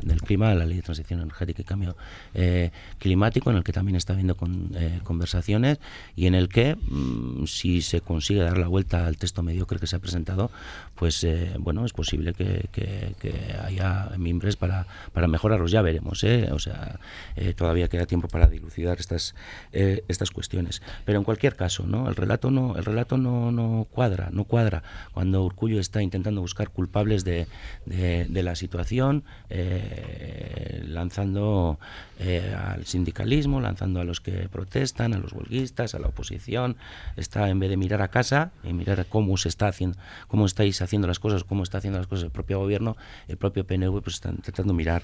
del 0.03 0.23
clima, 0.23 0.55
la 0.55 0.65
ley 0.65 0.77
de 0.77 0.83
transición 0.83 1.21
energética 1.21 1.63
y 1.63 1.65
cambio 1.65 1.97
eh, 2.35 2.71
climático, 2.99 3.51
en 3.51 3.57
el 3.57 3.65
que 3.65 3.73
también 3.73 3.97
está 3.97 4.13
habiendo 4.15 4.37
con, 4.37 4.73
conversaciones 5.05 5.79
y 6.17 6.27
en 6.27 6.35
el 6.35 6.49
que, 6.49 6.75
mm, 6.77 7.47
si 7.47 7.83
se 7.83 8.01
consigue 8.01 8.41
dar 8.41 8.59
la 8.59 8.69
vuelta 8.69 9.07
al 9.07 9.17
texto 9.17 9.43
mediocre 9.43 9.79
que 9.79 9.87
se 9.87 9.97
ha 9.97 9.99
presentado, 10.01 10.51
pues 10.95 11.27
bueno, 11.59 11.85
es 11.85 11.93
posible 11.93 12.33
que, 12.33 12.69
que, 12.73 13.15
que 13.21 13.55
haya 13.65 14.11
mimbres 14.19 14.57
para, 14.57 14.87
para 15.13 15.29
mejorarlos. 15.29 15.71
Ya 15.71 15.83
veremos. 15.83 16.25
¿eh? 16.25 16.48
O 16.53 16.59
sea, 16.59 16.99
eh, 17.37 17.55
todavía 17.55 17.89
queda 17.89 18.07
tiempo 18.07 18.29
para 18.29 18.47
dilucidar 18.47 18.99
estas, 19.01 19.35
eh, 19.73 20.05
estas 20.09 20.31
cuestiones. 20.31 20.83
Pero 21.05 21.19
en 21.19 21.25
cualquier 21.25 21.57
caso, 21.57 21.87
¿no? 21.87 22.09
El 22.09 22.17
relato 22.17 22.51
no, 22.51 22.77
el 22.77 22.85
relato 22.85 23.17
no, 23.17 23.53
no 23.53 23.87
cuadra, 23.91 24.29
no 24.33 24.45
cuadra. 24.45 24.83
Cuando 25.13 25.45
Urcullo 25.45 25.81
está 25.81 26.03
intentando 26.03 26.41
buscar 26.41 26.71
culpables 26.71 27.25
de, 27.25 27.47
de, 27.87 28.43
la 28.43 28.55
situación, 28.55 29.25
eh, 29.51 30.83
lanzando 30.87 31.79
al 32.19 32.85
sindicalismo, 32.87 33.61
lanzando 33.61 34.01
a 34.01 34.05
los 34.05 34.21
que 34.21 34.49
protestan, 34.49 35.15
a 35.15 35.19
los 35.19 35.33
huelguistas, 35.33 35.95
a 35.95 35.99
la 35.99 36.09
oposición, 36.09 36.77
está 37.17 37.49
en 37.49 37.61
vez 37.61 37.71
de 37.71 37.77
mirar 37.77 38.03
a 38.03 38.09
casa 38.09 38.51
y 38.65 38.73
mirar 38.73 39.07
cómo 39.07 39.37
se 39.37 39.49
está 39.49 39.69
haciendo, 39.69 39.99
cómo 40.27 40.47
estáis 40.47 40.83
haciendo 40.83 41.07
las 41.07 41.19
cosas, 41.19 41.45
cómo 41.45 41.63
está 41.63 41.79
haciendo 41.79 41.99
las 41.99 42.07
cosas 42.07 42.25
el 42.25 42.31
propio 42.31 42.59
gobierno, 42.59 42.97
el 43.29 43.37
propio 43.37 43.67
PNV, 43.67 44.03
pues 44.03 44.17
está 44.17 44.31
intentando 44.31 44.73
mirar, 44.73 45.03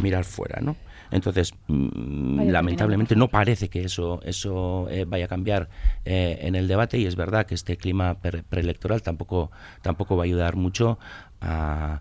mirar 0.00 0.24
fuera, 0.24 0.60
¿no? 0.60 0.76
Entonces, 1.10 1.54
mm, 1.68 2.48
lamentablemente 2.48 3.16
no 3.16 3.28
parece 3.28 3.68
que 3.68 3.84
eso, 3.84 4.20
eso 4.24 4.88
eh, 4.90 5.04
vaya 5.06 5.26
a 5.26 5.28
cambiar 5.28 5.68
eh, 6.04 6.38
en 6.42 6.54
el 6.54 6.68
debate 6.68 6.98
y 6.98 7.06
es 7.06 7.16
verdad 7.16 7.46
que 7.46 7.54
este 7.54 7.76
clima 7.76 8.18
preelectoral 8.20 9.02
tampoco, 9.02 9.50
tampoco 9.82 10.16
va 10.16 10.24
a 10.24 10.26
ayudar 10.26 10.56
mucho 10.56 10.98
a, 11.40 12.00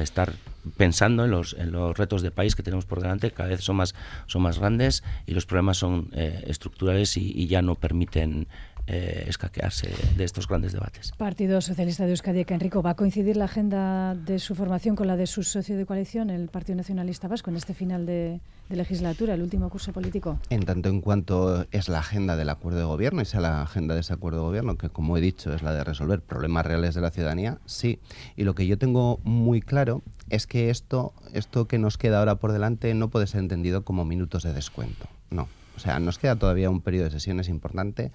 estar 0.00 0.32
pensando 0.78 1.26
en 1.26 1.30
los, 1.30 1.52
en 1.54 1.72
los 1.72 1.96
retos 1.98 2.22
de 2.22 2.30
país 2.30 2.56
que 2.56 2.62
tenemos 2.62 2.86
por 2.86 3.02
delante, 3.02 3.30
cada 3.32 3.50
vez 3.50 3.60
son 3.62 3.76
más, 3.76 3.94
son 4.26 4.40
más 4.42 4.58
grandes 4.58 5.04
y 5.26 5.32
los 5.32 5.44
problemas 5.44 5.76
son 5.76 6.08
eh, 6.12 6.44
estructurales 6.46 7.16
y, 7.18 7.46
ya 7.48 7.60
no 7.60 7.74
permiten 7.74 8.46
eh, 8.88 9.26
escaquearse 9.28 9.90
de 10.16 10.24
estos 10.24 10.48
grandes 10.48 10.72
debates. 10.72 11.12
Partido 11.12 11.60
Socialista 11.60 12.04
de 12.04 12.10
Euskadi, 12.10 12.44
que 12.44 12.54
Enrico, 12.54 12.82
¿va 12.82 12.90
a 12.90 12.94
coincidir 12.94 13.36
la 13.36 13.44
agenda 13.44 14.16
de 14.16 14.40
su 14.40 14.56
formación 14.56 14.96
con 14.96 15.06
la 15.06 15.16
de 15.16 15.28
su 15.28 15.44
socio 15.44 15.76
de 15.76 15.86
coalición, 15.86 16.30
el 16.30 16.48
Partido 16.48 16.76
Nacionalista 16.76 17.28
Vasco, 17.28 17.50
en 17.50 17.56
este 17.56 17.74
final 17.74 18.06
de, 18.06 18.40
legislatura, 18.70 19.34
el 19.34 19.42
último 19.42 19.70
curso 19.70 19.92
político? 19.92 20.40
En 20.50 20.64
tanto 20.64 20.88
en 20.88 21.00
cuanto 21.00 21.64
es 21.70 21.88
la 21.88 22.00
agenda 22.00 22.36
del 22.36 22.48
acuerdo 22.48 22.80
de 22.80 22.84
gobierno 22.84 23.22
y 23.22 23.24
sea 23.24 23.40
la 23.40 23.62
agenda 23.62 23.94
de 23.94 24.00
ese 24.00 24.14
acuerdo 24.14 24.40
de 24.40 24.46
gobierno, 24.46 24.76
que 24.76 24.88
como 24.88 25.16
he 25.16 25.20
dicho 25.20 25.54
es 25.54 25.62
la 25.62 25.72
de 25.72 25.84
resolver 25.84 26.20
problemas 26.20 26.66
reales 26.66 26.96
de 26.96 27.02
la 27.02 27.10
ciudadanía, 27.10 27.58
sí. 27.66 28.00
Y 28.36 28.42
lo 28.42 28.56
que 28.56 28.66
yo 28.66 28.78
tengo 28.78 29.20
muy 29.22 29.60
claro 29.60 30.02
es 30.28 30.48
que 30.48 30.70
esto, 30.70 31.14
esto 31.32 31.68
que 31.68 31.78
nos 31.78 31.98
queda 31.98 32.18
ahora 32.18 32.36
por 32.36 32.50
delante 32.50 32.92
no 32.94 33.10
puede 33.10 33.28
ser 33.28 33.40
entendido 33.40 33.84
como 33.84 34.04
minutos 34.04 34.42
de 34.42 34.52
descuento. 34.52 35.06
No. 35.30 35.48
O 35.76 35.80
sea, 35.80 35.98
nos 36.00 36.18
queda 36.18 36.36
todavía 36.36 36.70
un 36.70 36.80
periodo 36.80 37.06
de 37.06 37.12
sesiones 37.12 37.48
importante 37.48 38.12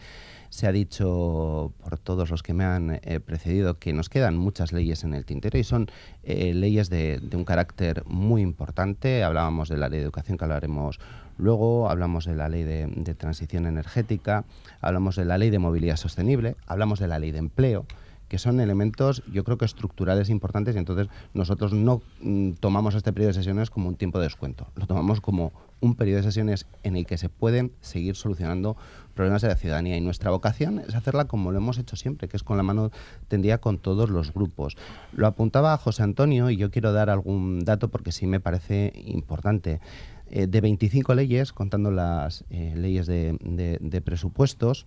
se 0.49 0.67
ha 0.67 0.71
dicho 0.71 1.73
por 1.83 1.97
todos 1.97 2.29
los 2.29 2.43
que 2.43 2.53
me 2.53 2.63
han 2.63 2.99
eh, 3.03 3.19
precedido 3.19 3.79
que 3.79 3.93
nos 3.93 4.09
quedan 4.09 4.37
muchas 4.37 4.71
leyes 4.71 5.03
en 5.03 5.13
el 5.13 5.25
tintero 5.25 5.57
y 5.57 5.63
son 5.63 5.87
eh, 6.23 6.53
leyes 6.53 6.89
de, 6.89 7.21
un 7.33 7.45
carácter 7.45 8.03
muy 8.05 8.41
importante. 8.41 9.23
Hablábamos 9.23 9.69
de 9.69 9.77
la 9.77 9.89
ley 9.89 9.99
de 9.99 10.05
educación 10.05 10.37
que 10.37 10.45
hablaremos 10.45 10.99
luego, 11.37 11.89
hablamos 11.89 12.25
de 12.25 12.35
la 12.35 12.49
ley 12.49 12.63
de, 12.63 13.15
transición 13.15 13.67
energética, 13.67 14.45
hablamos 14.81 15.15
de 15.15 15.25
la 15.25 15.37
ley 15.37 15.49
de 15.49 15.59
movilidad 15.59 15.97
sostenible, 15.97 16.55
hablamos 16.65 16.99
de 16.99 17.07
la 17.07 17.19
ley 17.19 17.31
de 17.31 17.39
empleo 17.39 17.85
que 18.27 18.39
son 18.39 18.59
elementos 18.59 19.23
yo 19.31 19.45
creo 19.45 19.57
que 19.57 19.63
estructurales 19.63 20.29
importantes 20.29 20.75
y 20.75 20.79
entonces 20.79 21.07
nosotros 21.33 21.71
no 21.71 22.01
mm, 22.19 22.53
tomamos 22.59 22.93
este 22.93 23.13
periodo 23.13 23.29
de 23.29 23.35
sesiones 23.35 23.69
como 23.69 23.87
un 23.87 23.95
tiempo 23.95 24.19
de 24.19 24.25
descuento, 24.25 24.67
lo 24.75 24.85
tomamos 24.85 25.21
como 25.21 25.53
un 25.79 25.95
periodo 25.95 26.17
de 26.17 26.23
sesiones 26.23 26.65
en 26.83 26.97
el 26.97 27.05
que 27.05 27.17
se 27.17 27.29
pueden 27.29 27.71
seguir 27.79 28.15
solucionando 28.15 28.75
problemas 29.17 29.41
de 29.41 29.49
la 29.49 29.57
ciudadanía 29.57 29.97
y 29.97 30.01
nuestra 30.01 30.31
vocación 30.31 30.79
es 30.79 30.95
hacerla 30.95 31.25
como 31.25 31.51
lo 31.51 31.57
hemos 31.57 31.77
hecho 31.77 31.97
siempre, 31.97 32.29
que 32.29 32.37
es 32.37 32.43
con 32.43 32.55
la 32.55 32.63
mano 32.63 32.91
tendida 33.27 33.57
con 33.57 33.79
todos 33.79 34.09
los 34.09 34.33
grupos. 34.33 34.77
Lo 35.11 35.27
apuntaba 35.27 35.75
José 35.77 36.03
Antonio 36.03 36.49
y 36.49 36.55
yo 36.55 36.71
quiero 36.71 36.93
dar 36.93 37.09
algún 37.09 37.65
dato 37.65 37.89
porque 37.89 38.13
sí 38.13 38.27
me 38.27 38.39
parece 38.39 38.93
importante. 38.95 39.81
Eh, 40.29 40.45
de 40.47 40.61
25 40.61 41.15
leyes, 41.15 41.53
contando 41.53 41.89
las 41.89 42.43
eh, 42.49 42.73
leyes 42.75 43.07
de, 43.07 44.01
presupuestos, 44.03 44.85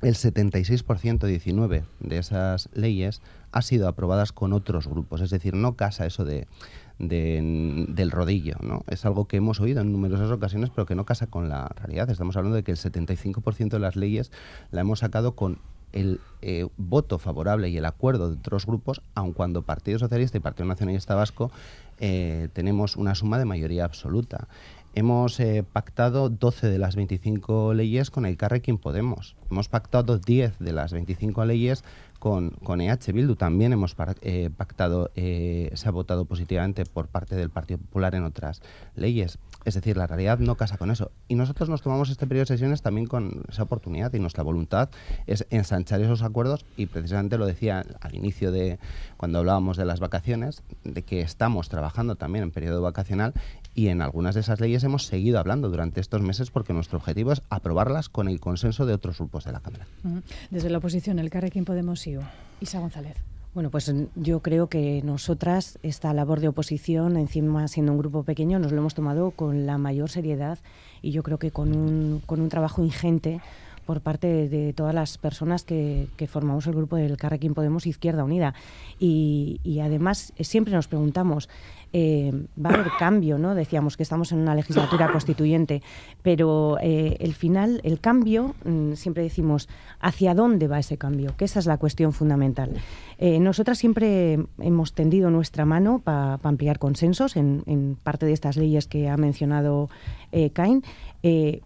el 0.00 0.14
76%, 0.14 1.26
19 1.26 1.84
de 1.98 2.18
esas 2.18 2.68
leyes 2.72 3.20
ha 3.52 3.62
sido 3.62 3.88
aprobadas 3.88 4.32
con 4.32 4.52
otros 4.52 4.86
grupos, 4.86 5.20
es 5.20 5.30
decir, 5.30 5.54
no 5.54 5.74
casa 5.74 6.06
eso 6.06 6.24
de, 6.24 6.46
del 7.00 8.10
rodillo. 8.10 8.56
¿no? 8.62 8.84
Es 8.88 9.04
algo 9.06 9.26
que 9.26 9.38
hemos 9.38 9.60
oído 9.60 9.80
en 9.80 9.92
numerosas 9.92 10.30
ocasiones, 10.30 10.70
pero 10.70 10.86
que 10.86 10.94
no 10.94 11.04
casa 11.04 11.26
con 11.26 11.48
la 11.48 11.68
realidad. 11.68 12.10
Estamos 12.10 12.36
hablando 12.36 12.56
de 12.56 12.62
que 12.62 12.72
el 12.72 12.76
75% 12.76 13.70
de 13.70 13.78
las 13.78 13.96
leyes 13.96 14.30
la 14.70 14.82
hemos 14.82 15.00
sacado 15.00 15.34
con 15.34 15.58
el 15.92 16.20
eh, 16.42 16.66
voto 16.76 17.18
favorable 17.18 17.68
y 17.68 17.76
el 17.76 17.84
acuerdo 17.84 18.28
de 18.28 18.36
otros 18.36 18.66
grupos, 18.66 19.02
aun 19.14 19.32
cuando 19.32 19.62
Partido 19.62 19.98
Socialista 19.98 20.38
y 20.38 20.40
Partido 20.40 20.66
Nacionalista 20.66 21.14
Vasco 21.14 21.50
eh, 21.98 22.48
tenemos 22.52 22.96
una 22.96 23.14
suma 23.14 23.38
de 23.38 23.44
mayoría 23.44 23.84
absoluta. 23.84 24.48
Hemos 24.94 25.38
eh, 25.40 25.64
pactado 25.70 26.28
12 26.28 26.68
de 26.68 26.78
las 26.78 26.96
25 26.96 27.74
leyes 27.74 28.10
con 28.10 28.26
el 28.26 28.36
Carrequín 28.36 28.78
Podemos. 28.78 29.36
Hemos 29.50 29.68
pactado 29.68 30.18
10 30.18 30.58
de 30.58 30.72
las 30.72 30.92
25 30.92 31.44
leyes 31.44 31.84
con, 32.20 32.50
con 32.50 32.80
EH 32.80 33.12
Bildu. 33.12 33.34
También 33.34 33.72
hemos 33.72 33.96
eh, 34.20 34.50
pactado, 34.56 35.10
eh, 35.16 35.72
se 35.74 35.88
ha 35.88 35.90
votado 35.90 36.26
positivamente 36.26 36.84
por 36.84 37.08
parte 37.08 37.34
del 37.34 37.50
Partido 37.50 37.78
Popular 37.78 38.14
en 38.14 38.24
otras 38.24 38.62
leyes. 38.94 39.38
Es 39.64 39.74
decir, 39.74 39.96
la 39.96 40.06
realidad 40.06 40.38
no 40.38 40.54
casa 40.54 40.78
con 40.78 40.90
eso. 40.90 41.10
Y 41.28 41.34
nosotros 41.34 41.68
nos 41.68 41.82
tomamos 41.82 42.10
este 42.10 42.26
periodo 42.26 42.44
de 42.44 42.54
sesiones 42.54 42.82
también 42.82 43.06
con 43.06 43.42
esa 43.48 43.64
oportunidad 43.64 44.12
y 44.14 44.20
nuestra 44.20 44.42
voluntad 44.42 44.90
es 45.26 45.46
ensanchar 45.50 46.00
esos 46.00 46.22
acuerdos 46.22 46.64
y 46.76 46.86
precisamente 46.86 47.36
lo 47.36 47.46
decía 47.46 47.84
al 48.00 48.14
inicio 48.14 48.52
de 48.52 48.78
cuando 49.16 49.38
hablábamos 49.38 49.76
de 49.76 49.84
las 49.84 50.00
vacaciones, 50.00 50.62
de 50.84 51.02
que 51.02 51.20
estamos 51.20 51.68
trabajando 51.68 52.14
también 52.14 52.44
en 52.44 52.50
periodo 52.52 52.80
vacacional 52.80 53.34
y 53.80 53.88
en 53.88 54.02
algunas 54.02 54.34
de 54.34 54.42
esas 54.42 54.60
leyes 54.60 54.84
hemos 54.84 55.06
seguido 55.06 55.38
hablando 55.38 55.70
durante 55.70 56.02
estos 56.02 56.20
meses 56.20 56.50
porque 56.50 56.74
nuestro 56.74 56.98
objetivo 56.98 57.32
es 57.32 57.40
aprobarlas 57.48 58.10
con 58.10 58.28
el 58.28 58.38
consenso 58.38 58.84
de 58.84 58.92
otros 58.92 59.16
grupos 59.16 59.44
de 59.44 59.52
la 59.52 59.60
Cámara. 59.60 59.86
Desde 60.50 60.68
la 60.68 60.76
oposición, 60.76 61.18
el 61.18 61.30
Carrequín 61.30 61.64
Podemos 61.64 62.06
y 62.06 62.18
Isa 62.60 62.78
González. 62.78 63.16
Bueno, 63.54 63.70
pues 63.70 63.90
yo 64.16 64.40
creo 64.40 64.68
que 64.68 65.00
nosotras, 65.02 65.78
esta 65.82 66.12
labor 66.12 66.40
de 66.40 66.48
oposición, 66.48 67.16
encima 67.16 67.68
siendo 67.68 67.92
un 67.92 67.98
grupo 67.98 68.22
pequeño, 68.22 68.58
nos 68.58 68.70
lo 68.70 68.78
hemos 68.78 68.94
tomado 68.94 69.30
con 69.30 69.64
la 69.64 69.78
mayor 69.78 70.10
seriedad 70.10 70.58
y 71.00 71.12
yo 71.12 71.22
creo 71.22 71.38
que 71.38 71.50
con 71.50 71.74
un, 71.74 72.20
con 72.26 72.42
un 72.42 72.50
trabajo 72.50 72.84
ingente 72.84 73.40
por 73.90 74.02
parte 74.02 74.48
de, 74.48 74.72
todas 74.72 74.94
las 74.94 75.18
personas 75.18 75.64
que, 75.64 76.06
formamos 76.28 76.64
el 76.68 76.74
grupo 76.74 76.94
del 76.94 77.16
Carrequín 77.16 77.54
Podemos 77.54 77.88
Izquierda 77.88 78.22
Unida. 78.22 78.54
Y, 79.00 79.60
y 79.64 79.80
además 79.80 80.32
eh, 80.36 80.44
siempre 80.44 80.72
nos 80.74 80.86
preguntamos, 80.86 81.48
eh, 81.92 82.30
va 82.62 82.70
a 82.70 82.74
haber 82.74 82.92
cambio, 82.98 83.36
¿no? 83.38 83.54
Decíamos 83.54 83.96
que 83.96 84.04
estamos 84.04 84.30
en 84.30 84.38
una 84.38 84.54
legislatura 84.54 85.10
constituyente, 85.12 85.82
pero 86.22 86.78
eh, 86.80 87.16
el 87.18 87.34
final, 87.34 87.80
el 87.82 87.98
cambio, 87.98 88.54
mm, 88.64 88.92
siempre 88.94 89.24
decimos, 89.24 89.68
¿hacia 90.00 90.34
dónde 90.34 90.68
va 90.68 90.78
ese 90.78 90.98
cambio? 90.98 91.34
Que 91.36 91.46
esa 91.46 91.58
es 91.58 91.66
la 91.66 91.78
cuestión 91.78 92.12
fundamental. 92.12 92.74
Eh, 93.18 93.40
nosotras 93.40 93.78
siempre 93.78 94.38
hemos 94.58 94.94
tendido 94.94 95.30
nuestra 95.30 95.64
mano 95.64 96.00
para 96.02 96.38
ampliar 96.42 96.78
consensos 96.78 97.36
en, 97.36 97.96
parte 98.02 98.24
de 98.24 98.32
estas 98.32 98.56
leyes 98.56 98.86
que 98.86 99.08
ha 99.08 99.16
mencionado 99.16 99.90
Cain, 100.52 100.84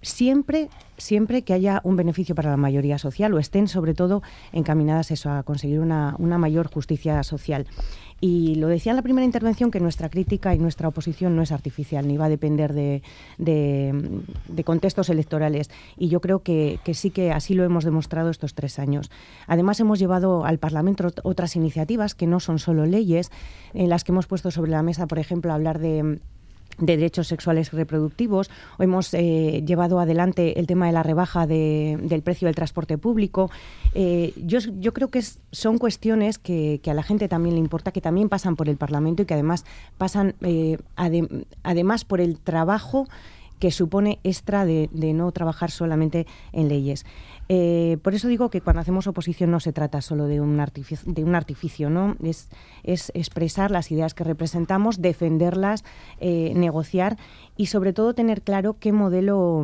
siempre, 0.01 0.69
siempre 0.97 1.43
que 1.43 1.53
haya 1.53 1.81
un 1.85 1.97
beneficio 1.97 2.35
para 2.35 2.51
la 2.51 2.57
mayoría 2.57 2.99
social 2.99 3.35
o 3.35 3.39
estén 3.39 3.69
sobre 3.69 3.95
todo 3.95 4.23
encaminadas 4.53 5.11
eso, 5.11 5.31
a 5.31 5.43
conseguir 5.43 5.81
una, 5.81 6.17
una 6.19 6.39
mayor 6.39 6.73
justicia 6.73 7.23
social. 7.23 7.67
Y 8.21 8.55
lo 8.55 8.69
decía 8.69 8.93
en 8.93 8.97
la 8.97 9.03
primera 9.03 9.25
intervención 9.25 9.71
que 9.71 9.81
nuestra 9.81 10.09
crítica 10.09 10.55
y 10.55 10.59
nuestra 10.59 10.89
oposición 10.89 11.37
no 11.37 11.43
es 11.43 11.53
artificial, 11.53 12.07
ni 12.09 12.17
va 12.17 12.27
a 12.27 12.29
depender 12.29 12.73
de, 12.73 13.03
contextos 14.65 15.09
electorales. 15.11 15.71
Y 15.97 16.09
yo 16.09 16.21
creo 16.21 16.43
que, 16.43 16.79
sí 16.95 17.11
que 17.11 17.33
así 17.33 17.55
lo 17.55 17.65
hemos 17.65 17.85
demostrado 17.85 18.31
estos 18.31 18.55
tres 18.55 18.79
años. 18.79 19.11
Además, 19.47 19.81
hemos 19.81 19.99
llevado 19.99 20.45
al 20.45 20.59
Parlamento 20.59 21.09
otras 21.23 21.57
iniciativas 21.57 22.15
que 22.15 22.27
no 22.27 22.41
son 22.41 22.59
solo 22.59 22.87
leyes, 22.87 23.31
en 23.75 23.89
las 23.89 24.05
que 24.05 24.13
hemos 24.13 24.27
puesto 24.27 24.51
sobre 24.51 24.71
la 24.71 24.83
mesa, 24.83 25.07
por 25.07 25.19
ejemplo, 25.19 25.53
hablar 25.53 25.79
de 25.79 26.21
de 26.79 26.97
derechos 26.97 27.29
sexuales 27.29 27.71
y 27.73 27.77
reproductivos. 27.77 28.51
hemos 28.79 29.15
eh, 29.15 29.63
llevado 29.67 30.01
adelante 30.01 30.59
el 30.59 30.67
tema 30.67 30.87
de 30.87 30.93
la 30.93 31.03
rebaja 31.03 31.47
del 31.47 32.23
precio 32.23 32.47
del 32.47 32.55
transporte 32.55 32.99
público. 32.99 33.51
Eh, 33.95 34.33
yo, 34.37 34.59
yo, 34.79 34.93
creo 34.93 35.09
que 35.09 35.23
son 35.53 35.79
cuestiones 35.79 36.39
que, 36.39 36.81
a 36.87 36.95
la 36.95 37.03
gente 37.03 37.29
también 37.29 37.55
le 37.55 37.61
importa, 37.61 37.93
que 37.93 38.01
también 38.01 38.29
pasan 38.29 38.57
por 38.57 38.69
el 38.69 38.77
Parlamento 38.77 39.23
y 39.23 39.27
que 39.27 39.35
además 39.35 39.65
pasan 39.99 40.35
eh, 40.43 40.79
además 41.63 42.05
por 42.05 42.21
el 42.21 42.39
trabajo 42.39 43.07
que 43.59 43.71
supone 43.71 44.19
extra 44.25 44.65
de, 44.65 44.89
no 44.93 45.31
trabajar 45.33 45.71
solamente 45.71 46.27
en 46.53 46.69
leyes. 46.69 47.05
Eh, 47.49 47.99
por 48.03 48.15
eso 48.15 48.29
digo 48.29 48.51
que 48.51 48.61
cuando 48.61 48.81
hacemos 48.81 49.07
oposición 49.07 49.51
no 49.51 49.61
se 49.61 49.73
trata 49.73 50.01
solo 50.01 50.27
de 50.27 50.41
un 50.41 50.61
artificio, 50.61 51.13
de 51.13 51.25
un 51.25 51.35
artificio 51.35 51.91
¿no? 51.91 52.17
Es, 52.23 52.49
es 52.83 53.13
expresar 53.15 53.71
las 53.71 53.91
ideas 53.91 54.15
que 54.15 54.25
representamos, 54.25 55.03
defenderlas, 55.03 55.85
eh, 56.21 56.53
negociar 56.55 57.19
y 57.57 57.67
sobre 57.67 57.93
todo 57.93 58.15
tener 58.15 58.43
claro 58.43 58.77
qué 58.79 58.93
modelo 58.93 59.63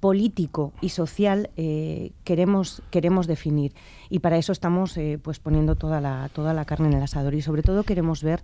político 0.00 0.72
y 0.80 0.88
social 0.88 1.50
eh, 1.58 2.12
queremos 2.24 2.82
queremos 2.90 3.26
definir 3.26 3.74
y 4.08 4.20
para 4.20 4.38
eso 4.38 4.52
estamos 4.52 4.98
pues 5.22 5.38
poniendo 5.38 5.76
toda 5.76 6.00
la 6.00 6.30
toda 6.32 6.54
la 6.54 6.64
carne 6.64 6.88
en 6.88 6.94
el 6.94 7.02
asador 7.02 7.34
y 7.34 7.42
sobre 7.42 7.62
todo 7.62 7.82
queremos 7.82 8.22
ver 8.22 8.40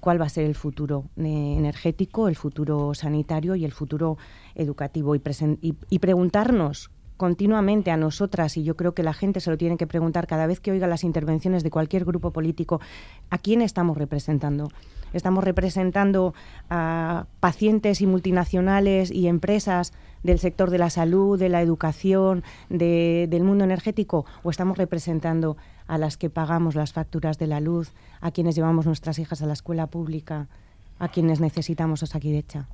cuál 0.00 0.20
va 0.20 0.26
a 0.26 0.30
ser 0.30 0.44
el 0.44 0.54
futuro 0.54 1.04
energético, 1.16 2.28
el 2.28 2.36
futuro 2.36 2.94
sanitario 2.94 3.54
y 3.54 3.64
el 3.64 3.72
futuro 3.72 4.18
educativo. 4.54 5.14
Y, 5.14 5.22
y 5.90 5.98
preguntarnos 5.98 6.90
continuamente 7.18 7.90
a 7.90 7.98
nosotras, 7.98 8.56
y 8.56 8.62
yo 8.62 8.76
creo 8.76 8.94
que 8.94 9.02
la 9.02 9.12
gente 9.12 9.40
se 9.40 9.50
lo 9.50 9.58
tiene 9.58 9.76
que 9.76 9.86
preguntar 9.86 10.26
cada 10.26 10.46
vez 10.46 10.60
que 10.60 10.70
oiga 10.70 10.86
las 10.86 11.04
intervenciones 11.04 11.62
de 11.62 11.70
cualquier 11.70 12.06
grupo 12.06 12.30
político, 12.30 12.80
¿a 13.28 13.36
quién 13.36 13.60
estamos 13.60 13.98
representando? 13.98 14.70
¿Estamos 15.12 15.42
representando 15.42 16.32
a 16.70 17.26
pacientes 17.40 18.00
y 18.00 18.06
multinacionales 18.06 19.10
y 19.10 19.26
empresas 19.26 19.92
del 20.22 20.38
sector 20.38 20.70
de 20.70 20.78
la 20.78 20.90
salud, 20.90 21.38
de 21.38 21.48
la 21.48 21.60
educación, 21.60 22.44
del 22.68 23.42
mundo 23.42 23.64
energético? 23.64 24.24
¿O 24.42 24.50
estamos 24.50 24.78
representando 24.78 25.56
a 25.88 25.98
las 25.98 26.16
que 26.16 26.30
pagamos 26.30 26.76
las 26.76 26.92
facturas 26.92 27.36
de 27.38 27.48
la 27.48 27.60
luz, 27.60 27.92
a 28.20 28.30
quienes 28.30 28.54
llevamos 28.54 28.86
nuestras 28.86 29.18
hijas 29.18 29.42
a 29.42 29.46
la 29.46 29.54
escuela 29.54 29.88
pública, 29.88 30.46
a 31.00 31.08
quienes 31.08 31.40
necesitamos 31.40 32.02
Osakidecha? 32.02 32.68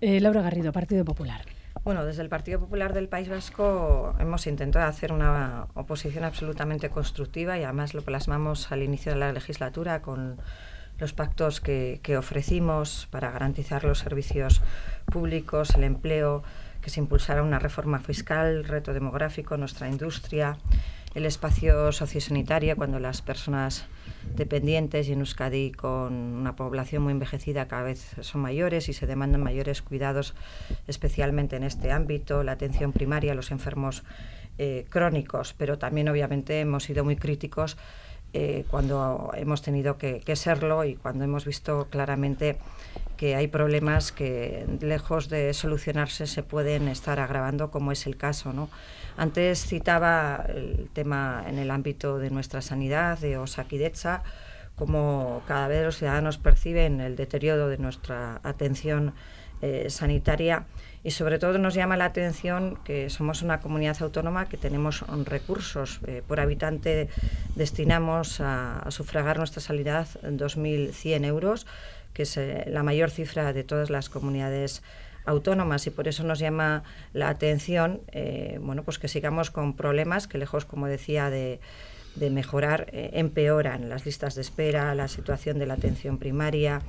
Eh, 0.00 0.20
Laura 0.20 0.40
Garrido, 0.40 0.72
Partido 0.72 1.04
Popular. 1.04 1.44
Bueno, 1.84 2.04
desde 2.04 2.22
el 2.22 2.28
Partido 2.28 2.60
Popular 2.60 2.92
del 2.92 3.08
País 3.08 3.28
Vasco 3.28 4.14
hemos 4.20 4.46
intentado 4.46 4.86
hacer 4.86 5.10
una 5.10 5.66
oposición 5.74 6.22
absolutamente 6.22 6.90
constructiva 6.90 7.58
y 7.58 7.64
además 7.64 7.92
lo 7.92 8.02
plasmamos 8.02 8.70
al 8.70 8.84
inicio 8.84 9.10
de 9.12 9.18
la 9.18 9.32
legislatura 9.32 10.00
con 10.00 10.36
los 11.00 11.12
pactos 11.12 11.60
que, 11.60 12.00
ofrecimos 12.16 13.08
para 13.10 13.32
garantizar 13.32 13.82
los 13.82 13.98
servicios 13.98 14.62
públicos, 15.06 15.74
el 15.74 15.82
empleo, 15.82 16.44
que 16.82 16.90
se 16.90 17.00
impulsara 17.00 17.42
una 17.42 17.58
reforma 17.58 17.98
fiscal, 17.98 18.62
reto 18.62 18.92
demográfico, 18.92 19.56
nuestra 19.56 19.88
industria, 19.88 20.58
el 21.14 21.26
espacio 21.26 21.92
sociosanitario 21.92 22.76
cuando 22.76 22.98
las 22.98 23.22
personas 23.22 23.84
dependientes 24.34 25.08
y 25.08 25.12
en 25.12 25.20
Euskadi 25.20 25.72
con 25.72 26.12
una 26.14 26.56
población 26.56 27.02
muy 27.02 27.12
envejecida 27.12 27.68
cada 27.68 27.82
vez 27.82 28.16
son 28.20 28.40
mayores 28.40 28.88
y 28.88 28.92
se 28.92 29.06
demandan 29.06 29.42
mayores 29.42 29.82
cuidados 29.82 30.34
especialmente 30.86 31.56
en 31.56 31.64
este 31.64 31.92
ámbito, 31.92 32.42
la 32.42 32.52
atención 32.52 32.92
primaria 32.92 33.34
los 33.34 33.50
enfermos 33.50 34.04
eh, 34.58 34.86
crónicos, 34.88 35.54
pero 35.56 35.78
también 35.78 36.08
obviamente 36.08 36.60
hemos 36.60 36.84
sido 36.84 37.04
muy 37.04 37.16
críticos 37.16 37.76
eh, 38.34 38.64
cuando 38.70 39.30
hemos 39.34 39.60
tenido 39.60 39.98
que, 39.98 40.22
serlo 40.36 40.84
y 40.84 40.96
cuando 40.96 41.24
hemos 41.24 41.44
visto 41.44 41.88
claramente 41.90 42.56
que 43.16 43.36
hay 43.36 43.46
problemas 43.46 44.10
que 44.10 44.66
lejos 44.80 45.28
de 45.28 45.52
solucionarse 45.52 46.26
se 46.26 46.42
pueden 46.42 46.88
estar 46.88 47.20
agravando, 47.20 47.70
como 47.70 47.92
es 47.92 48.06
el 48.06 48.16
caso. 48.16 48.52
¿no? 48.52 48.70
Antes 49.16 49.66
citaba 49.66 50.46
el 50.48 50.88
tema 50.92 51.44
en 51.46 51.58
el 51.58 51.70
ámbito 51.70 52.18
de 52.18 52.30
nuestra 52.30 52.62
sanidad, 52.62 53.18
de 53.18 53.36
Osakidecha, 53.36 54.22
como 54.76 55.42
cada 55.46 55.68
vez 55.68 55.84
los 55.84 55.98
ciudadanos 55.98 56.38
perciben 56.38 57.00
el 57.00 57.16
deterioro 57.16 57.68
de 57.68 57.76
nuestra 57.76 58.40
atención 58.42 59.12
eh, 59.60 59.90
sanitaria 59.90 60.64
y 61.04 61.10
sobre 61.10 61.38
todo 61.38 61.58
nos 61.58 61.74
llama 61.74 61.96
la 61.96 62.04
atención 62.04 62.78
que 62.84 63.10
somos 63.10 63.42
una 63.42 63.60
comunidad 63.60 64.00
autónoma 64.00 64.48
que 64.48 64.56
tenemos 64.56 65.04
recursos 65.24 66.00
eh, 66.06 66.22
por 66.26 66.38
habitante 66.38 67.08
destinamos 67.56 68.40
a, 68.40 68.84
sufragar 68.90 69.38
nuestra 69.38 69.60
sanidad 69.60 70.06
2.100 70.22 71.24
euros 71.24 71.66
que 72.12 72.22
es 72.22 72.36
eh, 72.36 72.64
la 72.68 72.82
mayor 72.82 73.10
cifra 73.10 73.52
de 73.52 73.64
todas 73.64 73.90
las 73.90 74.08
comunidades 74.08 74.82
autónomas 75.24 75.86
y 75.86 75.90
por 75.90 76.06
eso 76.06 76.22
nos 76.24 76.38
llama 76.38 76.84
la 77.12 77.28
atención 77.28 78.00
eh, 78.12 78.58
bueno 78.60 78.84
pues 78.84 78.98
que 78.98 79.08
sigamos 79.08 79.50
con 79.50 79.74
problemas 79.74 80.28
que 80.28 80.38
lejos 80.38 80.64
como 80.64 80.86
decía 80.86 81.30
de, 81.30 81.60
mejorar 82.30 82.90
empeoran 82.92 83.88
las 83.88 84.04
listas 84.04 84.34
de 84.34 84.42
espera 84.42 84.94
la 84.94 85.08
situación 85.08 85.58
de 85.58 85.64
la 85.64 85.74
atención 85.74 86.18
primaria 86.18 86.82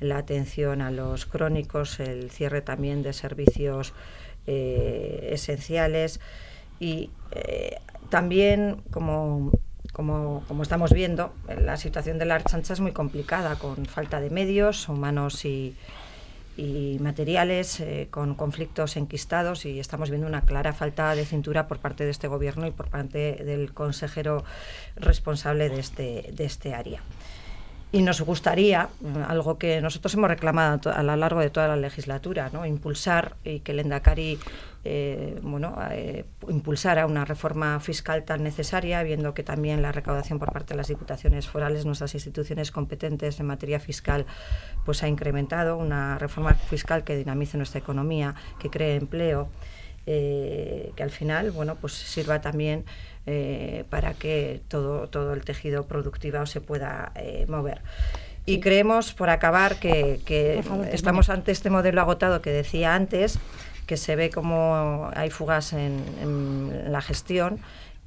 la 0.00 0.18
atención 0.18 0.82
a 0.82 0.90
los 0.90 1.26
crónicos 1.26 2.00
el 2.00 2.30
cierre 2.30 2.62
también 2.62 3.02
de 3.02 3.12
servicios 3.12 3.92
eh, 4.46 5.30
esenciales 5.32 6.20
y 6.80 7.10
también 8.08 8.82
como 8.90 9.52
como, 9.92 10.44
como, 10.46 10.62
estamos 10.62 10.92
viendo, 10.92 11.34
la 11.48 11.76
situación 11.76 12.18
de 12.18 12.24
la 12.24 12.36
Archancha 12.36 12.72
es 12.72 12.80
muy 12.80 12.92
complicada, 12.92 13.56
con 13.56 13.86
falta 13.86 14.20
de 14.20 14.30
medios 14.30 14.88
humanos 14.88 15.44
y, 15.44 15.74
y 16.56 16.98
materiales, 17.00 17.80
eh, 17.80 18.08
con 18.10 18.34
conflictos 18.34 18.96
enquistados 18.96 19.64
y 19.64 19.80
estamos 19.80 20.10
viendo 20.10 20.26
una 20.26 20.42
clara 20.42 20.72
falta 20.72 21.14
de 21.14 21.24
cintura 21.24 21.66
por 21.66 21.78
parte 21.78 22.04
de 22.04 22.10
este 22.10 22.28
gobierno 22.28 22.66
y 22.66 22.70
por 22.70 22.88
parte 22.88 23.42
del 23.44 23.72
consejero 23.72 24.44
responsable 24.96 25.68
de 25.68 25.80
este, 25.80 26.30
de 26.32 26.44
este 26.44 26.74
área. 26.74 27.00
Y 27.92 28.02
nos 28.02 28.20
gustaría, 28.20 28.88
algo 29.26 29.58
que 29.58 29.80
nosotros 29.80 30.14
hemos 30.14 30.30
reclamado 30.30 30.92
a 30.92 31.02
lo 31.02 31.16
largo 31.16 31.40
de 31.40 31.50
toda 31.50 31.66
la 31.68 31.76
legislatura, 31.76 32.50
¿no? 32.52 32.64
impulsar 32.64 33.36
y 33.44 33.60
que 33.60 33.72
el 33.72 33.80
Endacari 33.80 34.38
eh, 34.82 35.38
bueno, 35.42 35.76
eh, 35.90 36.24
impulsara 36.48 37.04
una 37.04 37.24
reforma 37.24 37.78
fiscal 37.80 38.24
tan 38.24 38.42
necesaria, 38.42 39.02
viendo 39.02 39.34
que 39.34 39.42
también 39.42 39.82
la 39.82 39.92
recaudación 39.92 40.38
por 40.38 40.52
parte 40.52 40.72
de 40.72 40.78
las 40.78 40.88
diputaciones 40.88 41.48
forales, 41.48 41.84
nuestras 41.84 42.14
instituciones 42.14 42.70
competentes 42.70 43.40
en 43.40 43.46
materia 43.46 43.78
fiscal, 43.78 44.24
pues 44.86 45.02
ha 45.02 45.08
incrementado, 45.08 45.76
una 45.76 46.16
reforma 46.18 46.54
fiscal 46.54 47.04
que 47.04 47.16
dinamice 47.16 47.58
nuestra 47.58 47.80
economía, 47.80 48.34
que 48.58 48.70
cree 48.70 48.96
empleo, 48.96 49.48
eh, 50.06 50.92
que 50.96 51.02
al 51.02 51.10
final, 51.10 51.50
bueno, 51.50 51.76
pues 51.76 51.92
sirva 51.92 52.40
también 52.40 52.84
eh, 53.26 53.84
para 53.90 54.14
que 54.14 54.60
todo, 54.68 55.08
todo 55.08 55.34
el 55.34 55.44
tejido 55.44 55.86
productivo 55.86 56.46
se 56.46 56.60
pueda 56.60 57.12
eh, 57.14 57.46
mover. 57.48 57.82
Y 58.46 58.60
creemos, 58.60 59.12
por 59.12 59.30
acabar, 59.30 59.76
que, 59.76 60.20
estamos 60.92 61.28
ante 61.28 61.52
este 61.52 61.70
modelo 61.70 62.00
agotado 62.00 62.40
que 62.40 62.50
decía 62.50 62.94
antes, 62.94 63.38
que 63.86 63.96
se 63.96 64.16
ve 64.16 64.30
como 64.30 65.10
hay 65.14 65.30
fugas 65.30 65.72
en, 65.72 66.02
en 66.20 66.92
la 66.92 67.02
gestión 67.02 67.60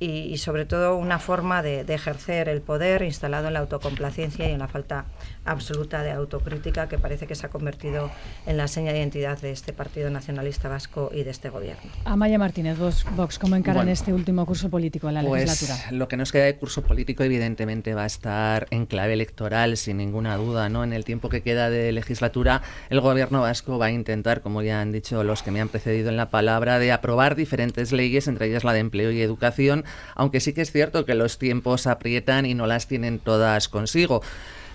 y, 0.03 0.37
sobre 0.37 0.65
todo 0.65 0.97
una 0.97 1.19
forma 1.19 1.61
de, 1.61 1.81
ejercer 1.93 2.49
el 2.49 2.61
poder 2.61 3.03
instalado 3.03 3.47
en 3.47 3.53
la 3.53 3.59
autocomplacencia 3.59 4.49
y 4.49 4.51
en 4.51 4.59
la 4.59 4.67
falta 4.67 5.05
absoluta 5.45 6.01
de 6.01 6.11
autocrítica 6.11 6.89
que 6.89 6.97
parece 6.97 7.27
que 7.27 7.35
se 7.35 7.45
ha 7.45 7.49
convertido 7.49 8.09
en 8.45 8.57
la 8.57 8.67
seña 8.67 8.91
de 8.91 8.99
identidad 8.99 9.39
de 9.39 9.51
este 9.51 9.73
Partido 9.73 10.09
Nacionalista 10.09 10.69
Vasco 10.69 11.11
y 11.13 11.23
de 11.23 11.29
este 11.29 11.49
gobierno. 11.49 11.83
Amaya 12.05 12.39
Martínez, 12.39 12.77
Vox, 12.77 13.39
¿cómo 13.39 13.55
encaran 13.55 13.87
este 13.89 14.13
último 14.13 14.45
curso 14.45 14.69
político 14.69 15.07
en 15.07 15.15
la 15.15 15.21
pues, 15.21 15.43
legislatura? 15.43 15.91
Lo 15.91 16.07
que 16.07 16.17
nos 16.17 16.31
queda 16.31 16.45
de 16.45 16.55
curso 16.55 16.81
político 16.81 17.23
evidentemente 17.23 17.93
va 17.93 18.03
a 18.03 18.07
estar 18.07 18.67
en 18.71 18.85
clave 18.85 19.13
electoral, 19.13 19.77
sin 19.77 19.97
ninguna 19.97 20.35
duda. 20.37 20.69
¿no? 20.69 20.83
En 20.83 20.93
el 20.93 21.05
tiempo 21.05 21.29
que 21.29 21.41
queda 21.41 21.69
de 21.69 21.91
legislatura, 21.91 22.61
el 22.89 23.01
gobierno 23.01 23.41
vasco 23.41 23.77
va 23.77 23.87
a 23.87 23.91
intentar, 23.91 24.41
como 24.41 24.61
ya 24.61 24.81
han 24.81 24.91
dicho 24.91 25.23
los 25.23 25.43
que 25.43 25.51
me 25.51 25.61
han 25.61 25.69
precedido 25.69 26.09
en 26.09 26.17
la 26.17 26.29
palabra, 26.29 26.79
de 26.79 26.91
aprobar 26.91 27.35
diferentes 27.35 27.91
leyes, 27.91 28.27
entre 28.27 28.47
ellas 28.47 28.63
la 28.63 28.73
de 28.73 28.79
empleo 28.79 29.11
y 29.11 29.21
educación, 29.21 29.85
aunque 30.15 30.39
sí 30.39 30.53
que 30.53 30.61
es 30.61 30.71
cierto 30.71 31.05
que 31.05 31.15
los 31.15 31.37
tiempos 31.37 31.87
aprietan 31.87 32.45
y 32.45 32.53
no 32.53 32.67
las 32.67 32.87
tienen 32.87 33.19
todas 33.19 33.67
consigo. 33.69 34.21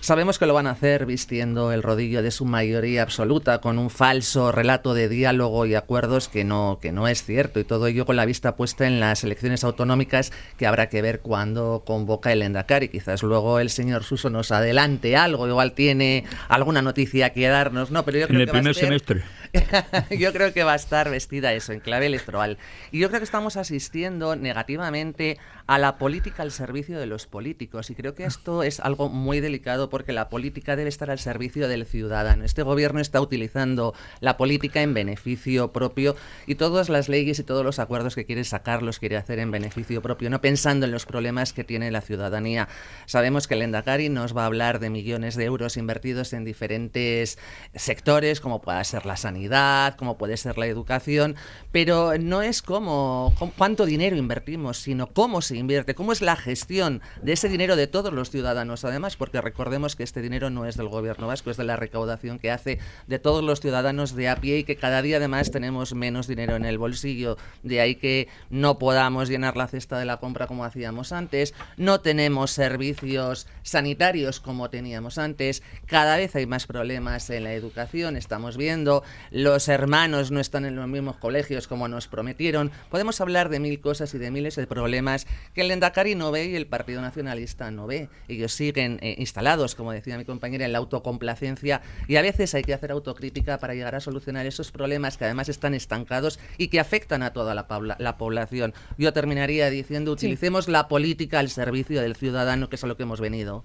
Sabemos 0.01 0.39
que 0.39 0.45
lo 0.45 0.53
van 0.53 0.67
a 0.67 0.71
hacer 0.71 1.05
vistiendo 1.05 1.73
el 1.73 1.83
rodillo 1.83 2.23
de 2.23 2.31
su 2.31 2.45
mayoría 2.45 3.01
absoluta, 3.01 3.59
con 3.59 3.77
un 3.77 3.89
falso 3.89 4.53
relato 4.53 4.93
de 4.93 5.09
diálogo 5.09 5.65
y 5.65 5.75
acuerdos 5.75 6.29
que 6.29 6.45
no, 6.45 6.79
que 6.81 6.93
no 6.93 7.09
es 7.09 7.25
cierto, 7.25 7.59
y 7.59 7.65
todo 7.65 7.87
ello 7.87 8.05
con 8.05 8.15
la 8.15 8.23
vista 8.23 8.55
puesta 8.55 8.87
en 8.87 9.01
las 9.01 9.25
elecciones 9.25 9.65
autonómicas 9.65 10.31
que 10.57 10.67
habrá 10.67 10.87
que 10.87 11.01
ver 11.01 11.19
cuándo 11.19 11.83
convoca 11.85 12.31
el 12.31 12.43
Endacari. 12.43 12.87
Quizás 12.87 13.23
luego 13.23 13.59
el 13.59 13.69
señor 13.69 14.05
Suso 14.05 14.29
nos 14.29 14.51
adelante 14.53 15.17
algo, 15.17 15.49
igual 15.49 15.73
tiene 15.73 16.23
alguna 16.47 16.81
noticia 16.81 17.31
que 17.31 17.49
darnos, 17.49 17.91
¿no? 17.91 18.05
Pero 18.05 18.19
yo 18.19 18.27
creo 18.27 18.39
en 18.39 18.47
el 18.47 18.49
primer 18.49 18.75
semestre. 18.75 19.23
yo 20.17 20.33
creo 20.33 20.53
que 20.53 20.63
va 20.63 20.73
a 20.73 20.75
estar 20.75 21.09
vestida 21.09 21.53
eso, 21.53 21.73
en 21.73 21.79
clave 21.79 22.05
electoral. 22.05 22.57
Y 22.91 22.99
yo 22.99 23.09
creo 23.09 23.19
que 23.19 23.25
estamos 23.25 23.57
asistiendo 23.57 24.35
negativamente 24.35 25.37
a 25.69 25.77
la 25.77 25.99
política 25.99 26.41
al 26.41 26.51
servicio 26.51 26.97
de 26.97 27.05
los 27.05 27.27
políticos. 27.27 27.91
Y 27.91 27.95
creo 27.95 28.15
que 28.15 28.23
esto 28.23 28.63
es 28.63 28.79
algo 28.79 29.07
muy 29.07 29.39
delicado 29.39 29.91
porque 29.91 30.13
la 30.13 30.27
política 30.27 30.75
debe 30.75 30.89
estar 30.89 31.11
al 31.11 31.19
servicio 31.19 31.67
del 31.67 31.85
ciudadano. 31.85 32.43
Este 32.43 32.63
gobierno 32.63 32.99
está 32.99 33.21
utilizando 33.21 33.93
la 34.19 34.35
política 34.35 34.81
en 34.81 34.95
beneficio 34.95 35.71
propio 35.71 36.15
y 36.47 36.55
todas 36.55 36.89
las 36.89 37.07
leyes 37.07 37.37
y 37.37 37.43
todos 37.43 37.63
los 37.63 37.77
acuerdos 37.77 38.15
que 38.15 38.25
quiere 38.25 38.45
sacar 38.45 38.81
los 38.81 38.97
quiere 38.97 39.15
hacer 39.15 39.37
en 39.37 39.51
beneficio 39.51 40.01
propio, 40.01 40.31
no 40.31 40.41
pensando 40.41 40.87
en 40.87 40.91
los 40.91 41.05
problemas 41.05 41.53
que 41.53 41.63
tiene 41.63 41.91
la 41.91 42.01
ciudadanía. 42.01 42.67
Sabemos 43.05 43.47
que 43.47 43.53
el 43.53 43.61
Endacari 43.61 44.09
nos 44.09 44.35
va 44.35 44.41
a 44.41 44.47
hablar 44.47 44.79
de 44.79 44.89
millones 44.89 45.35
de 45.35 45.45
euros 45.45 45.77
invertidos 45.77 46.33
en 46.33 46.45
diferentes 46.45 47.37
sectores, 47.75 48.41
como 48.41 48.59
pueda 48.59 48.83
ser 48.83 49.05
la 49.05 49.17
sanidad 49.17 49.95
como 49.97 50.17
puede 50.17 50.35
ser 50.35 50.57
la 50.57 50.65
educación, 50.65 51.35
pero 51.71 52.17
no 52.17 52.41
es 52.41 52.63
como 52.63 53.35
cuánto 53.55 53.85
dinero 53.85 54.15
invertimos, 54.15 54.77
sino 54.77 55.05
cómo 55.05 55.43
se 55.43 55.58
invierte, 55.59 55.95
cómo 55.95 56.11
es 56.11 56.21
la 56.21 56.35
gestión 56.35 57.01
de 57.21 57.33
ese 57.33 57.49
dinero 57.49 57.75
de 57.75 57.87
todos 57.87 58.13
los 58.13 58.29
ciudadanos, 58.29 58.85
además, 58.85 59.15
porque 59.15 59.41
recordemos 59.41 59.95
que 59.95 60.03
este 60.03 60.21
dinero 60.21 60.49
no 60.49 60.65
es 60.65 60.77
del 60.77 60.87
gobierno 60.87 61.27
vasco, 61.27 61.51
es 61.51 61.57
de 61.57 61.63
la 61.63 61.75
recaudación 61.75 62.39
que 62.39 62.51
hace 62.51 62.79
de 63.07 63.19
todos 63.19 63.43
los 63.43 63.59
ciudadanos 63.59 64.15
de 64.15 64.29
a 64.29 64.37
pie 64.37 64.59
y 64.59 64.63
que 64.63 64.75
cada 64.75 65.01
día 65.01 65.17
además 65.17 65.51
tenemos 65.51 65.93
menos 65.93 66.27
dinero 66.27 66.55
en 66.55 66.65
el 66.65 66.77
bolsillo, 66.77 67.37
de 67.63 67.81
ahí 67.81 67.95
que 67.95 68.27
no 68.49 68.79
podamos 68.79 69.29
llenar 69.29 69.57
la 69.57 69.67
cesta 69.67 69.99
de 69.99 70.05
la 70.05 70.17
compra 70.17 70.47
como 70.47 70.65
hacíamos 70.65 71.11
antes, 71.11 71.53
no 71.77 72.01
tenemos 72.01 72.51
servicios 72.51 73.47
sanitarios 73.63 74.39
como 74.39 74.69
teníamos 74.69 75.17
antes, 75.17 75.63
cada 75.85 76.17
vez 76.17 76.35
hay 76.35 76.45
más 76.45 76.65
problemas 76.65 77.29
en 77.29 77.43
la 77.43 77.53
educación, 77.53 78.17
estamos 78.17 78.57
viendo 78.57 79.03
los 79.31 79.67
hermanos 79.67 80.31
no 80.31 80.39
están 80.39 80.65
en 80.65 80.75
los 80.75 80.87
mismos 80.87 81.17
colegios 81.17 81.67
como 81.67 81.87
nos 81.87 82.07
prometieron. 82.07 82.71
Podemos 82.89 83.21
hablar 83.21 83.49
de 83.49 83.59
mil 83.59 83.79
cosas 83.81 84.13
y 84.13 84.17
de 84.17 84.31
miles 84.31 84.55
de 84.55 84.67
problemas 84.67 85.27
que 85.53 85.61
el 85.61 85.71
Endacari 85.71 86.15
no 86.15 86.31
ve 86.31 86.45
y 86.45 86.55
el 86.55 86.67
Partido 86.67 87.01
Nacionalista 87.01 87.71
no 87.71 87.87
ve. 87.87 88.09
Ellos 88.27 88.53
siguen 88.53 88.99
eh, 89.01 89.15
instalados, 89.17 89.75
como 89.75 89.91
decía 89.91 90.17
mi 90.17 90.25
compañera, 90.25 90.65
en 90.65 90.71
la 90.71 90.77
autocomplacencia 90.77 91.81
y 92.07 92.15
a 92.15 92.21
veces 92.21 92.53
hay 92.55 92.63
que 92.63 92.73
hacer 92.73 92.91
autocrítica 92.91 93.59
para 93.59 93.73
llegar 93.73 93.95
a 93.95 93.99
solucionar 93.99 94.45
esos 94.45 94.71
problemas 94.71 95.17
que 95.17 95.25
además 95.25 95.49
están 95.49 95.73
estancados 95.73 96.39
y 96.57 96.67
que 96.67 96.79
afectan 96.79 97.23
a 97.23 97.33
toda 97.33 97.55
la, 97.55 97.95
la 97.97 98.17
población. 98.17 98.73
Yo 98.97 99.13
terminaría 99.13 99.69
diciendo, 99.69 100.11
utilicemos 100.11 100.67
la 100.67 100.87
política 100.87 101.39
al 101.39 101.49
servicio 101.49 102.01
del 102.01 102.15
ciudadano, 102.15 102.69
que 102.69 102.75
es 102.75 102.83
a 102.83 102.87
lo 102.87 102.97
que 102.97 103.03
hemos 103.03 103.21
venido. 103.21 103.63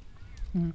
Mm. 0.54 0.68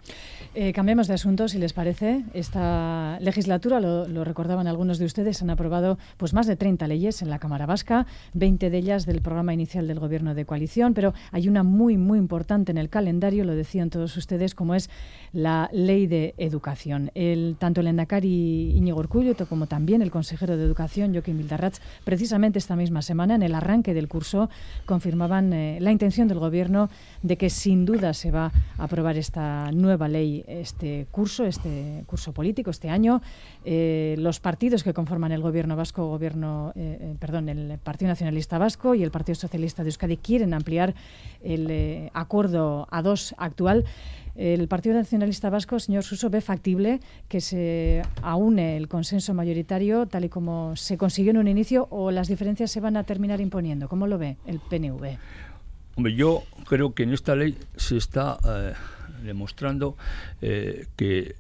Eh, 0.56 0.74
cambiemos 0.74 1.08
de 1.08 1.14
asunto, 1.14 1.48
si 1.48 1.58
les 1.58 1.72
parece. 1.72 2.26
Esta 2.34 3.18
legislatura, 3.22 3.80
lo, 3.80 4.24
recordaban 4.26 4.68
algunos 4.68 5.00
de 5.00 5.06
ustedes, 5.06 5.42
han 5.42 5.50
aprobado 5.50 5.98
pues 6.18 6.34
más 6.34 6.48
de 6.48 6.58
30 6.58 6.86
leyes 6.88 7.22
en 7.22 7.30
la 7.30 7.40
Cámara 7.40 7.66
Vasca, 7.66 8.06
20 8.34 8.70
de 8.70 8.78
ellas 8.78 9.06
del 9.06 9.22
programa 9.22 9.54
inicial 9.54 9.88
del 9.88 10.00
Gobierno 10.00 10.36
de 10.36 10.46
coalición, 10.46 10.94
pero 10.94 11.14
hay 11.32 11.48
una 11.48 11.64
muy, 11.64 11.98
muy 11.98 12.20
importante 12.20 12.72
en 12.72 12.78
el 12.78 12.90
calendario, 12.90 13.46
lo 13.46 13.56
decían 13.56 13.90
todos 13.90 14.18
ustedes, 14.18 14.54
como 14.54 14.76
es 14.76 14.90
la 15.32 15.70
Ley 15.72 16.08
de 16.08 16.36
Educación. 16.38 17.12
El, 17.16 17.56
tanto 17.58 17.80
el 17.80 17.88
Endacari 17.88 18.74
Íñigo 18.76 19.00
Urcullo 19.00 19.36
como 19.48 19.68
también 19.68 20.02
el 20.02 20.12
consejero 20.12 20.58
de 20.58 20.64
Educación, 20.64 21.14
Joaquín 21.14 21.38
Vildarrats, 21.38 21.82
precisamente 22.04 22.60
esta 22.60 22.76
misma 22.76 23.02
semana, 23.02 23.36
en 23.36 23.44
el 23.44 23.56
arranque 23.56 23.94
del 23.94 24.10
curso, 24.10 24.50
confirmaban 24.86 25.54
eh, 25.54 25.78
la 25.80 25.92
intención 25.92 26.28
del 26.28 26.40
Gobierno 26.40 26.90
de 27.22 27.38
que 27.38 27.50
sin 27.50 27.86
duda 27.86 28.14
se 28.14 28.32
va 28.32 28.52
a 28.78 28.84
aprobar 28.84 29.18
esta 29.18 29.69
nueva 29.72 30.08
ley 30.08 30.44
este 30.48 31.08
curso, 31.12 31.46
este 31.46 32.04
curso 32.08 32.34
político, 32.34 32.72
este 32.72 32.90
año. 32.90 33.22
Eh, 33.66 34.16
los 34.20 34.40
partidos 34.40 34.84
que 34.84 34.94
conforman 34.94 35.32
el 35.32 35.42
gobierno 35.42 35.76
vasco, 35.76 36.08
gobierno, 36.08 36.72
eh, 36.76 36.98
eh, 37.00 37.16
perdón, 37.20 37.50
el 37.50 37.78
Partido 37.80 38.10
Nacionalista 38.10 38.58
Vasco 38.58 38.96
y 38.96 39.04
el 39.04 39.12
Partido 39.12 39.36
Socialista 39.36 39.84
de 39.84 39.90
Euskadi 39.90 40.18
quieren 40.18 40.54
ampliar 40.54 40.94
el 41.42 42.10
acuerdo 42.14 42.88
a 42.92 43.02
dos 43.02 43.36
actual. 43.38 43.86
El 44.36 44.68
Partido 44.70 44.96
Nacionalista 44.96 45.50
Vasco, 45.50 45.80
señor 45.80 46.04
Suso, 46.04 46.30
ve 46.30 46.40
factible 46.40 47.02
que 47.28 47.42
se 47.42 48.04
aúne 48.22 48.78
el 48.78 48.88
consenso 48.88 49.34
mayoritario 49.34 50.06
tal 50.06 50.26
y 50.26 50.30
como 50.30 50.76
se 50.78 50.98
consiguió 50.98 51.32
en 51.32 51.40
un 51.40 51.48
inicio 51.50 51.88
o 51.90 52.12
las 52.12 52.30
diferencias 52.30 52.72
se 52.72 52.80
van 52.80 52.96
a 52.96 53.04
terminar 53.04 53.42
imponiendo. 53.42 53.90
¿Cómo 53.90 54.08
lo 54.08 54.18
ve 54.18 54.38
el 54.46 54.60
PNV? 54.60 55.18
Hombre, 56.00 56.16
yo 56.16 56.44
creo 56.70 56.94
que 56.94 57.04
en 57.04 57.12
esta 57.12 57.36
ley 57.36 57.58
se 57.76 57.98
está 57.98 58.38
demostrando 59.22 59.98
eh, 60.42 60.86
que 60.96 61.36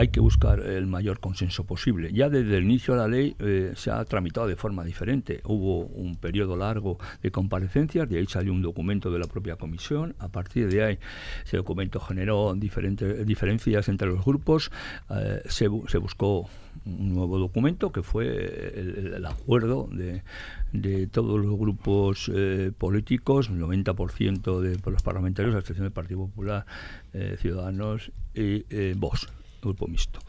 hay 0.00 0.08
que 0.08 0.20
buscar 0.20 0.60
el 0.60 0.86
mayor 0.86 1.20
consenso 1.20 1.64
posible. 1.64 2.10
Ya 2.10 2.30
desde 2.30 2.56
el 2.56 2.64
inicio 2.64 2.94
de 2.94 3.00
la 3.00 3.06
ley 3.06 3.36
eh, 3.38 3.74
se 3.76 3.90
ha 3.90 4.02
tramitado 4.06 4.46
de 4.46 4.56
forma 4.56 4.82
diferente. 4.82 5.42
Hubo 5.44 5.80
un 5.84 6.16
periodo 6.16 6.56
largo 6.56 6.98
de 7.22 7.30
comparecencias, 7.30 8.08
de 8.08 8.18
ahí 8.18 8.26
salió 8.26 8.54
un 8.54 8.62
documento 8.62 9.10
de 9.10 9.18
la 9.18 9.26
propia 9.26 9.56
comisión. 9.56 10.14
A 10.18 10.28
partir 10.28 10.70
de 10.70 10.82
ahí, 10.82 10.98
ese 11.44 11.58
documento 11.58 12.00
generó 12.00 12.54
diferentes 12.54 13.26
diferencias 13.26 13.90
entre 13.90 14.08
los 14.08 14.24
grupos. 14.24 14.70
Eh, 15.10 15.42
se, 15.44 15.68
buscó 15.68 16.48
un 16.86 17.14
nuevo 17.14 17.38
documento 17.38 17.92
que 17.92 18.02
fue 18.02 18.72
el, 18.74 19.26
acuerdo 19.26 19.86
de, 19.92 20.22
de, 20.72 21.08
todos 21.08 21.38
los 21.44 21.58
grupos 21.58 22.30
eh, 22.34 22.72
políticos, 22.76 23.50
el 23.50 23.60
90% 23.60 24.60
de 24.60 24.90
los 24.90 25.02
parlamentarios, 25.02 25.54
a 25.54 25.58
excepción 25.58 25.84
del 25.84 25.92
Partido 25.92 26.20
Popular, 26.20 26.64
Ciudadanos 27.38 28.12
y 28.34 28.64
Vox 28.94 29.28
grupo 29.60 29.86
mixto. 29.86 30.20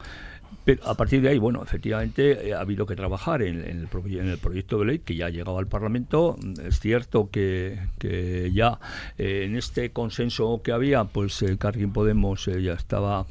Pero 0.64 0.86
a 0.86 0.94
partir 0.94 1.20
de 1.22 1.28
ahí, 1.28 1.38
bueno, 1.38 1.62
efectivamente 1.62 2.48
eh, 2.48 2.54
ha 2.54 2.60
habido 2.60 2.86
que 2.86 2.94
trabajar 2.94 3.42
en, 3.42 3.60
el, 3.60 3.88
en 3.90 4.28
el 4.28 4.38
proyecto 4.38 4.78
de 4.78 4.84
ley 4.84 4.98
que 5.00 5.16
ya 5.16 5.26
ha 5.26 5.30
llegado 5.30 5.58
al 5.58 5.66
Parlamento. 5.66 6.36
Es 6.64 6.78
cierto 6.78 7.30
que, 7.30 7.80
que 7.98 8.52
ya 8.52 8.78
eh, 9.18 9.42
en 9.44 9.56
este 9.56 9.90
consenso 9.90 10.62
que 10.62 10.70
había, 10.70 11.04
pues 11.04 11.42
el 11.42 11.58
Cargin 11.58 11.92
Podemos 11.92 12.46
eh, 12.46 12.62
ya 12.62 12.74
estaba 12.74 13.26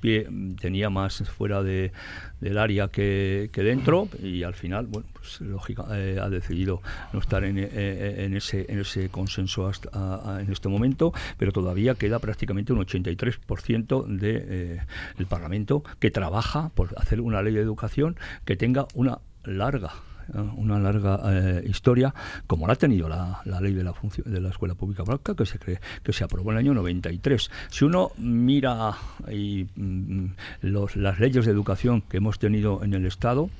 pie, 0.00 0.26
tenía 0.58 0.88
más 0.88 1.22
fuera 1.28 1.62
de, 1.62 1.92
del 2.40 2.56
área 2.56 2.88
que, 2.88 3.50
que, 3.52 3.62
dentro 3.62 4.08
y 4.22 4.42
al 4.42 4.54
final, 4.54 4.86
bueno, 4.86 5.06
pues 5.38 5.48
lógica, 5.48 5.84
ha 5.84 6.28
decidido 6.28 6.82
no 7.12 7.20
estar 7.20 7.44
en, 7.44 7.58
en, 7.58 8.36
ese, 8.36 8.66
en 8.68 8.80
ese 8.80 9.08
consenso 9.08 9.66
hasta 9.66 10.40
en 10.40 10.50
este 10.50 10.68
momento, 10.68 11.12
pero 11.38 11.52
todavía 11.52 11.94
queda 11.94 12.18
prácticamente 12.18 12.72
un 12.72 12.80
83% 12.80 14.06
del 14.06 14.18
de, 14.18 14.80
el 15.18 15.26
Parlamento 15.26 15.84
que 15.98 16.10
trabaja 16.10 16.70
por 16.74 16.94
hacer 16.96 17.20
una 17.20 17.42
ley 17.42 17.54
de 17.54 17.60
educación 17.60 18.16
que 18.44 18.56
tenga 18.56 18.86
una 18.94 19.18
larga 19.44 19.92
eh, 20.34 20.38
una 20.56 20.78
larga 20.78 21.20
eh, 21.26 21.64
historia 21.68 22.14
como 22.46 22.66
la 22.66 22.74
ha 22.74 22.76
tenido 22.76 23.08
la, 23.08 23.42
ley 23.60 23.74
de 23.74 23.84
la 23.84 23.94
de 24.24 24.40
la 24.40 24.50
escuela 24.50 24.74
pública 24.74 25.02
vasca 25.02 25.34
que 25.34 25.46
se 25.46 25.58
cree 25.58 25.80
que 26.02 26.12
se 26.12 26.24
aprobó 26.24 26.50
en 26.50 26.58
el 26.58 26.64
año 26.64 26.74
93 26.74 27.50
si 27.68 27.84
uno 27.84 28.12
mira 28.18 28.94
y, 29.30 29.66
mm, 29.74 30.26
los, 30.62 30.96
las 30.96 31.18
leyes 31.18 31.46
de 31.46 31.52
educación 31.52 32.02
que 32.02 32.18
hemos 32.18 32.38
tenido 32.38 32.84
en 32.84 32.94
el 32.94 33.06
estado 33.06 33.50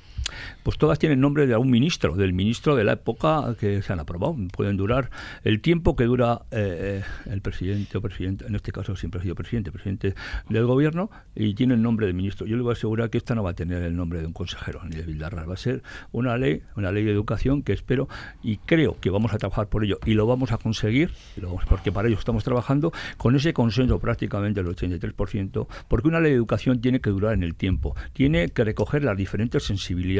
pues 0.63 0.77
todas 0.77 0.99
tienen 0.99 1.19
nombre 1.19 1.47
de 1.47 1.53
algún 1.53 1.71
ministro, 1.71 2.15
del 2.15 2.33
ministro 2.33 2.75
de 2.75 2.83
la 2.83 2.93
época 2.93 3.55
que 3.59 3.81
se 3.81 3.93
han 3.93 3.99
aprobado. 3.99 4.35
Pueden 4.55 4.77
durar 4.77 5.09
el 5.43 5.61
tiempo 5.61 5.95
que 5.95 6.05
dura 6.05 6.41
eh, 6.51 7.03
el 7.25 7.41
presidente 7.41 7.97
o 7.97 8.01
presidente, 8.01 8.45
en 8.45 8.55
este 8.55 8.71
caso 8.71 8.95
siempre 8.95 9.19
ha 9.19 9.23
sido 9.23 9.35
presidente, 9.35 9.71
presidente 9.71 10.15
del 10.49 10.65
gobierno, 10.65 11.09
y 11.35 11.53
tiene 11.53 11.73
el 11.73 11.81
nombre 11.81 12.07
de 12.07 12.13
ministro. 12.13 12.45
Yo 12.45 12.55
le 12.55 12.61
voy 12.61 12.71
a 12.71 12.73
asegurar 12.73 13.09
que 13.09 13.17
esta 13.17 13.35
no 13.35 13.43
va 13.43 13.51
a 13.51 13.53
tener 13.53 13.81
el 13.83 13.95
nombre 13.95 14.19
de 14.19 14.27
un 14.27 14.33
consejero 14.33 14.81
ni 14.83 14.95
de 14.95 15.03
Vildarral, 15.03 15.49
va 15.49 15.53
a 15.53 15.57
ser 15.57 15.81
una 16.11 16.37
ley, 16.37 16.61
una 16.75 16.91
ley 16.91 17.03
de 17.03 17.11
educación 17.11 17.63
que 17.63 17.73
espero 17.73 18.07
y 18.43 18.57
creo 18.57 18.99
que 18.99 19.09
vamos 19.09 19.33
a 19.33 19.37
trabajar 19.37 19.67
por 19.67 19.83
ello 19.83 19.99
y 20.05 20.13
lo 20.13 20.27
vamos 20.27 20.51
a 20.51 20.57
conseguir, 20.57 21.11
porque 21.67 21.91
para 21.91 22.07
ello 22.07 22.17
estamos 22.17 22.43
trabajando 22.43 22.91
con 23.17 23.35
ese 23.35 23.53
consenso 23.53 23.99
prácticamente 23.99 24.63
del 24.63 24.75
83%, 24.75 25.67
porque 25.87 26.07
una 26.07 26.19
ley 26.19 26.31
de 26.31 26.37
educación 26.37 26.81
tiene 26.81 26.99
que 27.01 27.09
durar 27.09 27.33
en 27.33 27.43
el 27.43 27.55
tiempo, 27.55 27.95
tiene 28.13 28.49
que 28.49 28.63
recoger 28.63 29.03
las 29.03 29.17
diferentes 29.17 29.63
sensibilidades 29.63 30.10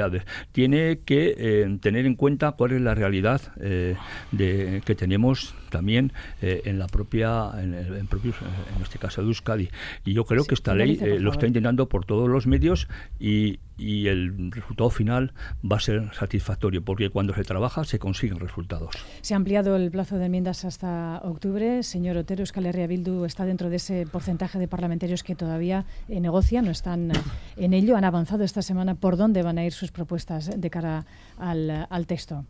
tiene 0.51 0.99
que 1.05 1.35
eh, 1.37 1.77
tener 1.81 2.05
en 2.05 2.15
cuenta 2.15 2.51
cuál 2.53 2.73
es 2.73 2.81
la 2.81 2.95
realidad 2.95 3.41
eh, 3.59 3.95
de, 4.31 4.81
que 4.85 4.95
tenemos 4.95 5.55
también 5.69 6.13
eh, 6.41 6.61
en 6.65 6.79
la 6.79 6.87
propia, 6.87 7.51
en, 7.57 7.73
en, 7.73 8.07
propios, 8.07 8.35
en 8.75 8.81
este 8.81 8.99
caso 8.99 9.21
de 9.21 9.27
Euskadi. 9.27 9.69
Y 10.05 10.13
yo 10.13 10.25
creo 10.25 10.45
que 10.45 10.53
esta 10.55 10.75
ley 10.75 10.99
lo 11.19 11.31
está 11.31 11.47
intentando 11.47 11.87
por 11.87 12.05
todos 12.05 12.29
los 12.29 12.47
medios 12.47 12.87
y, 13.19 13.59
y 13.77 14.07
el 14.07 14.51
resultado 14.51 14.89
final 14.89 15.33
va 15.69 15.77
a 15.77 15.79
ser 15.79 16.13
satisfactorio, 16.13 16.83
porque 16.83 17.09
cuando 17.09 17.33
se 17.33 17.43
trabaja 17.43 17.83
se 17.83 17.99
consiguen 17.99 18.39
resultados. 18.39 18.93
Se 19.21 19.33
ha 19.33 19.37
ampliado 19.37 19.75
el 19.75 19.91
plazo 19.91 20.17
de 20.17 20.25
enmiendas 20.25 20.65
hasta 20.65 21.19
octubre. 21.23 21.83
Señor 21.83 22.17
Otero, 22.17 22.41
Euskal 22.41 22.65
Herria 22.65 22.87
Bildu 22.87 23.25
está 23.25 23.45
dentro 23.45 23.69
de 23.69 23.77
ese 23.77 24.05
porcentaje 24.11 24.59
de 24.59 24.67
parlamentarios 24.67 25.23
que 25.23 25.35
todavía 25.35 25.85
eh, 26.07 26.19
negocian, 26.19 26.65
no 26.65 26.71
están 26.71 27.11
eh, 27.11 27.13
en 27.57 27.73
ello. 27.73 27.97
Han 27.97 28.03
avanzado 28.03 28.43
esta 28.43 28.61
semana 28.61 28.95
por 28.95 29.17
dónde 29.17 29.43
van 29.43 29.57
a 29.57 29.65
ir 29.65 29.73
sus 29.73 29.91
propuestas 29.91 30.49
de 30.59 30.69
cara 30.69 31.05
al, 31.37 31.87
al 31.89 32.07
texto. 32.07 32.45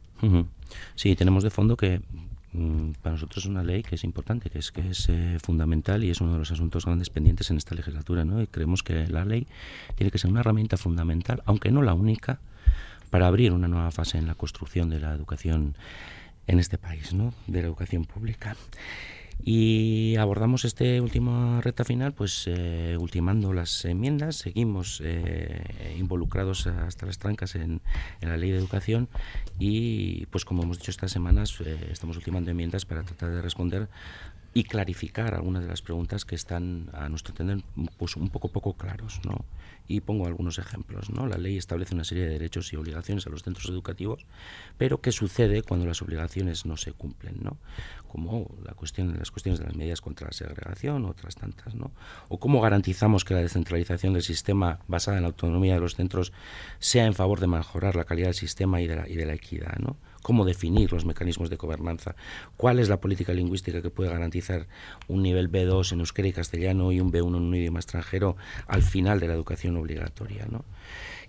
Sí, 0.95 1.15
tenemos 1.15 1.43
de 1.43 1.49
fondo 1.49 1.75
que 1.75 2.01
para 3.01 3.13
nosotros 3.13 3.45
es 3.45 3.49
una 3.49 3.63
ley 3.63 3.81
que 3.81 3.95
es 3.95 4.03
importante, 4.03 4.49
que 4.49 4.59
es 4.59 4.71
que 4.71 4.89
es 4.89 5.07
eh, 5.09 5.37
fundamental 5.41 6.03
y 6.03 6.09
es 6.09 6.19
uno 6.19 6.33
de 6.33 6.39
los 6.39 6.51
asuntos 6.51 6.85
grandes 6.85 7.09
pendientes 7.09 7.49
en 7.49 7.57
esta 7.57 7.75
legislatura, 7.75 8.25
¿no? 8.25 8.41
Y 8.41 8.47
creemos 8.47 8.83
que 8.83 9.07
la 9.07 9.23
ley 9.23 9.47
tiene 9.95 10.11
que 10.11 10.17
ser 10.17 10.29
una 10.29 10.41
herramienta 10.41 10.75
fundamental, 10.75 11.41
aunque 11.45 11.71
no 11.71 11.81
la 11.81 11.93
única, 11.93 12.39
para 13.09 13.27
abrir 13.27 13.53
una 13.53 13.67
nueva 13.67 13.91
fase 13.91 14.17
en 14.17 14.27
la 14.27 14.35
construcción 14.35 14.89
de 14.89 14.99
la 14.99 15.13
educación 15.13 15.75
en 16.47 16.59
este 16.59 16.77
país, 16.77 17.13
¿no? 17.13 17.33
De 17.47 17.61
la 17.61 17.67
educación 17.67 18.05
pública. 18.05 18.55
Y 19.43 20.15
abordamos 20.17 20.65
este 20.65 21.01
último 21.01 21.61
recta 21.61 21.83
final, 21.83 22.13
pues 22.13 22.45
eh, 22.47 22.95
ultimando 22.99 23.53
las 23.53 23.85
enmiendas, 23.85 24.35
seguimos 24.35 25.01
eh, 25.03 25.95
involucrados 25.97 26.67
hasta 26.67 27.05
las 27.05 27.17
trancas 27.17 27.55
en, 27.55 27.81
la 28.21 28.37
ley 28.37 28.51
de 28.51 28.57
educación. 28.57 29.09
Y, 29.57 30.27
pues 30.27 30.45
como 30.45 30.63
hemos 30.63 30.77
dicho 30.77 30.91
estas 30.91 31.11
semanas, 31.11 31.55
eh, 31.65 31.89
estamos 31.91 32.17
ultimando 32.17 32.51
enmiendas 32.51 32.85
para 32.85 33.03
tratar 33.03 33.31
de 33.31 33.41
responder 33.41 33.89
y 34.53 34.63
clarificar 34.63 35.33
algunas 35.33 35.63
de 35.63 35.69
las 35.69 35.81
preguntas 35.81 36.25
que 36.25 36.35
están, 36.35 36.89
a 36.93 37.07
nuestro 37.07 37.31
entender, 37.31 37.63
pues 37.97 38.17
un 38.17 38.29
poco 38.29 38.49
poco 38.49 38.73
claros, 38.73 39.21
¿no? 39.25 39.45
Y 39.87 40.01
pongo 40.01 40.27
algunos 40.27 40.59
ejemplos, 40.59 41.09
¿no? 41.09 41.25
La 41.25 41.37
ley 41.37 41.57
establece 41.57 41.95
una 41.95 42.03
serie 42.03 42.25
de 42.25 42.31
derechos 42.31 42.71
y 42.73 42.75
obligaciones 42.75 43.25
a 43.27 43.29
los 43.29 43.43
centros 43.43 43.69
educativos, 43.69 44.25
pero 44.77 44.99
¿qué 44.99 45.11
sucede 45.11 45.63
cuando 45.63 45.85
las 45.85 46.01
obligaciones 46.01 46.65
no 46.65 46.75
se 46.75 46.91
cumplen, 46.91 47.37
¿no? 47.41 47.57
Como 48.09 48.53
la 48.65 48.73
cuestión, 48.73 49.17
las 49.17 49.31
cuestiones 49.31 49.59
de 49.59 49.67
las 49.67 49.75
medidas 49.75 50.01
contra 50.01 50.27
la 50.27 50.33
segregación, 50.33 51.05
otras 51.05 51.35
tantas, 51.35 51.73
¿no? 51.73 51.91
O 52.27 52.39
cómo 52.39 52.59
garantizamos 52.59 53.23
que 53.23 53.33
la 53.33 53.41
descentralización 53.41 54.13
del 54.13 54.23
sistema 54.23 54.79
basada 54.87 55.17
en 55.17 55.23
la 55.23 55.29
autonomía 55.29 55.75
de 55.75 55.79
los 55.79 55.95
centros 55.95 56.33
sea 56.79 57.05
en 57.05 57.13
favor 57.13 57.39
de 57.39 57.47
mejorar 57.47 57.95
la 57.95 58.03
calidad 58.03 58.27
del 58.27 58.35
sistema 58.35 58.81
y 58.81 58.87
de 58.87 58.97
la, 58.97 59.07
y 59.07 59.15
de 59.15 59.25
la 59.25 59.33
equidad, 59.33 59.77
¿no? 59.79 59.95
Cómo 60.21 60.45
definir 60.45 60.91
los 60.91 61.05
mecanismos 61.05 61.49
de 61.49 61.55
gobernanza, 61.55 62.15
cuál 62.57 62.79
es 62.79 62.89
la 62.89 62.99
política 62.99 63.33
lingüística 63.33 63.81
que 63.81 63.89
puede 63.89 64.09
garantizar 64.09 64.67
un 65.07 65.23
nivel 65.23 65.51
B2 65.51 65.93
en 65.93 65.99
euskera 65.99 66.27
y 66.27 66.33
castellano 66.33 66.91
y 66.91 66.99
un 66.99 67.11
B1 67.11 67.27
en 67.27 67.43
un 67.43 67.55
idioma 67.55 67.79
extranjero 67.79 68.35
al 68.67 68.83
final 68.83 69.19
de 69.19 69.27
la 69.27 69.33
educación 69.33 69.77
obligatoria, 69.77 70.45
¿no? 70.49 70.63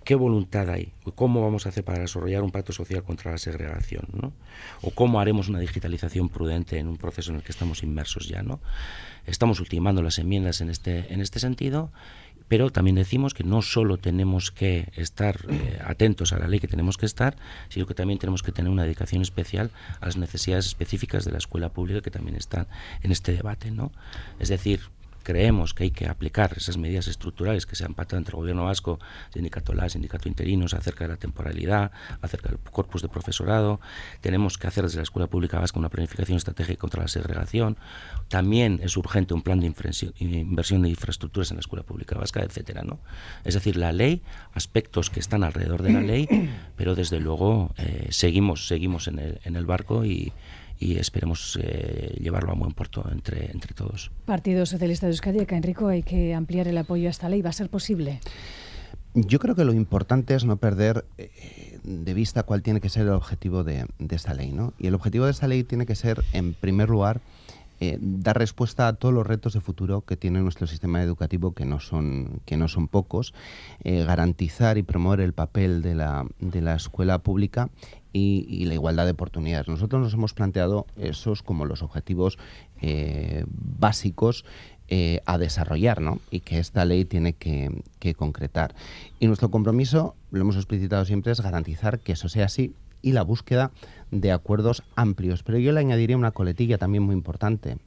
¿Qué 0.03 0.15
voluntad 0.15 0.69
hay? 0.69 0.91
¿Cómo 1.15 1.41
vamos 1.41 1.65
a 1.65 1.69
hacer 1.69 1.85
para 1.85 1.99
desarrollar 1.99 2.43
un 2.43 2.51
pacto 2.51 2.73
social 2.73 3.03
contra 3.03 3.31
la 3.31 3.37
segregación? 3.37 4.05
¿no? 4.11 4.33
¿O 4.81 4.91
cómo 4.91 5.21
haremos 5.21 5.47
una 5.47 5.59
digitalización 5.59 6.27
prudente 6.27 6.77
en 6.77 6.89
un 6.89 6.97
proceso 6.97 7.31
en 7.31 7.37
el 7.37 7.43
que 7.43 7.53
estamos 7.53 7.83
inmersos 7.83 8.27
ya? 8.27 8.43
¿no? 8.43 8.59
Estamos 9.25 9.61
ultimando 9.61 10.01
las 10.01 10.19
enmiendas 10.19 10.59
en 10.59 10.69
este, 10.69 11.13
en 11.13 11.21
este 11.21 11.39
sentido 11.39 11.89
pero 12.47 12.69
también 12.69 12.95
decimos 12.95 13.33
que 13.33 13.43
no 13.43 13.61
solo 13.61 13.97
tenemos 13.97 14.51
que 14.51 14.91
estar 14.95 15.39
eh, 15.49 15.79
atentos 15.85 16.33
a 16.33 16.39
la 16.39 16.47
ley 16.47 16.59
que 16.59 16.67
tenemos 16.67 16.97
que 16.97 17.05
estar, 17.05 17.35
sino 17.69 17.85
que 17.85 17.93
también 17.93 18.19
tenemos 18.19 18.43
que 18.43 18.51
tener 18.51 18.71
una 18.71 18.83
dedicación 18.83 19.21
especial 19.21 19.71
a 19.99 20.05
las 20.05 20.17
necesidades 20.17 20.65
específicas 20.65 21.25
de 21.25 21.31
la 21.31 21.37
escuela 21.37 21.69
pública 21.69 22.01
que 22.01 22.11
también 22.11 22.35
están 22.35 22.67
en 23.01 23.11
este 23.11 23.33
debate, 23.33 23.71
¿no? 23.71 23.91
Es 24.39 24.49
decir, 24.49 24.81
creemos 25.23 25.73
que 25.73 25.85
hay 25.85 25.91
que 25.91 26.07
aplicar 26.07 26.53
esas 26.55 26.77
medidas 26.77 27.07
estructurales 27.07 27.65
que 27.65 27.75
se 27.75 27.85
han 27.85 27.93
pactado 27.93 28.19
entre 28.19 28.33
el 28.33 28.37
gobierno 28.37 28.65
vasco, 28.65 28.99
sindicato 29.33 29.73
LA, 29.73 29.89
sindicato 29.89 30.27
interinos, 30.27 30.73
acerca 30.73 31.05
de 31.05 31.11
la 31.11 31.17
temporalidad, 31.17 31.91
acerca 32.21 32.49
del 32.49 32.59
corpus 32.59 33.01
de 33.01 33.09
profesorado. 33.09 33.79
Tenemos 34.21 34.57
que 34.57 34.67
hacer 34.67 34.83
desde 34.83 34.97
la 34.97 35.03
Escuela 35.03 35.27
Pública 35.27 35.59
Vasca 35.59 35.79
una 35.79 35.89
planificación 35.89 36.37
estratégica 36.37 36.79
contra 36.79 37.01
la 37.01 37.07
segregación. 37.07 37.77
También 38.27 38.79
es 38.83 38.97
urgente 38.97 39.33
un 39.33 39.41
plan 39.41 39.59
de 39.59 39.67
inversión 40.19 40.81
de 40.81 40.89
infraestructuras 40.89 41.51
en 41.51 41.57
la 41.57 41.61
Escuela 41.61 41.83
Pública 41.83 42.17
Vasca, 42.17 42.41
etcétera, 42.41 42.83
¿no? 42.83 42.99
Es 43.43 43.53
decir, 43.53 43.77
la 43.77 43.91
ley, 43.91 44.21
aspectos 44.53 45.09
que 45.09 45.19
están 45.19 45.43
alrededor 45.43 45.81
de 45.81 45.93
la 45.93 46.01
ley, 46.01 46.27
pero 46.75 46.95
desde 46.95 47.19
luego 47.19 47.73
eh, 47.77 48.07
seguimos, 48.09 48.67
seguimos 48.67 49.07
el, 49.07 49.39
en 49.43 49.55
el 49.55 49.65
barco 49.65 50.05
y, 50.05 50.33
y 50.79 50.97
esperemos 50.97 51.57
eh, 51.61 52.17
llevarlo 52.19 52.51
a 52.51 52.55
buen 52.55 52.73
puerto 52.73 53.05
entre, 53.11 53.51
entre 53.51 53.73
todos. 53.73 54.11
Partido 54.25 54.65
Socialista 54.65 55.07
de 55.07 55.11
Euskadi, 55.13 55.45
Enrico, 55.49 55.87
hay 55.87 56.03
que 56.03 56.33
ampliar 56.33 56.67
el 56.67 56.77
apoyo 56.77 57.07
a 57.07 57.11
esta 57.11 57.29
ley. 57.29 57.41
¿Va 57.41 57.49
a 57.49 57.53
ser 57.53 57.69
posible? 57.69 58.19
Yo 59.13 59.39
creo 59.39 59.55
que 59.55 59.63
lo 59.63 59.73
importante 59.73 60.33
es 60.33 60.43
no 60.43 60.57
perder 60.57 61.05
eh, 61.17 61.79
de 61.83 62.13
vista 62.13 62.43
cuál 62.43 62.63
tiene 62.63 62.81
que 62.81 62.89
ser 62.89 63.03
el 63.03 63.11
objetivo 63.11 63.63
de, 63.63 63.85
de, 63.99 64.15
esta 64.15 64.33
ley. 64.33 64.51
¿no? 64.51 64.73
Y 64.79 64.87
el 64.87 64.95
objetivo 64.95 65.25
de 65.25 65.31
esta 65.31 65.47
ley 65.47 65.63
tiene 65.63 65.85
que 65.85 65.95
ser, 65.95 66.23
en 66.33 66.53
primer 66.53 66.89
lugar, 66.89 67.21
eh, 67.79 67.97
dar 68.01 68.37
respuesta 68.37 68.87
a 68.87 68.93
todos 68.93 69.13
los 69.13 69.25
retos 69.25 69.53
de 69.53 69.61
futuro 69.61 70.01
que 70.01 70.17
tiene 70.17 70.41
nuestro 70.41 70.67
sistema 70.67 71.01
educativo, 71.01 71.53
que 71.53 71.65
no 71.65 71.79
son, 71.79 72.41
que 72.45 72.57
no 72.57 72.67
son 72.67 72.87
pocos, 72.87 73.33
garantizar 73.83 74.77
y 74.77 74.83
promover 74.83 75.19
el 75.19 75.33
papel 75.33 75.81
de 75.81 75.95
la, 75.95 76.25
de 76.39 76.61
la 76.61 76.75
escuela 76.75 77.19
pública 77.19 77.69
y, 78.13 78.65
la 78.65 78.75
igualdad 78.75 79.05
de 79.05 79.11
oportunidades. 79.11 79.67
Nosotros 79.67 80.01
nos 80.01 80.13
hemos 80.13 80.33
planteado 80.33 80.85
esos 80.95 81.41
como 81.41 81.65
los 81.65 81.81
objetivos 81.81 82.37
eh, 82.81 83.43
básicos 83.47 84.45
eh, 84.87 85.21
a 85.25 85.37
desarrollar 85.37 86.01
¿no? 86.01 86.19
y 86.29 86.41
que 86.41 86.59
esta 86.59 86.85
ley 86.85 87.05
tiene 87.05 87.33
que, 87.33 87.71
concretar. 88.15 88.75
Y 89.19 89.27
nuestro 89.27 89.49
compromiso, 89.49 90.15
lo 90.31 90.41
hemos 90.41 90.55
explicitado 90.55 91.05
siempre, 91.05 91.31
es 91.31 91.41
garantizar 91.41 91.99
que 91.99 92.13
eso 92.13 92.29
sea 92.29 92.45
así 92.45 92.73
y 93.03 93.11
la 93.11 93.21
búsqueda 93.21 93.69
de 94.09 94.31
acuerdos 94.31 94.81
amplios. 94.95 95.43
Pero 95.43 95.59
yo 95.59 95.71
le 95.71 95.81
añadiría 95.81 96.17
una 96.17 96.31
coletilla 96.31 96.79
también 96.79 97.03
muy 97.03 97.13
importante. 97.13 97.77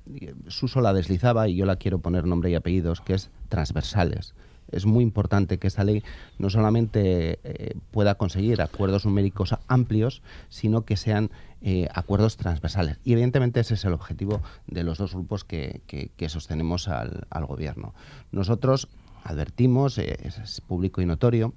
Suso 0.47 0.81
la 0.81 0.93
deslizaba 0.93 1.49
y 1.49 1.57
yo 1.57 1.67
la 1.67 1.77
quiero 1.77 1.99
poner 1.99 2.25
nombre 2.25 2.51
y 2.51 2.55
apellidos, 2.55 3.01
que 3.01 3.15
es 3.15 3.31
transversales 3.49 4.35
es 4.73 4.87
muy 4.87 5.03
importante 5.03 5.59
que 5.59 5.67
esta 5.67 5.85
ley 5.85 6.03
no 6.39 6.51
solamente 6.51 7.39
eh, 7.45 7.75
pueda 7.91 8.17
conseguir 8.17 8.61
acuerdos 8.61 9.05
numéricos 9.05 9.55
amplios, 9.69 10.23
sino 10.49 10.85
que 10.85 10.97
sean 10.97 11.31
eh, 11.63 11.89
acuerdos 11.95 12.37
transversales. 12.37 12.99
Y 13.05 13.13
evidentemente 13.13 13.61
ese 13.61 13.75
es 13.75 13.85
el 13.85 13.93
objetivo 13.93 14.43
de 14.67 14.83
los 14.83 14.99
dos 14.99 15.15
grupos 15.15 15.45
que, 15.45 15.81
sostenemos 16.29 16.89
al, 16.89 17.27
al, 17.31 17.47
Gobierno. 17.47 17.95
Nosotros 18.33 18.89
advertimos, 19.25 19.99
es, 19.99 20.61
público 20.67 21.01
y 21.01 21.07
notorio, 21.07 21.55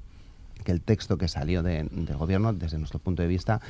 que 0.63 0.71
el 0.71 0.81
texto 0.81 1.17
que 1.17 1.27
salió 1.27 1.63
del 1.63 1.89
gobierno, 2.17 2.53
desde 2.53 2.77
nuestro 2.77 2.99
punto 2.99 3.21
de 3.21 3.27
vista, 3.27 3.61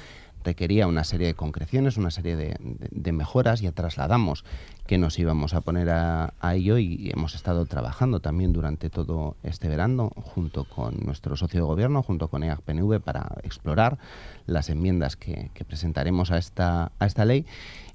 requería 0.44 0.88
una 0.88 1.04
serie 1.04 1.28
de 1.28 1.34
concreciones, 1.34 1.98
una 1.98 2.12
serie 2.12 2.36
de, 2.36 3.12
mejoras, 3.12 3.62
ya 3.62 3.72
trasladamos 3.72 4.46
que 4.88 4.98
nos 4.98 5.20
íbamos 5.20 5.54
a 5.54 5.62
poner 5.62 5.90
a, 5.90 6.34
ello 6.54 6.78
y 6.78 7.12
hemos 7.14 7.36
estado 7.36 7.66
trabajando 7.66 8.22
también 8.22 8.54
durante 8.54 8.90
todo 8.90 9.36
este 9.44 9.68
verano 9.68 10.12
junto 10.16 10.64
con 10.64 10.98
nuestro 11.06 11.36
socio 11.36 11.60
de 11.60 11.66
gobierno, 11.66 12.02
junto 12.02 12.30
con 12.30 12.44
EAG-PNV, 12.44 13.02
para 13.02 13.36
explorar 13.44 13.98
las 14.46 14.70
enmiendas 14.70 15.16
que, 15.16 15.52
presentaremos 15.68 16.32
a 16.32 16.38
esta, 16.38 16.92
a 17.00 17.06
esta 17.06 17.26
ley. 17.26 17.46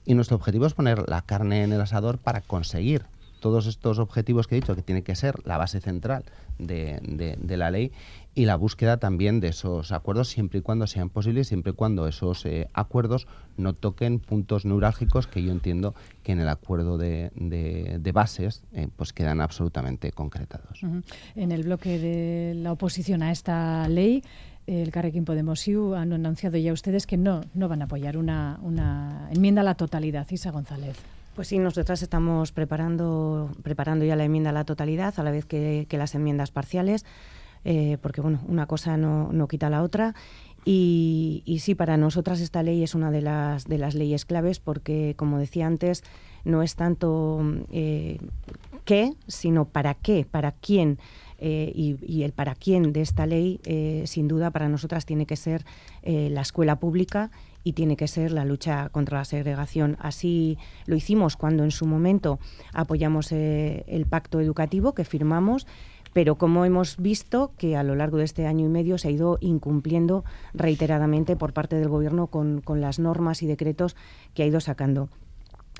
Y 0.04 0.14
nuestro 0.14 0.36
objetivo 0.36 0.66
es 0.66 0.74
poner 0.74 1.08
la 1.08 1.22
carne 1.22 1.64
en 1.64 1.72
el 1.72 1.80
asador 1.80 2.18
para 2.18 2.42
conseguir 2.42 3.06
todos 3.44 3.66
estos 3.66 3.98
objetivos 3.98 4.46
que 4.46 4.56
he 4.56 4.60
dicho, 4.62 4.74
que 4.74 4.80
tiene 4.80 5.02
que 5.02 5.14
ser 5.14 5.34
la 5.44 5.58
base 5.58 5.78
central 5.78 6.24
de, 6.58 6.98
de 7.38 7.56
la 7.58 7.70
ley 7.70 7.92
y 8.34 8.46
la 8.46 8.56
búsqueda 8.56 8.96
también 8.96 9.38
de 9.40 9.48
esos 9.48 9.92
acuerdos 9.92 10.28
siempre 10.28 10.60
y 10.60 10.62
cuando 10.62 10.86
sean 10.86 11.10
posibles, 11.10 11.48
siempre 11.48 11.72
y 11.72 11.74
cuando 11.74 12.08
esos 12.08 12.46
eh, 12.46 12.68
acuerdos 12.72 13.26
no 13.58 13.74
toquen 13.74 14.18
puntos 14.18 14.64
neurálgicos 14.64 15.26
que 15.26 15.42
yo 15.42 15.52
entiendo 15.52 15.94
que 16.22 16.32
en 16.32 16.40
el 16.40 16.48
acuerdo 16.48 16.96
de, 16.96 17.32
de, 17.34 18.12
bases 18.12 18.62
eh, 18.72 18.88
pues 18.96 19.12
quedan 19.12 19.42
absolutamente 19.42 20.10
concretados. 20.10 20.80
En 21.34 21.52
el 21.52 21.64
bloque 21.64 21.98
de 21.98 22.54
la 22.54 22.72
oposición 22.72 23.22
a 23.22 23.30
esta 23.30 23.86
ley, 23.90 24.22
el 24.66 24.90
Carrequín 24.90 25.26
Podemos 25.26 25.68
IU 25.68 25.92
han 25.92 26.14
anunciado 26.14 26.56
ya 26.56 26.72
ustedes 26.72 27.06
que 27.06 27.18
no, 27.18 27.42
no 27.52 27.68
van 27.68 27.82
a 27.82 27.84
apoyar 27.84 28.16
una, 28.16 28.58
una 28.62 29.28
enmienda 29.30 29.60
a 29.60 29.64
la 29.64 29.74
totalidad. 29.74 30.26
Isa 30.30 30.50
González. 30.50 30.96
Pues 31.34 31.48
sí, 31.48 31.58
nosotras 31.58 32.00
estamos 32.02 32.52
preparando, 32.52 33.50
preparando 33.64 34.04
ya 34.04 34.14
la 34.14 34.24
enmienda 34.24 34.50
a 34.50 34.52
la 34.52 34.64
totalidad, 34.64 35.14
a 35.16 35.22
la 35.24 35.32
vez 35.32 35.44
que, 35.46 35.86
las 35.90 36.14
enmiendas 36.14 36.52
parciales. 36.52 37.04
Eh, 37.64 37.98
porque 38.02 38.20
bueno, 38.20 38.40
una 38.46 38.66
cosa 38.66 38.96
no, 38.96 39.32
no 39.32 39.48
quita 39.48 39.68
la 39.68 39.82
otra. 39.82 40.14
Y, 40.64 41.42
sí, 41.60 41.74
para 41.74 41.96
nosotras 41.96 42.40
esta 42.40 42.62
ley 42.62 42.84
es 42.84 42.94
una 42.94 43.10
de 43.10 43.20
las, 43.20 43.64
de 43.64 43.78
las 43.78 43.94
leyes 43.94 44.24
claves 44.24 44.60
porque, 44.60 45.14
como 45.16 45.38
decía 45.38 45.66
antes, 45.66 46.04
no 46.44 46.62
es 46.62 46.76
tanto 46.76 47.42
eh, 47.72 48.18
qué, 48.84 49.12
sino 49.26 49.64
para 49.64 49.94
qué, 49.94 50.26
para 50.30 50.52
quién. 50.52 50.98
Eh, 51.38 51.72
y, 51.74 51.96
y, 52.00 52.22
el 52.22 52.32
para 52.32 52.54
quién 52.54 52.92
de 52.92 53.00
esta 53.00 53.26
ley, 53.26 53.60
sin 54.06 54.28
duda, 54.28 54.52
para 54.52 54.68
nosotras 54.68 55.04
tiene 55.04 55.26
que 55.26 55.36
ser 55.36 55.64
la 56.04 56.42
escuela 56.42 56.76
pública 56.76 57.32
y 57.64 57.72
tiene 57.72 57.96
que 57.96 58.06
ser 58.06 58.30
la 58.30 58.44
lucha 58.44 58.90
contra 58.90 59.18
la 59.18 59.24
segregación. 59.24 59.96
Así 59.98 60.58
lo 60.86 60.94
hicimos 60.94 61.36
cuando 61.36 61.64
en 61.64 61.70
su 61.70 61.86
momento 61.86 62.38
apoyamos 62.72 63.32
el 63.32 64.06
pacto 64.08 64.38
educativo 64.40 64.94
que 64.94 65.04
firmamos 65.04 65.66
pero 66.14 66.36
como 66.36 66.64
hemos 66.64 66.96
visto 66.96 67.52
que 67.58 67.76
a 67.76 67.82
lo 67.82 67.96
largo 67.96 68.16
de 68.16 68.24
este 68.24 68.46
año 68.46 68.64
y 68.64 68.68
medio 68.68 68.96
se 68.96 69.08
ha 69.08 69.10
ido 69.10 69.36
incumpliendo 69.40 70.24
reiteradamente 70.54 71.36
por 71.36 71.52
parte 71.52 71.76
del 71.76 71.88
Gobierno 71.88 72.28
con, 72.28 72.62
las 72.80 72.98
normas 72.98 73.42
y 73.42 73.46
decretos 73.46 73.96
que 74.32 74.44
ha 74.44 74.46
ido 74.46 74.60
sacando. 74.60 75.10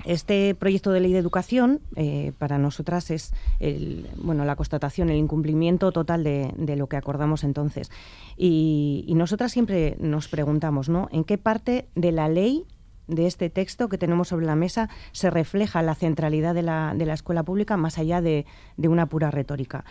Este 0.03 0.53
proyecto 0.55 0.91
de 0.91 0.99
ley 0.99 1.13
de 1.13 1.19
educación 1.19 1.79
eh, 1.95 2.33
para 2.37 2.57
nosotras 2.57 3.09
es 3.11 3.33
el, 3.59 4.07
bueno, 4.17 4.43
la 4.43 4.55
constatación, 4.55 5.09
el 5.09 5.17
incumplimiento 5.17 5.91
total 5.91 6.23
de, 6.23 6.75
lo 6.75 6.87
que 6.87 6.97
acordamos 6.97 7.43
entonces. 7.43 7.89
Y, 8.35 9.11
nosotras 9.15 9.53
siempre 9.53 9.95
nos 9.99 10.27
preguntamos, 10.27 10.89
¿no? 10.89 11.07
¿En 11.11 11.23
qué 11.23 11.37
parte 11.37 11.87
de 11.95 12.11
la 12.11 12.27
ley 12.27 12.65
de 13.07 13.27
este 13.27 13.49
texto 13.49 13.87
que 13.87 13.97
tenemos 13.97 14.27
sobre 14.27 14.45
la 14.45 14.55
mesa 14.55 14.89
se 15.13 15.29
refleja 15.29 15.81
la 15.81 15.95
centralidad 15.95 16.53
de 16.53 16.63
la, 16.63 16.93
de 16.95 17.05
la 17.05 17.13
escuela 17.13 17.43
pública 17.43 17.77
más 17.77 17.97
allá 17.97 18.21
de 18.21 18.45
una 18.77 19.05
pura 19.05 19.31
retórica? 19.31 19.85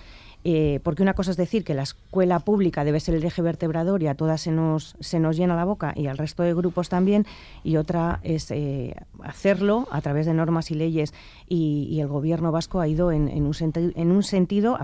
Eh, 0.47 0.81
porque 0.83 1.03
una 1.03 1.15
cosa 1.15 1.31
es 1.31 1.39
decir 1.39 1.65
que 1.65 1.73
la 1.73 1.85
escuela 1.85 2.39
pública 2.39 2.85
debe 2.85 3.01
ser 3.01 3.15
el 3.15 3.25
eje 3.25 3.41
vertebrador 3.41 4.03
y 4.03 4.09
a 4.09 4.15
todas 4.15 4.43
se 4.43 4.51
nos, 4.51 4.95
se 5.01 5.19
nos 5.19 5.39
llena 5.39 5.57
la 5.57 5.65
boca 5.65 5.95
y 5.97 6.07
al 6.07 6.19
resto 6.19 6.43
de 6.43 6.53
grupos 6.53 6.91
también, 6.91 7.25
y 7.65 7.79
otra 7.79 8.21
es 8.23 8.51
eh, 8.51 8.95
hacerlo 9.23 9.89
a 9.91 10.03
través 10.03 10.27
de 10.27 10.35
normas 10.35 10.71
y 10.71 10.75
leyes 10.75 11.15
y, 11.49 11.99
el 12.05 12.09
gobierno 12.09 12.53
vasco 12.53 12.81
ha 12.81 12.89
ido 12.89 13.13
en, 13.13 13.29
un, 13.29 13.55
en 13.75 14.11
un 14.11 14.23
sentido 14.23 14.77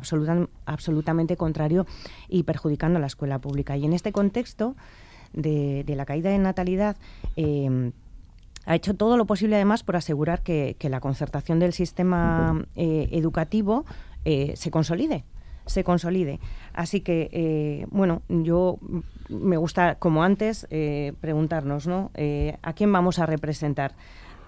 absolutamente 0.65 1.37
contrario 1.37 1.87
y 2.29 2.45
perjudicando 2.45 2.97
a 2.97 3.01
la 3.01 3.09
escuela 3.09 3.39
pública. 3.39 3.77
Y 3.77 3.85
en 3.85 3.93
este 3.93 4.13
contexto 4.13 4.75
de, 5.35 5.85
la 5.87 6.07
caída 6.07 6.31
de 6.31 6.39
natalidad, 6.39 6.97
eh, 7.37 7.91
ha 8.65 8.75
hecho 8.75 8.95
todo 8.95 9.19
lo 9.19 9.27
posible 9.27 9.57
además 9.57 9.83
por 9.83 9.97
asegurar 9.97 10.43
que, 10.43 10.77
la 10.81 11.01
concertación 11.01 11.59
del 11.59 11.75
sistema 11.75 12.65
educativo 12.77 13.85
se 14.25 14.71
consolide 14.71 15.25
se 15.71 15.85
consolide. 15.85 16.41
Así 16.73 17.01
que, 17.01 17.31
eh, 17.33 17.87
bueno, 17.91 18.23
yo 18.29 18.79
me 19.29 19.57
gusta, 19.57 19.95
como 19.95 20.25
antes, 20.25 20.67
eh, 20.71 21.13
preguntarnos, 21.21 21.87
¿no? 21.87 22.11
Eh, 22.15 22.57
¿A 22.63 22.73
quién 22.73 22.93
vamos 22.93 23.21
a 23.21 23.27
representar? 23.27 23.95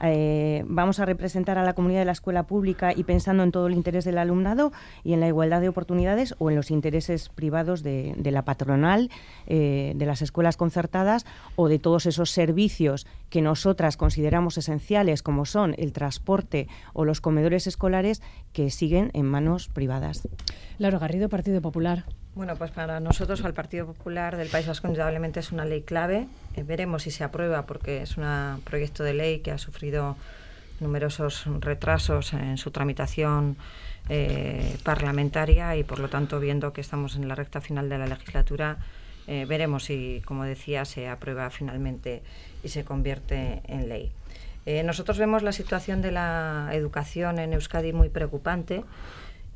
Eh, 0.02 0.64
vamos 0.66 0.98
a 0.98 1.04
representar 1.04 1.58
a 1.58 1.64
la 1.64 1.74
comunidad 1.74 2.00
de 2.00 2.06
la 2.06 2.12
escuela 2.12 2.42
pública 2.42 2.92
y 2.94 3.04
pensando 3.04 3.42
en 3.44 3.52
todo 3.52 3.68
el 3.68 3.74
interés 3.74 4.04
del 4.04 4.18
alumnado 4.18 4.72
y 5.04 5.12
en 5.12 5.20
la 5.20 5.28
igualdad 5.28 5.60
de 5.60 5.68
oportunidades 5.68 6.34
o 6.38 6.50
en 6.50 6.56
los 6.56 6.70
intereses 6.70 7.28
privados 7.28 7.82
de, 7.82 8.14
la 8.24 8.44
patronal, 8.44 9.10
eh, 9.46 9.92
de 9.94 10.06
las 10.06 10.20
escuelas 10.20 10.56
concertadas 10.56 11.24
o 11.54 11.68
de 11.68 11.78
todos 11.78 12.06
esos 12.06 12.30
servicios 12.30 13.06
que 13.30 13.42
nosotras 13.42 13.96
consideramos 13.96 14.58
esenciales 14.58 15.22
como 15.22 15.44
son 15.44 15.74
el 15.78 15.92
transporte 15.92 16.68
o 16.92 17.04
los 17.04 17.20
comedores 17.20 17.66
escolares 17.66 18.22
que 18.52 18.70
siguen 18.70 19.10
en 19.14 19.26
manos 19.26 19.68
privadas. 19.68 20.28
Laura 20.78 20.98
Garrido, 20.98 21.28
Partido 21.28 21.62
Popular. 21.62 22.04
Bueno, 22.34 22.56
pues 22.56 22.70
para 22.70 22.98
nosotros, 22.98 23.44
al 23.44 23.52
Partido 23.52 23.84
Popular 23.84 24.38
del 24.38 24.48
País 24.48 24.66
Vasco, 24.66 24.88
indudablemente 24.88 25.40
es 25.40 25.52
una 25.52 25.66
ley 25.66 25.82
clave. 25.82 26.28
Eh, 26.56 26.62
veremos 26.62 27.02
si 27.02 27.10
se 27.10 27.24
aprueba, 27.24 27.66
porque 27.66 28.00
es 28.00 28.16
un 28.16 28.24
proyecto 28.64 29.04
de 29.04 29.12
ley 29.12 29.40
que 29.40 29.50
ha 29.50 29.58
sufrido 29.58 30.16
numerosos 30.80 31.44
retrasos 31.60 32.32
en 32.32 32.56
su 32.56 32.70
tramitación 32.70 33.58
eh, 34.08 34.78
parlamentaria 34.82 35.76
y, 35.76 35.84
por 35.84 35.98
lo 35.98 36.08
tanto, 36.08 36.40
viendo 36.40 36.72
que 36.72 36.80
estamos 36.80 37.16
en 37.16 37.28
la 37.28 37.34
recta 37.34 37.60
final 37.60 37.90
de 37.90 37.98
la 37.98 38.06
legislatura, 38.06 38.78
eh, 39.26 39.44
veremos 39.46 39.84
si, 39.84 40.22
como 40.24 40.44
decía, 40.44 40.86
se 40.86 41.08
aprueba 41.08 41.50
finalmente 41.50 42.22
y 42.64 42.68
se 42.70 42.82
convierte 42.82 43.60
en 43.68 43.90
ley. 43.90 44.10
nosotros 44.84 45.18
vemos 45.18 45.42
la 45.42 45.52
situación 45.52 46.00
de 46.00 46.12
la 46.12 46.70
educación 46.72 47.38
en 47.38 47.52
Euskadi 47.52 47.92
muy 47.92 48.08
preocupante 48.08 48.84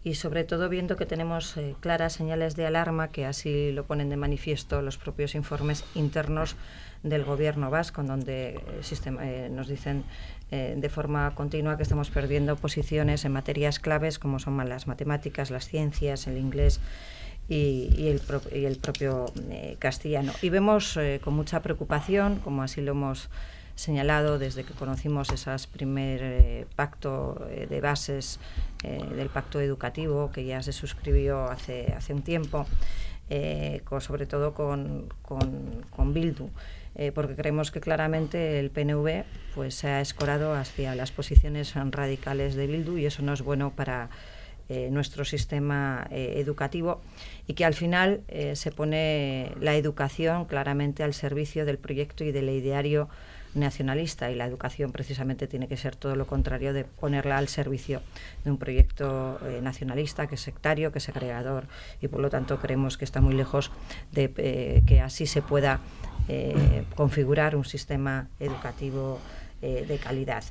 y 0.06 0.14
sobre 0.14 0.44
todo 0.44 0.68
viendo 0.68 0.94
que 0.94 1.04
tenemos 1.04 1.56
eh, 1.56 1.74
claras 1.80 2.12
señales 2.12 2.54
de 2.54 2.64
alarma 2.64 3.08
que 3.08 3.26
así 3.26 3.72
lo 3.72 3.86
ponen 3.86 4.08
de 4.08 4.16
manifiesto 4.16 4.80
los 4.80 4.98
propios 4.98 5.34
informes 5.34 5.84
internos 5.96 6.54
del 7.02 7.24
gobierno 7.24 7.70
vasco, 7.70 8.02
en 8.02 8.06
donde 8.06 8.50
eh, 8.50 9.10
eh, 9.20 9.48
nos 9.50 9.66
dicen 9.66 10.04
de 10.48 10.88
forma 10.90 11.34
continua 11.34 11.76
que 11.76 11.82
estamos 11.82 12.10
perdiendo 12.10 12.54
posiciones 12.54 13.24
en 13.24 13.32
materias 13.32 13.80
claves 13.80 14.20
como 14.20 14.38
son 14.38 14.56
las 14.68 14.86
matemáticas, 14.86 15.50
las 15.50 15.66
ciencias, 15.66 16.28
el 16.28 16.38
inglés 16.38 16.78
y, 17.48 18.06
el, 18.06 18.22
y 18.54 18.64
el, 18.64 18.76
propio 18.76 19.26
castellano. 19.80 20.32
Y 20.42 20.50
vemos 20.50 20.96
con 21.24 21.34
mucha 21.34 21.62
preocupación, 21.62 22.36
como 22.36 22.62
así 22.62 22.80
lo 22.80 22.92
hemos 22.92 23.28
señalado 23.76 24.38
desde 24.38 24.64
que 24.64 24.72
conocimos 24.72 25.30
ese 25.30 25.50
primer 25.68 26.20
eh, 26.22 26.66
pacto 26.74 27.46
eh, 27.50 27.66
de 27.68 27.80
bases 27.80 28.40
eh, 28.82 28.98
del 29.14 29.28
pacto 29.28 29.60
educativo 29.60 30.32
que 30.32 30.44
ya 30.44 30.62
se 30.62 30.72
suscribió 30.72 31.44
hace, 31.44 31.92
hace 31.96 32.12
un 32.14 32.22
tiempo, 32.22 32.66
sobre 34.00 34.26
todo 34.26 34.54
con, 34.54 35.08
con, 35.22 35.84
con 35.90 36.14
Bildu. 36.14 36.48
porque 37.12 37.34
creemos 37.34 37.70
que 37.72 37.80
claramente 37.80 38.60
el 38.60 38.70
PNV 38.70 39.24
pues, 39.54 39.74
se 39.74 39.88
ha 39.88 40.00
escorado 40.00 40.54
hacia 40.54 40.94
las 40.94 41.10
posiciones 41.10 41.74
radicales 41.74 42.54
de 42.54 42.68
Bildu 42.68 42.98
y 42.98 43.06
eso 43.06 43.22
no 43.22 43.32
es 43.32 43.42
bueno 43.42 43.72
para 43.74 44.08
nuestro 44.90 45.24
sistema 45.24 46.06
educativo 46.10 47.00
y 47.48 47.54
que 47.54 47.64
al 47.64 47.74
final 47.74 48.20
se 48.54 48.70
pone 48.70 49.52
la 49.60 49.74
educación 49.74 50.44
claramente 50.44 51.02
al 51.02 51.12
servicio 51.12 51.64
del 51.64 51.78
proyecto 51.78 52.22
y 52.22 52.30
del 52.30 52.48
ideario 52.50 53.08
nacionalista 53.56 54.30
y 54.30 54.34
la 54.34 54.46
educación 54.46 54.92
precisamente 54.92 55.46
tiene 55.46 55.68
que 55.68 55.76
ser 55.76 55.96
todo 55.96 56.14
lo 56.16 56.26
contrario 56.26 56.72
de 56.72 56.84
ponerla 56.84 57.38
al 57.38 57.48
servicio 57.48 58.02
de 58.44 58.50
un 58.50 58.58
proyecto 58.58 59.40
eh, 59.46 59.60
nacionalista 59.62 60.26
que 60.26 60.36
es 60.36 60.40
sectario, 60.40 60.92
que 60.92 60.98
es 60.98 61.04
segregador 61.04 61.66
y 62.00 62.08
por 62.08 62.20
lo 62.20 62.30
tanto 62.30 62.58
creemos 62.58 62.96
que 62.96 63.04
está 63.04 63.20
muy 63.20 63.34
lejos 63.34 63.70
de 64.12 64.32
eh, 64.36 64.82
que 64.86 65.00
así 65.00 65.26
se 65.26 65.42
pueda 65.42 65.80
eh, 66.28 66.84
configurar 66.94 67.56
un 67.56 67.64
sistema 67.64 68.28
educativo 68.38 69.18
de 69.62 69.98
calidad. 69.98 70.44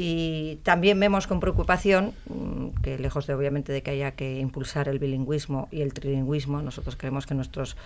Y 0.00 0.60
también 0.62 1.00
vemos 1.00 1.26
con 1.26 1.40
preocupación 1.40 2.14
mm, 2.26 2.80
que, 2.82 2.98
lejos 2.98 3.26
de 3.26 3.34
obviamente 3.34 3.72
de 3.72 3.82
que 3.82 3.90
haya 3.90 4.12
que 4.12 4.38
impulsar 4.38 4.88
el 4.88 5.00
bilingüismo 5.00 5.66
y 5.72 5.82
el 5.82 5.92
trilingüismo, 5.92 6.62
nosotros 6.62 6.94
creemos 6.94 7.26
que 7.26 7.34
nuestros 7.34 7.76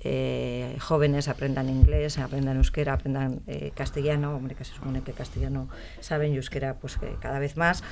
eh, 0.00 0.76
jóvenes 0.80 1.28
aprendan 1.28 1.70
inglés, 1.70 2.18
aprendan 2.18 2.58
euskera, 2.58 2.92
aprendan 2.92 3.40
eh, 3.46 3.72
castellano, 3.74 4.36
hombre, 4.36 4.54
que 4.54 4.66
se 4.66 4.74
supone 4.74 5.00
que 5.00 5.12
castellano 5.12 5.68
saben 6.00 6.34
y 6.34 6.36
euskera 6.36 6.74
pues 6.74 6.98
cada 7.20 7.38
vez 7.38 7.56
más 7.56 7.82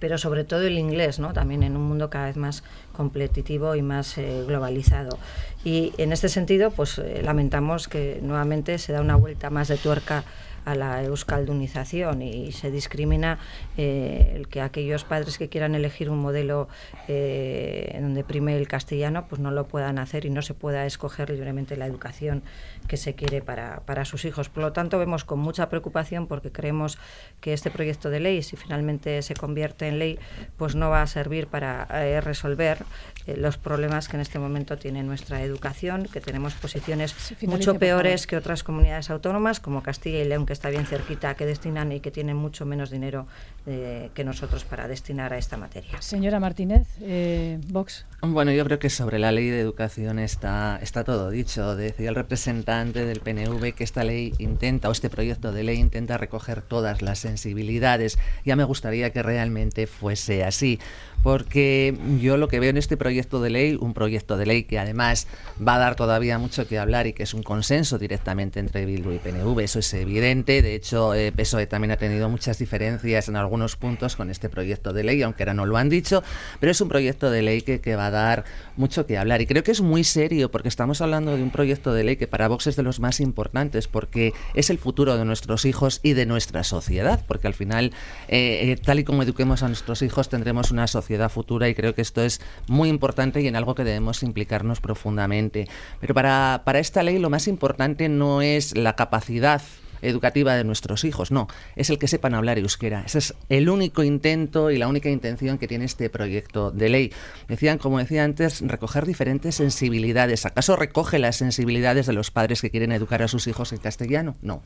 pero 0.00 0.18
sobre 0.18 0.44
todo 0.44 0.62
el 0.62 0.78
inglés, 0.78 1.18
¿no? 1.18 1.32
También 1.32 1.62
en 1.62 1.76
un 1.76 1.82
mundo 1.82 2.10
cada 2.10 2.26
vez 2.26 2.36
más 2.36 2.62
competitivo 2.92 3.74
y 3.74 3.82
más 3.82 4.18
eh, 4.18 4.44
globalizado. 4.46 5.18
Y 5.64 5.92
en 5.98 6.12
este 6.12 6.28
sentido, 6.28 6.70
pues 6.70 6.98
eh, 6.98 7.22
lamentamos 7.24 7.88
que 7.88 8.20
nuevamente 8.22 8.78
se 8.78 8.92
da 8.92 9.00
una 9.00 9.16
vuelta 9.16 9.50
más 9.50 9.68
de 9.68 9.76
tuerca 9.76 10.24
a 10.64 10.74
la 10.74 11.02
euskaldunización 11.02 12.22
y 12.22 12.52
se 12.52 12.70
discrimina 12.70 13.38
eh, 13.76 14.32
el 14.34 14.48
que 14.48 14.60
aquellos 14.60 15.04
padres 15.04 15.38
que 15.38 15.48
quieran 15.48 15.74
elegir 15.74 16.10
un 16.10 16.18
modelo 16.18 16.68
eh, 17.08 17.92
en 17.94 18.02
donde 18.02 18.24
prime 18.24 18.56
el 18.56 18.68
castellano 18.68 19.26
pues 19.28 19.40
no 19.40 19.50
lo 19.50 19.66
puedan 19.66 19.98
hacer 19.98 20.24
y 20.24 20.30
no 20.30 20.42
se 20.42 20.54
pueda 20.54 20.86
escoger 20.86 21.30
libremente 21.30 21.76
la 21.76 21.86
educación 21.86 22.42
que 22.86 22.96
se 22.96 23.14
quiere 23.14 23.40
para, 23.40 23.80
para 23.80 24.04
sus 24.04 24.24
hijos. 24.24 24.48
Por 24.48 24.62
lo 24.62 24.72
tanto, 24.72 24.98
vemos 24.98 25.24
con 25.24 25.38
mucha 25.38 25.68
preocupación 25.68 26.26
porque 26.26 26.50
creemos 26.50 26.98
que 27.40 27.52
este 27.52 27.70
proyecto 27.70 28.10
de 28.10 28.20
ley, 28.20 28.42
si 28.42 28.56
finalmente 28.56 29.22
se 29.22 29.34
convierte 29.34 29.88
en 29.88 29.98
ley, 29.98 30.18
pues 30.56 30.74
no 30.74 30.90
va 30.90 31.02
a 31.02 31.06
servir 31.06 31.46
para 31.46 31.86
eh, 31.90 32.20
resolver 32.20 32.78
los 33.26 33.58
problemas 33.58 34.08
que 34.08 34.16
en 34.16 34.22
este 34.22 34.38
momento 34.38 34.78
tiene 34.78 35.02
nuestra 35.02 35.42
educación, 35.42 36.08
que 36.10 36.20
tenemos 36.20 36.54
posiciones 36.54 37.14
mucho 37.42 37.78
peores 37.78 38.26
que 38.26 38.36
otras 38.36 38.62
comunidades 38.62 39.10
autónomas 39.10 39.60
como 39.60 39.82
Castilla 39.82 40.20
y 40.20 40.24
León, 40.24 40.46
que 40.48 40.54
está 40.54 40.70
bien 40.70 40.86
cerquita, 40.86 41.34
que 41.34 41.44
destinan 41.44 41.92
y 41.92 42.00
que 42.00 42.10
tienen 42.10 42.34
mucho 42.34 42.64
menos 42.64 42.90
dinero 42.90 43.26
eh, 43.66 44.08
que 44.14 44.24
nosotros 44.24 44.64
para 44.64 44.88
destinar 44.88 45.34
a 45.34 45.36
esta 45.36 45.58
materia. 45.58 46.00
Señora 46.00 46.40
Martínez, 46.40 46.88
eh, 47.02 47.60
Vox. 47.68 48.06
Bueno, 48.22 48.50
yo 48.52 48.64
creo 48.64 48.78
que 48.78 48.88
sobre 48.88 49.18
la 49.18 49.30
ley 49.30 49.50
de 49.50 49.60
educación 49.60 50.18
está, 50.18 50.78
está 50.80 51.04
todo 51.04 51.28
dicho. 51.28 51.76
Decía 51.76 52.08
el 52.08 52.14
representante 52.14 53.04
del 53.04 53.20
PNV 53.20 53.74
que 53.74 53.84
esta 53.84 54.04
ley 54.04 54.32
intenta, 54.38 54.88
o 54.88 54.92
este 54.92 55.10
proyecto 55.10 55.52
de 55.52 55.64
ley 55.64 55.76
intenta 55.76 56.16
recoger 56.16 56.62
todas 56.62 57.02
las 57.02 57.18
sensibilidades. 57.18 58.18
Ya 58.46 58.56
me 58.56 58.64
gustaría 58.64 59.12
que 59.12 59.22
realmente 59.22 59.86
fuese 59.86 60.44
así 60.44 60.80
porque 61.22 61.96
yo 62.20 62.36
lo 62.36 62.48
que 62.48 62.60
veo 62.60 62.70
en 62.70 62.76
este 62.76 62.96
proyecto 62.96 63.40
de 63.40 63.50
ley, 63.50 63.78
un 63.80 63.94
proyecto 63.94 64.36
de 64.36 64.46
ley 64.46 64.64
que 64.64 64.78
además 64.78 65.26
va 65.66 65.74
a 65.74 65.78
dar 65.78 65.96
todavía 65.96 66.38
mucho 66.38 66.66
que 66.66 66.78
hablar 66.78 67.06
y 67.06 67.12
que 67.12 67.24
es 67.24 67.34
un 67.34 67.42
consenso 67.42 67.98
directamente 67.98 68.60
entre 68.60 68.86
Bildu 68.86 69.12
y 69.12 69.18
PNV, 69.18 69.60
eso 69.60 69.80
es 69.80 69.92
evidente. 69.94 70.62
De 70.62 70.74
hecho, 70.74 71.14
eh, 71.14 71.32
PSOE 71.32 71.66
también 71.66 71.90
ha 71.90 71.96
tenido 71.96 72.28
muchas 72.28 72.58
diferencias 72.58 73.28
en 73.28 73.36
algunos 73.36 73.76
puntos 73.76 74.16
con 74.16 74.30
este 74.30 74.48
proyecto 74.48 74.92
de 74.92 75.04
ley, 75.04 75.22
aunque 75.22 75.42
ahora 75.42 75.54
no 75.54 75.66
lo 75.66 75.76
han 75.76 75.88
dicho, 75.88 76.22
pero 76.60 76.70
es 76.70 76.80
un 76.80 76.88
proyecto 76.88 77.30
de 77.30 77.42
ley 77.42 77.62
que, 77.62 77.80
que 77.80 77.96
va 77.96 78.06
a 78.06 78.10
dar 78.10 78.44
mucho 78.76 79.06
que 79.06 79.18
hablar. 79.18 79.40
Y 79.40 79.46
creo 79.46 79.62
que 79.62 79.72
es 79.72 79.80
muy 79.80 80.04
serio 80.04 80.50
porque 80.50 80.68
estamos 80.68 81.00
hablando 81.00 81.36
de 81.36 81.42
un 81.42 81.50
proyecto 81.50 81.92
de 81.92 82.04
ley 82.04 82.16
que 82.16 82.28
para 82.28 82.48
Vox 82.48 82.68
es 82.68 82.76
de 82.76 82.82
los 82.82 83.00
más 83.00 83.20
importantes 83.20 83.88
porque 83.88 84.32
es 84.54 84.70
el 84.70 84.78
futuro 84.78 85.16
de 85.16 85.24
nuestros 85.24 85.64
hijos 85.64 86.00
y 86.02 86.12
de 86.12 86.26
nuestra 86.26 86.64
sociedad, 86.64 87.24
porque 87.26 87.48
al 87.48 87.54
final, 87.54 87.92
eh, 88.28 88.70
eh, 88.70 88.76
tal 88.82 89.00
y 89.00 89.04
como 89.04 89.22
eduquemos 89.22 89.62
a 89.62 89.68
nuestros 89.68 90.02
hijos, 90.02 90.28
tendremos 90.28 90.70
una 90.70 90.86
sociedad 90.86 91.07
futura 91.28 91.68
y 91.68 91.74
creo 91.74 91.94
que 91.94 92.02
esto 92.02 92.22
es 92.22 92.40
muy 92.66 92.88
importante 92.88 93.40
y 93.40 93.46
en 93.46 93.56
algo 93.56 93.74
que 93.74 93.84
debemos 93.84 94.22
implicarnos 94.22 94.80
profundamente. 94.80 95.68
Pero 96.00 96.14
para, 96.14 96.62
para 96.64 96.78
esta 96.78 97.02
ley 97.02 97.18
lo 97.18 97.30
más 97.30 97.48
importante 97.48 98.08
no 98.08 98.42
es 98.42 98.76
la 98.76 98.96
capacidad 98.96 99.62
educativa 100.02 100.54
de 100.54 100.64
nuestros 100.64 101.04
hijos, 101.04 101.30
no, 101.30 101.48
es 101.76 101.90
el 101.90 101.98
que 101.98 102.08
sepan 102.08 102.34
hablar 102.34 102.58
euskera. 102.58 103.02
Ese 103.06 103.18
es 103.18 103.34
el 103.48 103.68
único 103.68 104.02
intento 104.02 104.70
y 104.70 104.78
la 104.78 104.88
única 104.88 105.10
intención 105.10 105.58
que 105.58 105.68
tiene 105.68 105.84
este 105.84 106.10
proyecto 106.10 106.70
de 106.70 106.88
ley. 106.88 107.12
Decían, 107.48 107.78
como 107.78 107.98
decía 107.98 108.24
antes, 108.24 108.60
recoger 108.60 109.06
diferentes 109.06 109.56
sensibilidades. 109.56 110.46
¿Acaso 110.46 110.76
recoge 110.76 111.18
las 111.18 111.36
sensibilidades 111.36 112.06
de 112.06 112.12
los 112.12 112.30
padres 112.30 112.60
que 112.60 112.70
quieren 112.70 112.92
educar 112.92 113.22
a 113.22 113.28
sus 113.28 113.46
hijos 113.46 113.72
en 113.72 113.78
castellano? 113.78 114.36
No 114.42 114.62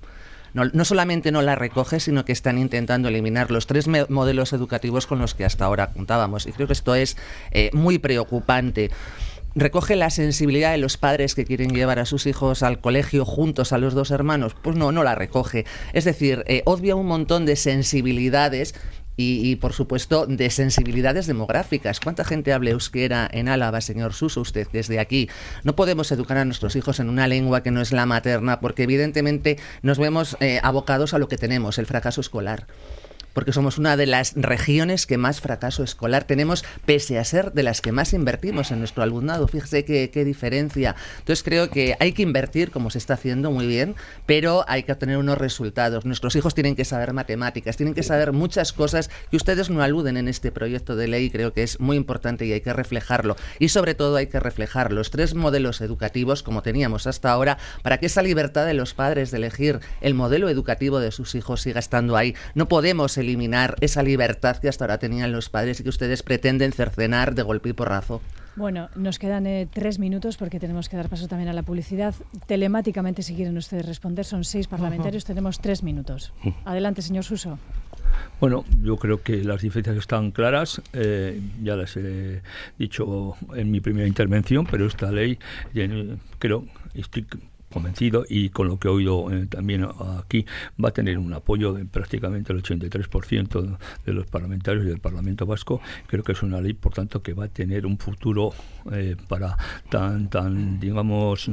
no, 0.55 0.85
solamente 0.85 1.33
no 1.33 1.43
la 1.43 1.55
recoge, 1.55 2.01
sino 2.01 2.25
que 2.25 2.33
están 2.33 2.59
intentando 2.59 3.09
eliminar 3.09 3.51
los 3.51 3.67
tres 3.67 3.87
modelos 4.09 4.53
educativos 4.53 5.07
con 5.07 5.19
los 5.19 5.35
que 5.35 5.45
hasta 5.45 5.65
ahora 5.65 5.93
contábamos. 5.93 6.47
Y 6.47 6.53
creo 6.53 6.67
que 6.67 6.73
esto 6.75 6.95
es 6.95 7.17
eh, 7.51 7.71
muy 7.73 7.99
preocupante 7.99 8.91
recoge 9.55 9.97
la 9.97 10.11
sensibilidad 10.11 10.73
de 10.73 10.79
los 10.79 10.97
padres 10.97 11.35
que 11.35 11.45
quieren 11.45 11.75
llevar 11.75 11.99
a 11.99 12.07
sus 12.07 12.27
hijos 12.27 12.63
al 12.63 12.81
colegio 12.81 13.25
juntos 13.25 13.73
a 13.73 13.79
los 13.79 13.95
dos 13.95 14.11
hermanos? 14.11 14.57
Pues 14.61 14.77
no, 14.77 14.93
no 14.93 15.05
la 15.05 15.15
recoge. 15.15 15.67
Es 15.93 16.05
decir, 16.05 16.43
eh, 16.47 16.63
obvia 16.65 16.97
un 16.97 17.07
montón 17.07 17.47
de 17.47 17.57
sensibilidades 17.57 18.75
y, 19.17 19.57
por 19.57 19.73
supuesto, 19.73 20.27
de 20.27 20.51
sensibilidades 20.51 21.27
demográficas. 21.27 22.01
¿Cuánta 22.01 22.25
gente 22.25 22.53
habla 22.53 22.71
euskera 22.71 23.29
en 23.31 23.49
Álava, 23.49 23.81
señor 23.81 24.15
Suso, 24.15 24.41
usted 24.41 24.67
desde 24.73 24.99
aquí? 24.99 25.29
No 25.65 25.77
podemos 25.77 26.11
educar 26.13 26.39
a 26.39 26.45
nuestros 26.45 26.77
hijos 26.77 26.99
en 27.01 27.09
una 27.09 27.29
lengua 27.29 27.63
que 27.63 27.71
no 27.71 27.81
es 27.81 27.93
la 27.93 28.07
materna 28.07 28.61
porque 28.61 28.85
evidentemente 28.85 29.59
nos 29.83 29.99
vemos 29.99 30.37
eh, 30.41 30.61
abocados 30.63 31.15
a 31.15 31.19
lo 31.19 31.29
que 31.29 31.37
tenemos, 31.37 31.79
el 31.79 31.87
fracaso 31.87 32.21
escolar 32.21 32.67
porque 33.33 33.53
somos 33.53 33.79
una 33.79 33.97
de 33.97 34.07
las 34.07 34.35
regiones 34.37 35.07
que 35.07 35.19
más 35.19 35.41
fracaso 35.41 35.83
escolar 35.83 36.25
tenemos, 36.25 36.65
pese 36.85 37.19
a 37.19 37.25
ser 37.25 37.53
de 37.53 37.63
las 37.63 37.81
que 37.81 37.93
más 37.93 38.13
invertimos 38.13 38.71
en 38.71 38.79
nuestro 38.79 39.03
alumnado. 39.03 39.49
Fíjese 39.49 39.85
qué, 39.85 40.11
qué 40.11 40.25
diferencia. 40.25 40.95
Entonces 41.19 41.43
creo 41.43 41.71
que 41.71 41.97
hay 42.01 42.13
que 42.13 42.23
invertir, 42.23 42.71
como 42.71 42.91
se 42.91 42.99
está 42.99 43.15
haciendo 43.15 43.51
muy 43.51 43.67
bien, 43.67 43.95
pero 44.27 44.65
hay 44.69 44.83
que 44.83 44.93
obtener 44.93 45.19
unos 45.19 45.39
resultados. 45.39 46.05
Nuestros 46.05 46.37
hijos 46.37 46.55
tienen 46.55 46.77
que 46.77 46.85
saber 46.85 47.13
matemáticas, 47.13 47.77
tienen 47.77 47.95
que 47.95 48.03
saber 48.03 48.33
muchas 48.33 48.73
cosas 48.73 49.11
que 49.31 49.37
ustedes 49.37 49.71
no 49.71 49.83
aluden 49.83 50.17
en 50.17 50.29
este 50.29 50.53
proyecto 50.53 50.97
de 50.97 51.09
ley. 51.09 51.31
Creo 51.31 51.53
que 51.53 51.63
es 51.63 51.81
muy 51.81 51.97
importante 51.97 52.47
y 52.47 52.53
hay 52.53 52.61
que 52.61 52.73
reflejarlo. 52.73 53.37
Y 53.59 53.69
sobre 53.69 53.95
todo 53.95 54.17
hay 54.17 54.27
que 54.27 54.41
reflejar 54.41 54.93
los 54.93 55.11
tres 55.11 55.35
modelos 55.35 55.81
educativos 55.81 56.43
como 56.43 56.63
teníamos 56.63 57.07
hasta 57.07 57.31
ahora 57.31 57.59
para 57.83 57.99
que 57.99 58.07
esa 58.07 58.23
libertad 58.23 58.67
de 58.67 58.75
los 58.75 58.95
padres 58.95 59.31
de 59.31 59.39
elegir 59.39 59.81
el 60.01 60.15
modelo 60.15 60.49
educativo 60.49 61.01
de 61.01 61.11
sus 61.11 61.35
hijos 61.35 61.63
siga 61.63 61.81
estando 61.81 62.17
ahí. 62.17 62.35
No 62.55 62.69
podemos 62.69 63.17
eliminar 63.23 63.77
esa 63.81 64.03
libertad 64.03 64.59
que 64.59 64.69
hasta 64.69 64.85
ahora 64.85 64.99
tenían 64.99 65.33
los 65.33 65.49
padres 65.49 65.81
y 65.81 65.83
que 65.83 65.89
ustedes 65.89 66.23
pretenden 66.23 66.73
cercenar 66.73 67.35
de 67.35 67.43
golpe 67.43 67.71
y 67.71 67.73
porrazo. 67.73 68.21
Bueno, 68.55 68.91
nos 68.97 69.19
quedan 69.19 69.47
eh, 69.47 69.67
tres 69.73 69.99
minutos 69.99 70.37
porque 70.37 70.61
tenemos 70.61 70.91
que 70.91 70.97
dar 70.97 71.09
paso 71.09 71.27
también 71.27 71.49
a 71.49 71.55
la 71.55 71.63
publicidad. 71.63 72.15
Telemáticamente, 72.47 73.23
si 73.23 73.35
quieren 73.35 73.57
ustedes 73.57 73.87
responder, 73.87 74.27
son 74.27 74.45
seis 74.45 74.67
parlamentarios, 74.67 75.25
tenemos 75.25 75.59
tres 75.61 75.83
minutos. 75.83 76.35
Adelante, 76.65 77.01
señor 77.01 77.25
Suso. 77.25 77.59
Bueno, 78.41 78.65
yo 78.83 78.97
creo 78.97 79.23
que 79.23 79.43
las 79.43 79.63
diferencias 79.63 79.97
están 79.97 80.33
claras, 80.33 80.83
eh, 80.93 81.41
ya 81.63 81.77
las 81.77 81.97
he 81.97 82.43
dicho 82.79 83.37
en 83.55 83.71
mi 83.71 83.81
primera 83.81 84.07
intervención, 84.07 84.67
pero 84.71 84.87
esta 84.87 85.11
ley, 85.11 85.39
creo, 86.39 86.67
estoy 86.93 87.27
convencido 87.73 88.25
y 88.29 88.51
con 88.51 88.69
lo 88.69 88.79
que 88.79 88.89
he 88.89 88.91
oído 88.91 89.31
eh, 89.33 89.47
también 89.47 89.87
aquí 90.19 90.47
va 90.83 90.91
a 90.91 90.93
tener 90.93 91.19
un 91.19 91.33
apoyo 91.33 91.73
de 91.73 91.85
prácticamente 91.85 92.53
el 92.53 92.63
83% 92.63 93.79
de 94.05 94.13
los 94.13 94.27
parlamentarios 94.27 94.85
del 94.85 95.01
Parlamento 95.01 95.47
Vasco. 95.47 95.81
Creo 96.07 96.23
que 96.23 96.33
es 96.33 96.43
una 96.43 96.61
ley, 96.61 96.75
por 96.75 96.93
tanto, 96.93 97.23
que 97.23 97.35
va 97.35 97.45
a 97.45 97.49
tener 97.49 97.87
un 97.87 97.99
futuro 97.99 98.53
eh, 98.93 99.17
para 99.29 99.57
tan, 99.89 100.29
tan, 100.31 100.79
digamos, 100.79 101.49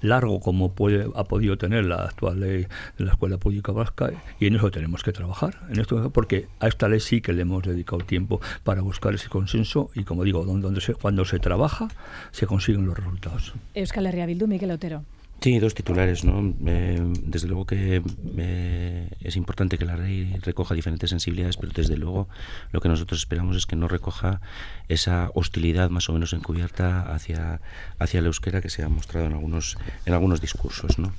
largo 0.00 0.40
como 0.40 0.72
puede, 0.72 1.08
ha 1.14 1.24
podido 1.24 1.56
tener 1.56 1.84
la 1.84 1.96
actual 1.96 2.40
ley 2.40 2.66
de 2.98 3.04
la 3.04 3.12
Escuela 3.12 3.38
Pública 3.38 3.72
Vasca 3.72 4.10
y 4.38 4.46
en 4.46 4.56
eso 4.56 4.70
tenemos 4.70 5.02
que 5.02 5.12
trabajar 5.12 5.60
en 5.70 5.80
esto 5.80 6.10
porque 6.10 6.48
a 6.60 6.68
esta 6.68 6.88
ley 6.88 7.00
sí 7.00 7.20
que 7.20 7.32
le 7.32 7.42
hemos 7.42 7.62
dedicado 7.62 7.98
tiempo 7.98 8.40
para 8.62 8.82
buscar 8.82 9.14
ese 9.14 9.28
consenso 9.28 9.90
y 9.94 10.04
como 10.04 10.24
digo 10.24 10.44
donde, 10.44 10.80
se, 10.80 10.94
cuando 10.94 11.24
se 11.24 11.38
trabaja 11.38 11.88
se 12.30 12.46
consiguen 12.46 12.86
los 12.86 12.96
resultados 12.96 13.54
Euskal 13.74 14.06
Herria 14.06 14.26
Bildu 14.26 14.46
Miguel 14.46 14.70
Otero 14.70 15.04
Sí, 15.40 15.58
dos 15.58 15.74
titulares, 15.74 16.24
¿no? 16.24 16.54
Eh, 16.66 17.00
desde 17.22 17.46
luego 17.46 17.66
que 17.66 18.02
eh, 18.38 19.08
es 19.20 19.36
importante 19.36 19.76
que 19.76 19.84
la 19.84 19.96
ley 19.96 20.34
recoja 20.42 20.74
diferentes 20.74 21.10
sensibilidades, 21.10 21.58
pero 21.58 21.72
desde 21.72 21.96
luego 21.96 22.28
lo 22.72 22.80
que 22.80 22.88
nosotros 22.88 23.20
esperamos 23.20 23.56
es 23.56 23.66
que 23.66 23.76
no 23.76 23.86
recoja 23.86 24.40
esa 24.88 25.30
hostilidad 25.34 25.90
más 25.90 26.08
o 26.08 26.14
menos 26.14 26.32
encubierta 26.32 27.14
hacia, 27.14 27.60
hacia 27.98 28.22
la 28.22 28.28
euskera 28.28 28.62
que 28.62 28.70
se 28.70 28.82
ha 28.82 28.88
mostrado 28.88 29.26
en 29.26 29.34
algunos, 29.34 29.76
en 30.06 30.14
algunos 30.14 30.40
discursos, 30.40 30.98
¿no? 30.98 31.12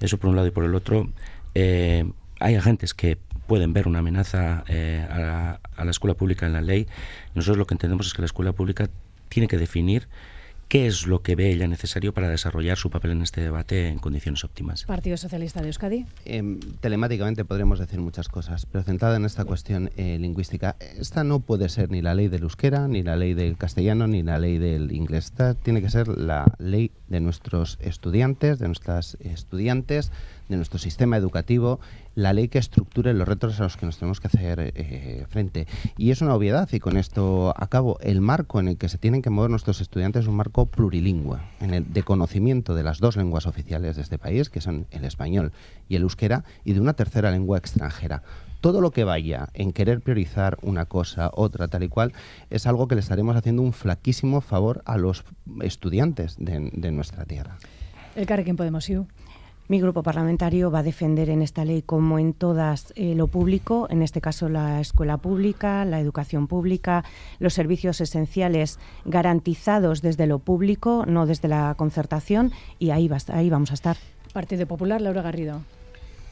Eso 0.00 0.18
por 0.18 0.28
un 0.28 0.36
lado 0.36 0.48
y 0.48 0.52
por 0.52 0.64
el 0.64 0.74
otro, 0.74 1.10
eh, 1.54 2.04
hay 2.40 2.54
agentes 2.56 2.92
que 2.92 3.16
pueden 3.46 3.72
ver 3.72 3.88
una 3.88 4.00
amenaza 4.00 4.64
a 4.68 5.18
la, 5.18 5.60
a 5.76 5.84
la 5.84 5.90
escuela 5.90 6.14
pública 6.14 6.46
en 6.46 6.52
la 6.52 6.60
ley. 6.60 6.86
Nosotros 7.34 7.56
lo 7.56 7.66
que 7.66 7.74
entendemos 7.74 8.06
es 8.06 8.14
que 8.14 8.22
la 8.22 8.26
escuela 8.26 8.52
pública 8.52 8.90
tiene 9.28 9.48
que 9.48 9.56
definir 9.56 10.08
¿Qué 10.72 10.86
es 10.86 11.06
lo 11.06 11.20
que 11.20 11.36
ve 11.36 11.50
ella 11.50 11.68
necesario 11.68 12.14
para 12.14 12.30
desarrollar 12.30 12.78
su 12.78 12.88
papel 12.88 13.10
en 13.10 13.20
este 13.20 13.42
debate 13.42 13.88
en 13.88 13.98
condiciones 13.98 14.42
óptimas? 14.42 14.84
Partido 14.84 15.18
Socialista 15.18 15.60
de 15.60 15.66
Euskadi. 15.66 16.06
Em, 16.24 16.60
telemáticamente 16.80 17.44
podríamos 17.44 17.78
decir 17.78 18.00
muchas 18.00 18.28
cosas, 18.28 18.64
pero 18.64 18.82
centrada 18.82 19.16
en 19.16 19.26
esta 19.26 19.44
cuestión 19.44 19.90
eh, 19.98 20.16
lingüística, 20.18 20.76
esta 20.98 21.24
no 21.24 21.40
puede 21.40 21.68
ser 21.68 21.90
ni 21.90 22.00
la 22.00 22.14
ley 22.14 22.28
del 22.28 22.44
euskera, 22.44 22.88
ni 22.88 23.02
la 23.02 23.16
ley 23.16 23.34
del 23.34 23.58
castellano, 23.58 24.06
ni 24.06 24.22
la 24.22 24.38
ley 24.38 24.56
del 24.56 24.92
inglés. 24.92 25.26
Esta 25.26 25.52
tiene 25.52 25.82
que 25.82 25.90
ser 25.90 26.08
la 26.08 26.46
ley 26.58 26.90
de 27.08 27.20
nuestros 27.20 27.76
estudiantes, 27.82 28.58
de 28.58 28.66
nuestras 28.68 29.18
estudiantes, 29.20 30.10
de 30.48 30.56
nuestro 30.56 30.78
sistema 30.78 31.18
educativo, 31.18 31.80
la 32.14 32.32
ley 32.32 32.48
que 32.48 32.58
estructure 32.58 33.12
los 33.14 33.26
retos 33.26 33.60
a 33.60 33.64
los 33.64 33.76
que 33.76 33.86
nos 33.86 33.98
tenemos 33.98 34.20
que 34.20 34.28
hacer 34.28 34.72
eh, 34.74 35.26
frente. 35.28 35.66
Y 35.96 36.10
es 36.10 36.20
una 36.20 36.34
obviedad, 36.34 36.68
y 36.72 36.80
con 36.80 36.96
esto 36.96 37.54
acabo, 37.56 37.98
el 38.00 38.20
marco 38.20 38.60
en 38.60 38.68
el 38.68 38.76
que 38.76 38.88
se 38.88 38.98
tienen 38.98 39.22
que 39.22 39.30
mover 39.30 39.50
nuestros 39.50 39.80
estudiantes 39.80 40.22
es 40.22 40.28
un 40.28 40.36
marco 40.36 40.66
plurilingüe, 40.66 41.38
en 41.60 41.74
el 41.74 41.92
de 41.92 42.02
conocimiento 42.02 42.74
de 42.74 42.82
las 42.82 42.98
dos 42.98 43.16
lenguas 43.16 43.46
oficiales 43.46 43.96
de 43.96 44.02
este 44.02 44.18
país, 44.18 44.50
que 44.50 44.60
son 44.60 44.86
el 44.90 45.04
español 45.04 45.52
y 45.88 45.96
el 45.96 46.02
euskera, 46.02 46.44
y 46.64 46.72
de 46.72 46.80
una 46.80 46.94
tercera 46.94 47.30
lengua 47.30 47.58
extranjera 47.58 48.22
todo 48.62 48.80
lo 48.80 48.92
que 48.92 49.04
vaya 49.04 49.48
en 49.54 49.72
querer 49.72 50.00
priorizar 50.00 50.56
una 50.62 50.86
cosa, 50.86 51.30
otra, 51.34 51.66
tal 51.68 51.82
y 51.82 51.88
cual, 51.88 52.12
es 52.48 52.66
algo 52.66 52.86
que 52.88 52.94
le 52.94 53.00
estaremos 53.00 53.36
haciendo 53.36 53.60
un 53.60 53.72
flaquísimo 53.72 54.40
favor 54.40 54.82
a 54.86 54.96
los 54.96 55.24
estudiantes 55.62 56.36
de, 56.38 56.92
nuestra 56.92 57.24
tierra. 57.24 57.58
El 58.14 58.24
Carrequín 58.24 58.56
Podemos, 58.56 58.84
¿sí? 58.84 58.94
Mi 59.68 59.80
grupo 59.80 60.02
parlamentario 60.02 60.70
va 60.70 60.80
a 60.80 60.82
defender 60.82 61.30
en 61.30 61.40
esta 61.40 61.64
ley, 61.64 61.82
como 61.82 62.18
en 62.18 62.34
todas, 62.34 62.92
eh, 62.96 63.14
lo 63.14 63.28
público, 63.28 63.86
en 63.90 64.02
este 64.02 64.20
caso 64.20 64.48
la 64.48 64.80
escuela 64.80 65.16
pública, 65.18 65.84
la 65.84 66.00
educación 66.00 66.46
pública, 66.46 67.04
los 67.38 67.54
servicios 67.54 68.00
esenciales 68.00 68.78
garantizados 69.04 70.02
desde 70.02 70.26
lo 70.26 70.40
público, 70.40 71.04
no 71.06 71.26
desde 71.26 71.48
la 71.48 71.74
concertación, 71.76 72.52
y 72.78 72.90
ahí, 72.90 73.08
va, 73.08 73.18
ahí 73.28 73.50
vamos 73.50 73.70
a 73.70 73.74
estar. 73.74 73.96
Partido 74.32 74.66
Popular, 74.66 75.00
Laura 75.00 75.22
Garrido. 75.22 75.60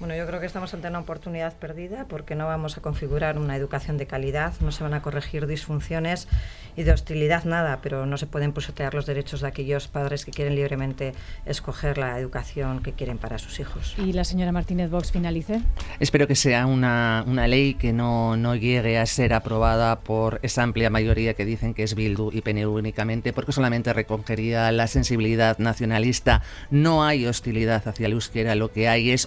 Bueno, 0.01 0.17
yo 0.17 0.27
creo 0.27 0.41
que 0.41 0.47
estamos 0.47 0.73
ante 0.73 0.89
una 0.89 1.01
oportunidad 1.01 1.53
perdida 1.53 2.07
porque 2.09 2.35
no 2.35 2.47
vamos 2.47 2.79
a 2.79 2.81
configurar 2.81 3.37
una 3.37 3.55
educación 3.55 3.99
de 3.99 4.07
calidad, 4.07 4.55
no 4.61 4.73
se 4.73 4.83
van 4.83 4.95
a 4.95 5.03
corregir 5.03 5.47
disfunciones 5.47 6.27
y 6.75 6.85
de 6.85 6.93
hostilidad 6.93 7.45
nada, 7.45 7.81
pero 7.83 8.07
no 8.07 8.17
se 8.17 8.27
pueden 8.27 8.53
pusetear 8.53 8.95
los 8.95 9.05
derechos 9.05 9.43
de 9.43 9.49
aquellos 9.49 9.89
padres 9.89 10.25
que 10.25 10.31
quieren 10.31 10.55
libremente 10.55 11.13
escoger 11.45 11.99
la 11.99 12.19
educación 12.19 12.83
que 12.83 12.95
quieren 12.95 13.19
para 13.19 13.37
sus 13.37 13.61
hijos. 13.61 13.95
¿Y 13.99 14.15
la 14.15 14.25
señora 14.25 14.53
Martínez 14.53 14.89
Vox 14.89 15.13
finalice? 15.13 15.61
Espero 15.99 16.27
que 16.27 16.35
sea 16.35 16.65
una, 16.65 17.23
una 17.27 17.47
ley 17.47 17.75
que 17.75 17.93
no, 17.93 18.39
no 18.39 18.55
llegue 18.55 18.99
a 18.99 19.05
ser 19.05 19.35
aprobada 19.35 20.01
por 20.01 20.41
esa 20.43 20.63
amplia 20.63 20.89
mayoría 20.89 21.35
que 21.35 21.45
dicen 21.45 21.75
que 21.75 21.83
es 21.83 21.95
Bildu 21.95 22.31
y 22.33 22.41
PNU 22.41 22.79
únicamente, 22.79 23.35
porque 23.35 23.53
solamente 23.53 23.93
recogería 23.93 24.73
la 24.73 24.87
sensibilidad 24.87 25.59
nacionalista. 25.59 26.41
No 26.71 27.05
hay 27.05 27.27
hostilidad 27.27 27.87
hacia 27.87 28.07
el 28.07 28.13
euskera, 28.13 28.55
lo 28.55 28.73
que 28.73 28.89
hay 28.89 29.11
es 29.11 29.27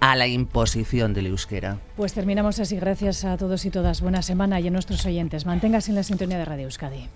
a 0.00 0.16
la 0.16 0.26
imposición 0.26 1.14
del 1.14 1.26
euskera. 1.26 1.78
Pues 1.96 2.12
terminamos 2.12 2.58
así. 2.58 2.76
Gracias 2.76 3.24
a 3.24 3.36
todos 3.36 3.64
y 3.64 3.70
todas. 3.70 4.00
Buena 4.00 4.22
semana 4.22 4.60
y 4.60 4.68
a 4.68 4.70
nuestros 4.70 5.04
oyentes. 5.06 5.46
Manténgase 5.46 5.90
en 5.90 5.96
la 5.96 6.02
sintonía 6.02 6.38
de 6.38 6.44
Radio 6.44 6.64
Euskadi. 6.64 7.08